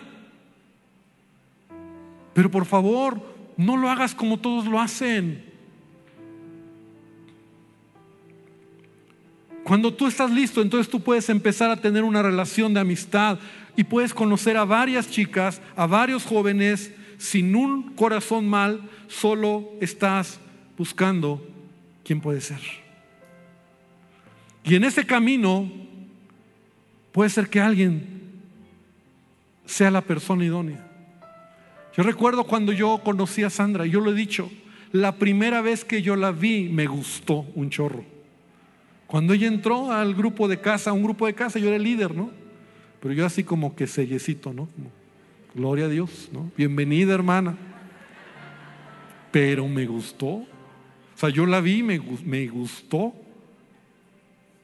Pero 2.33 2.49
por 2.49 2.65
favor, 2.65 3.21
no 3.55 3.77
lo 3.77 3.87
hagas 3.87 4.15
como 4.15 4.39
todos 4.39 4.65
lo 4.65 4.81
hacen. 4.81 5.52
Cuando 9.63 9.93
tú 9.93 10.07
estás 10.07 10.29
listo, 10.29 10.61
entonces 10.61 10.91
tú 10.91 10.99
puedes 10.99 11.29
empezar 11.29 11.69
a 11.71 11.77
tener 11.77 12.03
una 12.03 12.21
relación 12.21 12.73
de 12.73 12.81
amistad 12.81 13.39
y 13.75 13.83
puedes 13.83 14.13
conocer 14.13 14.57
a 14.57 14.65
varias 14.65 15.09
chicas, 15.09 15.61
a 15.75 15.87
varios 15.87 16.25
jóvenes 16.25 16.91
sin 17.17 17.55
un 17.55 17.93
corazón 17.93 18.47
mal, 18.47 18.81
solo 19.07 19.69
estás 19.79 20.39
buscando 20.77 21.45
quién 22.03 22.19
puede 22.19 22.41
ser. 22.41 22.59
Y 24.65 24.75
en 24.75 24.83
ese 24.83 25.05
camino 25.05 25.71
puede 27.13 27.29
ser 27.29 27.49
que 27.49 27.61
alguien 27.61 28.21
sea 29.65 29.91
la 29.91 30.01
persona 30.01 30.43
idónea. 30.43 30.85
Yo 31.95 32.03
recuerdo 32.03 32.43
cuando 32.43 32.73
yo 32.73 33.01
conocí 33.03 33.43
a 33.43 33.49
Sandra, 33.49 33.85
yo 33.85 34.01
lo 34.01 34.11
he 34.11 34.15
dicho, 34.15 34.51
la 34.91 35.15
primera 35.15 35.61
vez 35.61 35.85
que 35.85 36.01
yo 36.01 36.15
la 36.15 36.31
vi 36.31 36.69
me 36.69 36.87
gustó 36.87 37.45
un 37.55 37.69
chorro. 37.69 38.12
Cuando 39.13 39.35
ella 39.35 39.45
entró 39.45 39.91
al 39.91 40.15
grupo 40.15 40.47
de 40.47 40.59
casa, 40.59 40.91
un 40.91 41.03
grupo 41.03 41.27
de 41.27 41.35
casa, 41.35 41.59
yo 41.59 41.67
era 41.67 41.75
el 41.75 41.83
líder, 41.83 42.15
¿no? 42.15 42.31
Pero 42.99 43.13
yo 43.13 43.27
así 43.27 43.43
como 43.43 43.75
que 43.75 43.85
sellecito, 43.85 44.51
¿no? 44.51 44.67
Gloria 45.53 45.85
a 45.85 45.87
Dios, 45.87 46.29
¿no? 46.33 46.49
Bienvenida, 46.57 47.13
hermana. 47.13 47.55
Pero 49.31 49.67
me 49.67 49.85
gustó. 49.85 50.27
O 50.27 50.47
sea, 51.13 51.29
yo 51.29 51.45
la 51.45 51.61
vi, 51.61 51.83
me, 51.83 52.01
me 52.25 52.47
gustó 52.47 53.13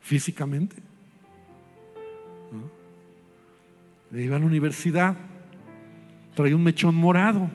físicamente. 0.02 0.78
¿no? 4.12 4.20
Iba 4.20 4.38
a 4.38 4.40
la 4.40 4.48
universidad, 4.48 5.16
traía 6.34 6.56
un 6.56 6.64
mechón 6.64 6.96
morado, 6.96 7.52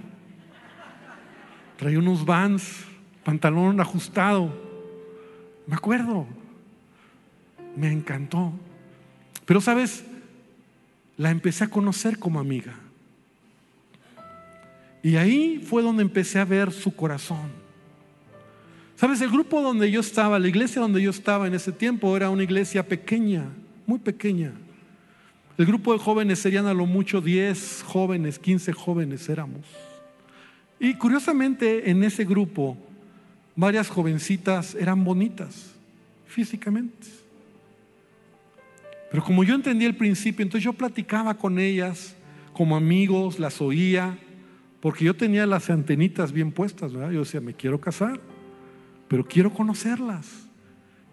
traía 1.76 1.98
unos 1.98 2.24
vans, 2.24 2.84
pantalón 3.24 3.80
ajustado. 3.80 4.48
Me 5.66 5.74
acuerdo, 5.74 6.28
me 7.76 7.92
encantó. 7.92 8.52
Pero 9.44 9.60
sabes, 9.60 10.04
la 11.16 11.30
empecé 11.30 11.64
a 11.64 11.68
conocer 11.68 12.18
como 12.18 12.40
amiga. 12.40 12.74
Y 15.02 15.16
ahí 15.16 15.58
fue 15.58 15.82
donde 15.82 16.02
empecé 16.02 16.38
a 16.38 16.44
ver 16.44 16.72
su 16.72 16.94
corazón. 16.94 17.64
Sabes, 18.96 19.20
el 19.20 19.30
grupo 19.30 19.60
donde 19.60 19.90
yo 19.90 20.00
estaba, 20.00 20.38
la 20.38 20.48
iglesia 20.48 20.80
donde 20.80 21.02
yo 21.02 21.10
estaba 21.10 21.46
en 21.46 21.54
ese 21.54 21.72
tiempo 21.72 22.16
era 22.16 22.30
una 22.30 22.42
iglesia 22.42 22.86
pequeña, 22.86 23.44
muy 23.86 23.98
pequeña. 23.98 24.52
El 25.58 25.66
grupo 25.66 25.92
de 25.92 25.98
jóvenes 25.98 26.38
serían 26.38 26.66
a 26.66 26.74
lo 26.74 26.86
mucho 26.86 27.20
10 27.20 27.84
jóvenes, 27.86 28.38
15 28.38 28.72
jóvenes 28.72 29.28
éramos. 29.28 29.66
Y 30.80 30.94
curiosamente 30.94 31.90
en 31.90 32.02
ese 32.02 32.24
grupo 32.24 32.76
varias 33.54 33.88
jovencitas 33.88 34.74
eran 34.74 35.04
bonitas 35.04 35.74
físicamente. 36.26 37.23
Pero 39.14 39.22
como 39.22 39.44
yo 39.44 39.54
entendí 39.54 39.84
el 39.84 39.94
principio, 39.94 40.42
entonces 40.42 40.64
yo 40.64 40.72
platicaba 40.72 41.34
con 41.34 41.60
ellas 41.60 42.16
como 42.52 42.74
amigos, 42.74 43.38
las 43.38 43.60
oía, 43.60 44.18
porque 44.80 45.04
yo 45.04 45.14
tenía 45.14 45.46
las 45.46 45.70
antenitas 45.70 46.32
bien 46.32 46.50
puestas, 46.50 46.92
¿verdad? 46.92 47.12
Yo 47.12 47.20
decía, 47.20 47.40
me 47.40 47.54
quiero 47.54 47.80
casar, 47.80 48.18
pero 49.06 49.24
quiero 49.24 49.54
conocerlas. 49.54 50.48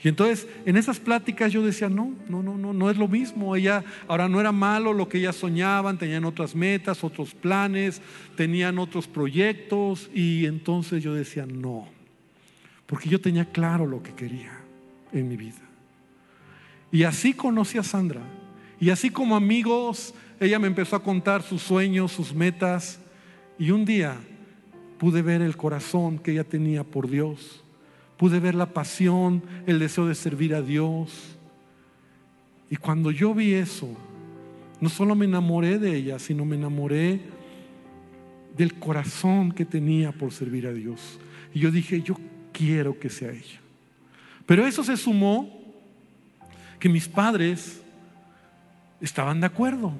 Y 0.04 0.08
entonces 0.08 0.47
en 0.66 0.78
esas 0.78 0.99
pláticas 0.99 1.52
yo 1.52 1.64
decía, 1.64 1.89
no, 1.89 2.16
no, 2.28 2.41
no, 2.41 2.58
no, 2.58 2.74
no 2.74 2.89
es 2.89 2.97
lo 2.97 3.08
mismo. 3.08 3.56
Ella, 3.56 3.84
ahora 4.08 4.28
no 4.28 4.39
era 4.39 4.52
malo 4.52 4.93
lo 4.93 5.08
que 5.08 5.20
ellas 5.20 5.36
soñaban, 5.36 5.99
tenían 5.99 6.26
otras 6.26 6.56
metas, 6.56 7.04
otros 7.04 7.36
planes, 7.36 8.02
tenían 8.36 8.80
otros 8.80 9.08
proyectos. 9.08 10.10
Y 10.12 10.47
entonces 10.47 11.04
yo 11.04 11.14
decía, 11.14 11.45
no, 11.45 11.88
porque 12.88 13.10
yo 13.10 13.22
tenía 13.22 13.45
claro 13.45 13.86
lo 13.86 14.02
que 14.02 14.16
quería 14.16 14.54
en 15.14 15.30
mi 15.30 15.38
vida. 15.38 15.70
Y 16.92 17.04
así 17.04 17.34
conocí 17.34 17.78
a 17.78 17.84
Sandra. 17.84 18.22
Y 18.80 18.89
así 18.89 19.10
como 19.10 19.36
amigos, 19.36 20.14
ella 20.39 20.60
me 20.60 20.68
empezó 20.68 20.96
a 20.96 21.04
contar 21.04 21.44
sus 21.44 21.62
sueños, 21.62 22.12
sus 22.12 22.34
metas. 22.34 23.00
Y 23.58 23.72
un 23.72 23.86
día 23.86 24.18
pude 24.98 25.22
ver 25.22 25.42
el 25.42 25.56
corazón 25.56 26.20
que 26.20 26.32
ella 26.32 26.44
tenía 26.44 26.84
por 26.84 27.10
Dios. 27.10 27.64
Pude 28.18 28.39
ver 28.39 28.56
la 28.56 28.68
pasión, 28.68 29.44
el 29.66 29.80
deseo 29.80 30.08
de 30.08 30.16
servir 30.16 30.54
a 30.54 30.62
Dios. 30.62 31.38
Y 32.70 32.76
cuando 32.76 33.12
yo 33.12 33.34
vi 33.34 33.54
eso, 33.54 33.89
no 34.80 34.89
solo 34.89 35.16
me 35.16 35.26
enamoré 35.26 35.78
de 35.78 35.96
ella, 35.96 36.20
sino 36.20 36.44
me 36.44 36.56
enamoré 36.56 37.22
del 38.58 38.76
corazón 38.76 39.52
que 39.52 39.66
tenía 39.66 40.12
por 40.12 40.34
servir 40.34 40.68
a 40.68 40.74
Dios. 40.74 41.20
Y 41.54 41.60
yo 41.60 41.72
dije, 41.72 42.02
yo 42.02 42.16
quiero 42.52 43.00
que 43.00 43.10
sea 43.10 43.32
ella. 43.32 43.60
Pero 44.46 44.66
eso 44.66 44.84
se 44.84 44.98
sumó 44.98 45.61
que 46.82 46.90
mis 46.90 47.08
padres 47.08 47.80
estaban 49.00 49.40
de 49.40 49.46
acuerdo. 49.46 49.94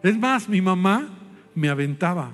Es 0.00 0.16
más, 0.16 0.48
mi 0.48 0.60
mamá 0.60 1.08
me 1.56 1.68
aventaba. 1.68 2.30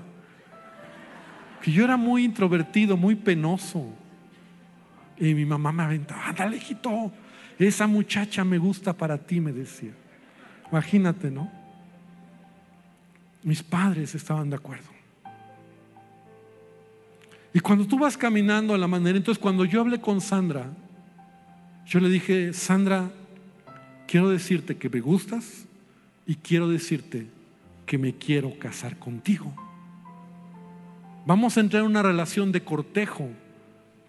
Que 1.63 1.73
yo 1.73 1.83
era 1.83 1.97
muy 1.97 2.25
introvertido, 2.25 2.95
muy 2.95 3.15
penoso. 3.15 3.87
Y 5.17 5.33
mi 5.33 5.47
mamá 5.47 5.73
me 5.73 5.83
aventaba, 5.85 6.27
ándale, 6.27 6.59
hijito, 6.59 7.11
esa 7.59 7.87
muchacha 7.87 8.45
me 8.45 8.59
gusta 8.59 8.93
para 8.93 9.17
ti, 9.17 9.41
me 9.41 9.51
decía. 9.51 9.93
Imagínate, 10.71 11.31
¿no? 11.31 11.51
Mis 13.43 13.63
padres 13.63 14.15
estaban 14.15 14.51
de 14.51 14.57
acuerdo. 14.57 14.91
Y 17.55 17.61
cuando 17.61 17.87
tú 17.87 17.99
vas 17.99 18.19
caminando 18.19 18.75
a 18.75 18.79
la 18.79 18.87
manera, 18.87 19.17
entonces 19.17 19.43
cuando 19.43 19.65
yo 19.65 19.81
hablé 19.81 20.03
con 20.03 20.21
Sandra, 20.21 20.71
yo 21.87 22.01
le 22.01 22.09
dije, 22.09 22.53
Sandra, 22.53 23.11
quiero 24.07 24.31
decirte 24.31 24.77
que 24.77 24.89
me 24.89 25.01
gustas 25.01 25.67
y 26.27 26.35
quiero 26.35 26.69
decirte 26.69 27.27
que 27.87 27.99
me 27.99 28.15
quiero 28.15 28.59
casar 28.59 28.99
contigo. 28.99 29.55
Vamos 31.25 31.57
a 31.57 31.61
entrar 31.61 31.83
en 31.83 31.91
una 31.91 32.03
relación 32.03 32.53
de 32.53 32.63
cortejo 32.63 33.29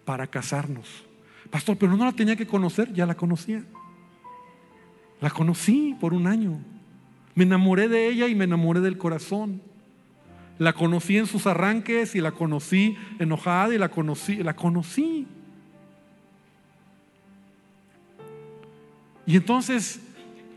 para 0.04 0.26
casarnos. 0.26 0.88
Pastor, 1.50 1.76
pero 1.78 1.96
no 1.96 2.04
la 2.04 2.12
tenía 2.12 2.36
que 2.36 2.46
conocer, 2.46 2.92
ya 2.92 3.06
la 3.06 3.16
conocía. 3.16 3.64
La 5.20 5.30
conocí 5.30 5.96
por 6.00 6.14
un 6.14 6.26
año. 6.26 6.60
Me 7.34 7.44
enamoré 7.44 7.88
de 7.88 8.08
ella 8.08 8.26
y 8.26 8.34
me 8.34 8.44
enamoré 8.44 8.80
del 8.80 8.98
corazón. 8.98 9.62
La 10.58 10.72
conocí 10.72 11.16
en 11.16 11.26
sus 11.26 11.46
arranques 11.46 12.16
y 12.16 12.20
la 12.20 12.32
conocí 12.32 12.96
enojada 13.18 13.74
y 13.74 13.78
la 13.78 13.88
conocí, 13.88 14.36
la 14.36 14.56
conocí. 14.56 15.26
Y 19.28 19.36
entonces, 19.36 20.00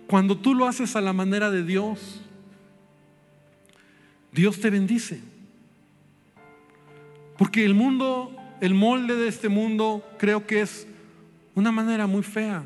cuando 0.07 0.37
tú 0.37 0.55
lo 0.55 0.65
haces 0.65 0.95
a 0.95 1.01
la 1.01 1.11
manera 1.11 1.51
de 1.51 1.61
Dios, 1.61 2.21
Dios 4.31 4.61
te 4.61 4.69
bendice. 4.69 5.19
Porque 7.37 7.65
el 7.65 7.73
mundo, 7.73 8.33
el 8.61 8.73
molde 8.73 9.17
de 9.17 9.27
este 9.27 9.49
mundo, 9.49 10.09
creo 10.17 10.47
que 10.47 10.61
es 10.61 10.87
una 11.53 11.73
manera 11.73 12.07
muy 12.07 12.23
fea. 12.23 12.63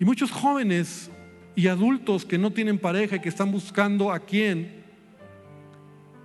Y 0.00 0.04
muchos 0.04 0.32
jóvenes 0.32 1.12
y 1.54 1.68
adultos 1.68 2.24
que 2.24 2.36
no 2.36 2.50
tienen 2.50 2.76
pareja 2.76 3.14
y 3.14 3.20
que 3.20 3.28
están 3.28 3.52
buscando 3.52 4.10
a 4.10 4.18
quién, 4.18 4.82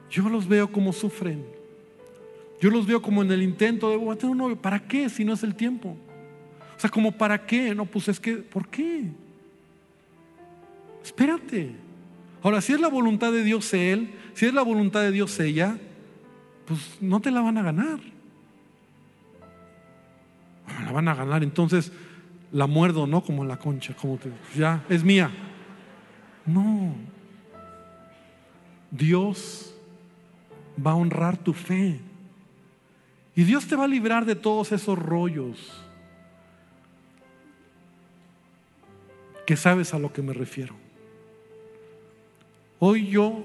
yo 0.10 0.28
los 0.30 0.48
veo 0.48 0.72
como 0.72 0.94
sufren. 0.94 1.46
Yo 2.60 2.72
los 2.72 2.88
veo 2.88 3.04
como 3.04 3.22
en 3.22 3.32
el 3.32 3.44
intento 3.44 3.92
de, 3.92 4.16
tener 4.16 4.32
un 4.32 4.38
novio. 4.40 4.60
¿Para 4.60 4.80
qué 4.80 5.10
si 5.10 5.24
no 5.24 5.34
es 5.34 5.44
el 5.44 5.54
tiempo? 5.54 5.96
O 6.76 6.80
sea, 6.80 6.90
como 6.90 7.12
para 7.12 7.46
qué? 7.46 7.74
No, 7.76 7.86
pues 7.86 8.08
es 8.08 8.20
que, 8.20 8.36
¿por 8.38 8.68
qué? 8.68 9.06
Espérate. 11.04 11.76
Ahora, 12.42 12.62
si 12.62 12.74
es 12.74 12.80
la 12.80 12.90
voluntad 12.90 13.32
de 13.32 13.44
Dios 13.44 13.74
él, 13.74 14.14
si 14.34 14.46
es 14.46 14.54
la 14.54 14.64
voluntad 14.64 15.02
de 15.02 15.12
Dios 15.12 15.40
ella, 15.40 15.78
pues 16.66 16.98
no 17.00 17.22
te 17.22 17.32
la 17.32 17.42
van 17.42 17.58
a 17.58 17.64
ganar. 17.64 18.00
La 20.86 20.92
van 20.92 21.08
a 21.08 21.16
ganar, 21.16 21.44
entonces 21.44 21.92
la 22.52 22.68
muerdo, 22.68 23.08
¿no? 23.08 23.22
Como 23.22 23.44
la 23.46 23.58
concha, 23.58 23.96
como 23.96 24.18
te, 24.18 24.32
ya, 24.56 24.84
es 24.90 25.04
mía. 25.04 25.32
No. 26.46 26.94
Dios 28.92 29.74
va 30.86 30.92
a 30.92 30.96
honrar 30.96 31.38
tu 31.38 31.54
fe. 31.54 32.00
Y 33.36 33.44
Dios 33.44 33.68
te 33.68 33.76
va 33.76 33.86
a 33.86 33.88
librar 33.88 34.26
de 34.26 34.36
todos 34.36 34.72
esos 34.72 34.98
rollos. 34.98 35.83
Que 39.46 39.56
sabes 39.56 39.94
a 39.94 40.00
lo 40.00 40.12
que 40.14 40.22
me 40.22 40.34
refiero. 40.34 40.76
Hoy 42.80 43.08
yo, 43.08 43.44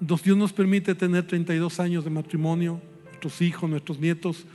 Dios 0.00 0.36
nos 0.36 0.52
permite 0.52 0.94
tener 0.94 1.26
32 1.26 1.80
años 1.80 2.04
de 2.04 2.10
matrimonio, 2.10 2.80
nuestros 3.04 3.42
hijos, 3.42 3.68
nuestros 3.68 3.98
nietos. 3.98 4.46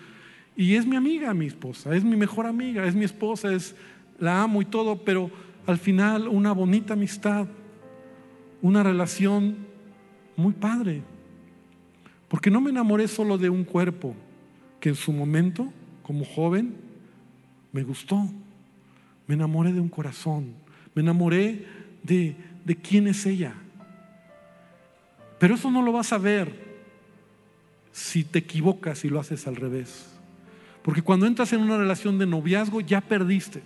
Y 0.56 0.76
es 0.76 0.86
mi 0.86 0.96
amiga, 0.96 1.34
mi 1.34 1.48
esposa, 1.48 1.96
es 1.96 2.04
mi 2.04 2.16
mejor 2.16 2.46
amiga, 2.46 2.86
es 2.86 2.96
mi 2.96 3.06
esposa, 3.06 3.54
es 3.54 3.76
la 4.20 4.42
amo 4.44 4.62
y 4.62 4.66
todo, 4.66 4.98
pero 5.04 5.32
al 5.66 5.78
final 5.78 6.28
una 6.28 6.52
bonita 6.52 6.94
amistad, 6.94 7.48
una 8.62 8.84
relación 8.84 9.58
muy 10.36 10.54
padre. 10.54 11.02
Porque 12.28 12.50
no 12.50 12.62
me 12.62 12.70
enamoré 12.70 13.08
solo 13.08 13.38
de 13.38 13.50
un 13.50 13.64
cuerpo 13.64 14.16
que 14.80 14.90
en 14.90 14.96
su 14.96 15.12
momento, 15.12 15.72
como 16.02 16.26
joven, 16.26 16.76
me 17.72 17.84
gustó. 17.84 18.28
Me 19.32 19.36
enamoré 19.36 19.72
de 19.72 19.80
un 19.80 19.88
corazón, 19.88 20.56
me 20.94 21.02
enamoré 21.02 21.66
de, 22.04 22.36
de 22.66 22.76
quién 22.76 23.08
es 23.08 23.26
ella. 23.26 23.54
Pero 25.40 25.56
eso 25.56 25.72
no 25.72 25.82
lo 25.82 25.94
vas 25.94 26.12
a 26.12 26.18
ver 26.18 26.52
si 27.94 28.26
te 28.26 28.40
equivocas 28.40 29.06
y 29.06 29.10
lo 29.10 29.22
haces 29.22 29.48
al 29.48 29.56
revés. 29.56 30.10
Porque 30.82 31.02
cuando 31.02 31.28
entras 31.28 31.54
en 31.54 31.62
una 31.62 31.78
relación 31.78 32.20
de 32.20 32.26
noviazgo 32.26 32.82
ya 32.82 33.00
perdiste. 33.00 33.62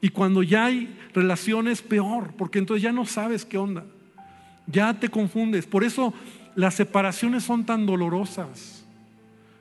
Y 0.00 0.08
cuando 0.08 0.42
ya 0.42 0.64
hay 0.64 0.96
relaciones, 1.12 1.82
peor, 1.82 2.32
porque 2.38 2.58
entonces 2.58 2.82
ya 2.82 2.90
no 2.90 3.04
sabes 3.04 3.44
qué 3.44 3.58
onda. 3.58 3.84
Ya 4.66 4.98
te 4.98 5.10
confundes. 5.10 5.66
Por 5.66 5.84
eso 5.84 6.14
las 6.54 6.72
separaciones 6.72 7.44
son 7.44 7.66
tan 7.66 7.84
dolorosas. 7.84 8.86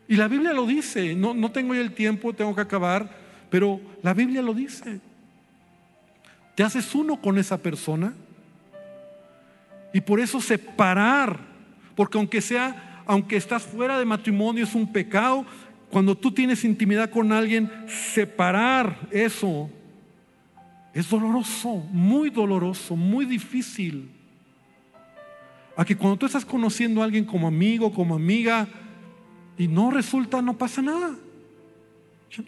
Y 0.08 0.16
la 0.16 0.30
Biblia 0.30 0.54
lo 0.54 0.66
dice. 0.66 1.16
No, 1.16 1.34
no 1.34 1.52
tengo 1.52 1.76
ya 1.76 1.82
el 1.82 1.92
tiempo, 1.92 2.32
tengo 2.32 2.56
que 2.56 2.62
acabar. 2.62 3.28
Pero 3.50 3.82
la 4.02 4.14
Biblia 4.14 4.42
lo 4.42 4.54
dice. 4.54 5.02
Te 6.58 6.64
haces 6.64 6.96
uno 6.96 7.22
con 7.22 7.38
esa 7.38 7.60
persona. 7.60 8.16
Y 9.94 10.02
por 10.02 10.20
eso 10.20 10.42
separar. 10.42 11.40
Porque 11.96 12.18
aunque 12.18 12.42
sea, 12.42 13.04
aunque 13.06 13.38
estás 13.38 13.62
fuera 13.62 14.00
de 14.00 14.06
matrimonio, 14.06 14.64
es 14.64 14.74
un 14.74 14.92
pecado 14.92 15.46
cuando 15.92 16.18
tú 16.18 16.32
tienes 16.32 16.64
intimidad 16.64 17.12
con 17.12 17.32
alguien, 17.32 17.72
separar 17.88 18.98
eso 19.12 19.70
es 20.96 21.08
doloroso, 21.12 21.76
muy 21.92 22.32
doloroso, 22.32 22.96
muy 22.96 23.24
difícil. 23.26 24.10
A 25.76 25.86
que 25.86 25.96
cuando 25.96 26.18
tú 26.18 26.26
estás 26.26 26.44
conociendo 26.44 27.02
a 27.02 27.06
alguien 27.06 27.24
como 27.24 27.48
amigo, 27.48 27.94
como 27.94 28.16
amiga, 28.16 28.68
y 29.60 29.68
no 29.68 29.92
resulta, 29.92 30.42
no 30.42 30.58
pasa 30.58 30.82
nada. 30.82 31.16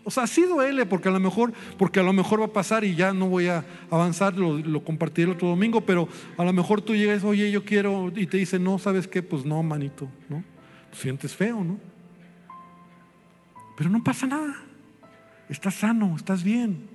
O 0.04 0.12
sea, 0.12 0.28
sí 0.28 0.44
duele 0.44 0.86
porque 0.86 1.10
a 1.10 1.12
lo 1.12 1.20
mejor, 1.20 1.54
porque 1.78 2.00
a 2.00 2.04
lo 2.04 2.14
mejor 2.14 2.42
va 2.42 2.46
a 2.46 2.54
pasar 2.54 2.84
y 2.84 2.96
ya 2.96 3.14
no 3.14 3.30
voy 3.30 3.48
a 3.48 3.66
avanzar, 3.90 4.36
lo, 4.36 4.84
compartiré 4.84 5.30
el 5.30 5.36
otro 5.36 5.48
domingo, 5.48 5.82
pero 5.82 6.08
a 6.38 6.44
lo 6.44 6.54
mejor 6.54 6.82
tú 6.82 6.96
llegas, 6.96 7.24
oye, 7.24 7.50
yo 7.50 7.64
quiero, 7.64 8.12
y 8.16 8.28
te 8.28 8.38
dice, 8.38 8.60
no, 8.60 8.78
¿sabes 8.78 9.08
qué? 9.08 9.24
Pues 9.24 9.46
no, 9.46 9.64
manito, 9.64 10.10
¿no? 10.28 10.44
sientes 10.92 11.36
feo, 11.36 11.64
¿no? 11.64 11.80
Pero 13.78 13.90
no 13.90 14.04
pasa 14.04 14.28
nada. 14.28 14.56
Estás 15.48 15.76
sano, 15.76 16.16
estás 16.16 16.44
bien. 16.44 16.88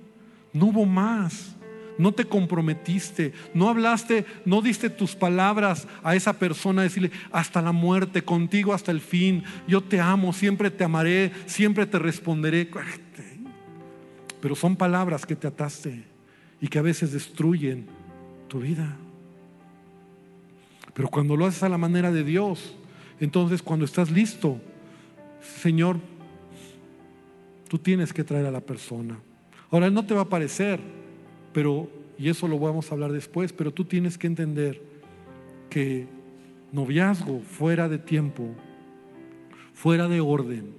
No 0.53 0.67
hubo 0.67 0.85
más. 0.85 1.54
No 1.97 2.11
te 2.11 2.25
comprometiste, 2.25 3.33
no 3.53 3.69
hablaste, 3.69 4.25
no 4.45 4.61
diste 4.61 4.89
tus 4.89 5.15
palabras 5.15 5.87
a 6.03 6.15
esa 6.15 6.33
persona, 6.33 6.81
decirle 6.81 7.11
hasta 7.31 7.61
la 7.61 7.71
muerte, 7.71 8.23
contigo 8.23 8.73
hasta 8.73 8.91
el 8.91 9.01
fin, 9.01 9.43
yo 9.67 9.81
te 9.81 9.99
amo, 9.99 10.33
siempre 10.33 10.69
te 10.71 10.83
amaré, 10.83 11.31
siempre 11.45 11.85
te 11.85 11.99
responderé. 11.99 12.69
Pero 14.41 14.55
son 14.55 14.75
palabras 14.75 15.25
que 15.25 15.35
te 15.35 15.47
ataste 15.47 16.03
y 16.61 16.67
que 16.67 16.79
a 16.79 16.83
veces 16.83 17.11
destruyen 17.11 17.87
tu 18.47 18.59
vida. 18.59 18.97
Pero 20.93 21.09
cuando 21.09 21.35
lo 21.35 21.45
haces 21.45 21.63
a 21.63 21.69
la 21.69 21.77
manera 21.77 22.11
de 22.11 22.23
Dios, 22.23 22.75
entonces 23.19 23.61
cuando 23.61 23.85
estás 23.85 24.11
listo, 24.11 24.59
Señor, 25.61 25.97
Tú 27.67 27.79
tienes 27.79 28.13
que 28.13 28.23
traer 28.23 28.45
a 28.45 28.51
la 28.51 28.61
persona. 28.61 29.19
Ahora, 29.71 29.87
Él 29.87 29.93
no 29.93 30.05
te 30.05 30.13
va 30.13 30.21
a 30.21 30.29
parecer, 30.29 30.79
pero, 31.55 31.89
y 32.19 32.27
eso 32.27 32.49
lo 32.49 32.59
vamos 32.59 32.91
a 32.91 32.95
hablar 32.95 33.13
después, 33.13 33.53
pero 33.53 33.71
tú 33.71 33.85
tienes 33.85 34.17
que 34.17 34.27
entender 34.27 34.81
que 35.69 36.05
noviazgo 36.73 37.39
fuera 37.39 37.87
de 37.87 37.97
tiempo, 37.97 38.53
fuera 39.73 40.09
de 40.09 40.19
orden 40.19 40.75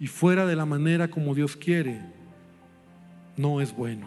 y 0.00 0.06
fuera 0.06 0.46
de 0.46 0.56
la 0.56 0.64
manera 0.64 1.08
como 1.08 1.34
Dios 1.34 1.54
quiere, 1.54 2.00
no 3.36 3.60
es 3.60 3.76
bueno. 3.76 4.06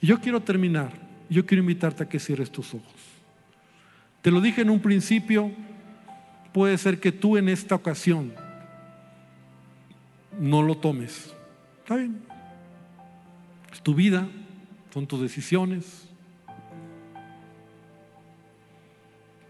Y 0.00 0.06
yo 0.06 0.18
quiero 0.18 0.40
terminar, 0.40 0.90
yo 1.28 1.44
quiero 1.44 1.60
invitarte 1.60 2.04
a 2.04 2.08
que 2.08 2.18
cierres 2.18 2.50
tus 2.50 2.72
ojos. 2.72 2.94
Te 4.22 4.30
lo 4.30 4.40
dije 4.40 4.62
en 4.62 4.70
un 4.70 4.80
principio, 4.80 5.52
puede 6.54 6.78
ser 6.78 7.00
que 7.00 7.12
tú 7.12 7.36
en 7.36 7.50
esta 7.50 7.74
ocasión 7.74 8.32
no 10.40 10.62
lo 10.62 10.74
tomes. 10.74 11.34
Está 11.82 11.96
bien. 11.96 12.33
Tu 13.84 13.94
vida, 13.94 14.26
son 14.92 15.06
tus 15.06 15.20
decisiones. 15.20 16.08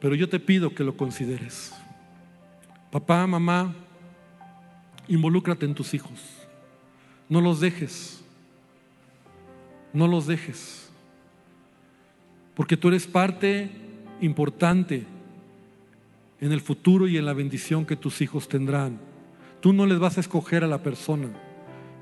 Pero 0.01 0.15
yo 0.15 0.29
te 0.29 0.39
pido 0.39 0.75
que 0.75 0.85
lo 0.85 0.97
consideres. 0.97 1.73
Papá, 2.91 3.27
mamá, 3.27 3.75
involúcrate 5.09 5.65
en 5.65 5.75
tus 5.75 5.95
hijos. 5.95 6.21
No 7.29 7.41
los 7.41 7.61
dejes. 7.61 8.23
No 9.93 10.09
los 10.09 10.27
dejes. 10.27 10.91
Porque 12.55 12.77
tú 12.77 12.89
eres 12.89 13.07
parte 13.07 13.71
importante 14.21 15.07
en 16.41 16.53
el 16.53 16.61
futuro 16.61 17.09
y 17.09 17.17
en 17.17 17.25
la 17.25 17.33
bendición 17.33 17.87
que 17.87 17.97
tus 17.97 18.21
hijos 18.21 18.49
tendrán. 18.49 19.01
Tú 19.61 19.73
no 19.73 19.87
les 19.87 19.99
vas 19.99 20.19
a 20.19 20.21
escoger 20.21 20.65
a 20.65 20.69
la 20.69 20.83
persona, 20.83 21.31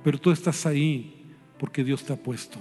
pero 0.02 0.18
tú 0.18 0.30
estás 0.30 0.66
ahí 0.66 1.21
porque 1.62 1.84
Dios 1.84 2.02
te 2.02 2.12
ha 2.12 2.16
puesto. 2.16 2.58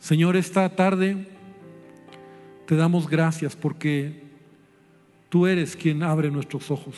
Señor, 0.00 0.34
esta 0.34 0.66
tarde 0.74 1.26
te 2.64 2.74
damos 2.74 3.06
gracias 3.06 3.54
porque 3.54 4.22
tú 5.28 5.46
eres 5.46 5.76
quien 5.76 6.02
abre 6.02 6.30
nuestros 6.30 6.70
ojos. 6.70 6.96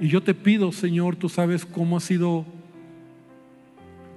Y 0.00 0.08
yo 0.08 0.22
te 0.22 0.32
pido, 0.32 0.72
Señor, 0.72 1.16
tú 1.16 1.28
sabes 1.28 1.66
cómo 1.66 1.98
ha 1.98 2.00
sido 2.00 2.46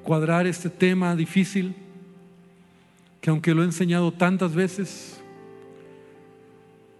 cuadrar 0.03 0.47
este 0.47 0.69
tema 0.69 1.17
difícil 1.17 1.75
que 3.19 3.29
aunque 3.29 3.53
lo 3.53 3.61
he 3.61 3.65
enseñado 3.65 4.13
tantas 4.13 4.55
veces, 4.55 5.19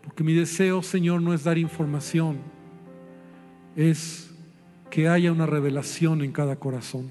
porque 0.04 0.26
mi 0.26 0.34
deseo, 0.34 0.84
Señor, 0.84 1.22
no 1.22 1.34
es 1.34 1.46
dar 1.46 1.58
información, 1.58 2.54
es 3.76 4.32
que 4.90 5.10
haya 5.10 5.32
una 5.32 5.46
revelación 5.46 6.22
en 6.22 6.32
cada 6.32 6.56
corazón. 6.56 7.10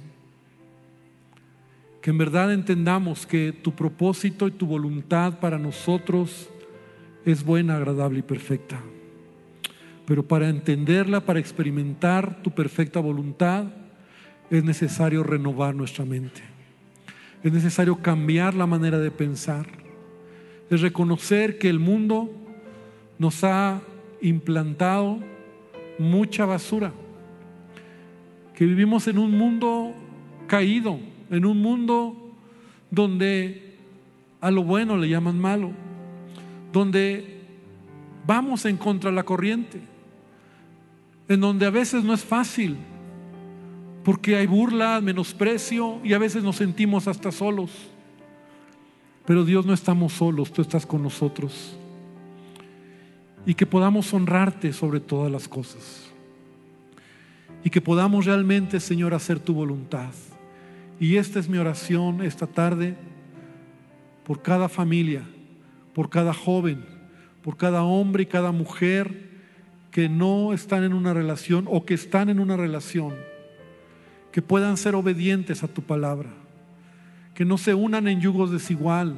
Que 2.01 2.11
en 2.11 2.19
verdad 2.19 2.53
entendamos 2.53 3.27
que 3.27 3.53
tu 3.53 3.75
propósito 3.75 4.49
y 4.49 4.53
tu 4.53 4.67
voluntad 4.67 5.39
para 5.41 5.59
nosotros 5.59 6.49
es 7.25 7.45
buena, 7.45 7.77
agradable 7.77 8.21
y 8.21 8.23
perfecta. 8.23 8.81
Pero 10.07 10.27
para 10.27 10.49
entenderla, 10.49 11.21
para 11.21 11.41
experimentar 11.41 12.43
tu 12.43 12.51
perfecta 12.51 13.01
voluntad, 13.01 13.67
es 14.51 14.63
necesario 14.63 15.23
renovar 15.23 15.75
nuestra 15.75 16.05
mente. 16.05 16.43
Es 17.43 17.53
necesario 17.53 17.97
cambiar 17.97 18.55
la 18.55 18.67
manera 18.67 18.99
de 18.99 19.11
pensar. 19.11 19.67
Es 20.71 20.81
reconocer 20.81 21.59
que 21.59 21.69
el 21.69 21.79
mundo 21.79 22.31
nos 23.19 23.45
ha 23.45 23.81
implantado 24.21 25.21
mucha 25.99 26.45
basura. 26.45 26.93
Que 28.55 28.67
vivimos 28.67 29.09
en 29.09 29.19
un 29.19 29.37
mundo 29.37 29.95
caído, 30.47 30.99
en 31.31 31.45
un 31.45 31.61
mundo 31.61 32.33
donde 32.91 33.77
a 34.41 34.51
lo 34.51 34.63
bueno 34.63 34.97
le 34.97 35.09
llaman 35.09 35.39
malo, 35.39 35.73
donde 36.73 37.41
vamos 38.27 38.65
en 38.65 38.77
contra 38.77 39.11
de 39.11 39.17
la 39.17 39.23
corriente, 39.25 39.81
en 41.29 41.41
donde 41.41 41.67
a 41.67 41.71
veces 41.71 42.05
no 42.05 42.15
es 42.15 42.25
fácil, 42.25 42.77
porque 44.05 44.37
hay 44.37 44.47
burla, 44.47 45.01
menosprecio 45.01 45.99
y 46.05 46.13
a 46.13 46.19
veces 46.19 46.45
nos 46.45 46.57
sentimos 46.57 47.09
hasta 47.09 47.33
solos. 47.33 47.71
Pero 49.25 49.45
Dios 49.45 49.65
no 49.65 49.73
estamos 49.73 50.13
solos, 50.13 50.53
tú 50.53 50.61
estás 50.61 50.85
con 50.85 51.03
nosotros. 51.03 51.79
Y 53.47 53.55
que 53.55 53.67
podamos 53.67 54.13
honrarte 54.15 54.73
sobre 54.73 55.01
todas 55.01 55.31
las 55.31 55.49
cosas. 55.49 56.11
Y 57.63 57.71
que 57.71 57.81
podamos 57.81 58.27
realmente, 58.27 58.81
Señor, 58.81 59.15
hacer 59.15 59.39
tu 59.39 59.55
voluntad. 59.55 60.11
Y 61.01 61.17
esta 61.17 61.39
es 61.39 61.49
mi 61.49 61.59
oración 61.59 62.23
esta 62.23 62.47
tarde 62.47 62.97
por 64.25 64.43
cada 64.43 64.69
familia, 64.69 65.23
por 65.93 66.09
cada 66.09 66.33
joven, 66.33 66.85
por 67.43 67.57
cada 67.57 67.83
hombre 67.83 68.23
y 68.23 68.27
cada 68.27 68.53
mujer 68.53 69.31
que 69.91 70.09
no 70.09 70.53
están 70.53 70.83
en 70.83 70.93
una 70.93 71.15
relación 71.15 71.67
o 71.69 71.85
que 71.85 71.95
están 71.95 72.29
en 72.29 72.41
una 72.41 72.57
relación 72.57 73.15
que 74.33 74.43
puedan 74.43 74.77
ser 74.77 74.97
obedientes 74.97 75.63
a 75.63 75.69
tu 75.69 75.83
palabra, 75.83 76.31
que 77.35 77.45
no 77.45 77.57
se 77.57 77.75
unan 77.75 78.09
en 78.09 78.21
yugos 78.21 78.51
desigual, 78.51 79.15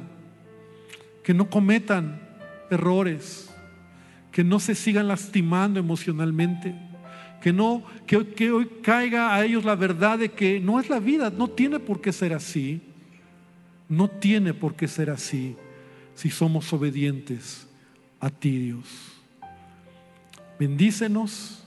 que 1.23 1.33
no 1.33 1.49
cometan 1.49 2.21
errores, 2.69 3.46
que 4.37 4.43
no 4.43 4.59
se 4.59 4.75
sigan 4.75 5.07
lastimando 5.07 5.79
emocionalmente, 5.79 6.75
que 7.41 7.51
no 7.51 7.83
que, 8.05 8.23
que 8.35 8.51
hoy 8.51 8.69
caiga 8.83 9.33
a 9.33 9.43
ellos 9.43 9.65
la 9.65 9.73
verdad 9.73 10.19
de 10.19 10.29
que 10.29 10.59
no 10.59 10.79
es 10.79 10.91
la 10.91 10.99
vida, 10.99 11.31
no 11.35 11.47
tiene 11.47 11.79
por 11.79 12.01
qué 12.01 12.13
ser 12.13 12.33
así. 12.33 12.79
No 13.89 14.07
tiene 14.07 14.53
por 14.53 14.75
qué 14.75 14.87
ser 14.87 15.09
así 15.09 15.55
si 16.13 16.29
somos 16.29 16.71
obedientes 16.71 17.67
a 18.19 18.29
ti, 18.29 18.59
Dios. 18.59 18.85
Bendícenos 20.59 21.63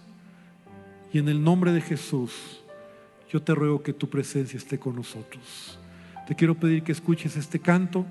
y 1.12 1.18
en 1.18 1.29
el 1.29 1.43
nombre 1.43 1.73
de 1.73 1.81
Jesús 1.81 2.62
yo 3.33 3.43
te 3.43 3.53
ruego 3.53 3.83
que 3.83 3.93
tu 3.93 4.09
presencia 4.09 4.57
esté 4.57 4.79
con 4.79 4.95
nosotros. 4.95 5.77
Te 6.29 6.37
quiero 6.37 6.55
pedir 6.55 6.85
que 6.85 6.93
escuches 6.93 7.37
este 7.37 7.59
canto 7.59 8.07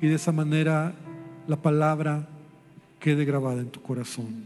y 0.00 0.06
de 0.06 0.14
esa 0.14 0.30
manera 0.30 0.94
la 1.48 1.56
palabra 1.56 2.28
quede 2.98 3.24
grabada 3.24 3.60
en 3.60 3.70
tu 3.70 3.80
corazón. 3.80 4.44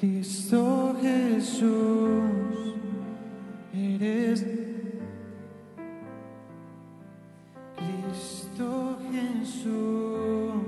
Cristo 0.00 0.96
Jesús, 1.00 1.64
eres 3.72 4.44
Cristo 7.76 8.98
Jesús, 9.10 10.62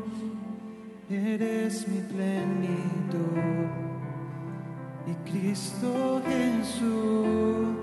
eres 1.10 1.88
mi 1.88 2.00
plenitud. 2.00 3.36
Y 5.06 5.30
Cristo 5.30 6.22
Jesús, 6.26 7.76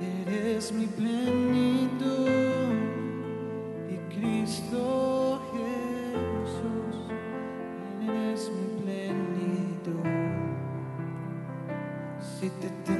eres 0.00 0.72
mi 0.72 0.86
plenitud. 0.86 2.45
Si 12.38 12.50
te 12.50 12.95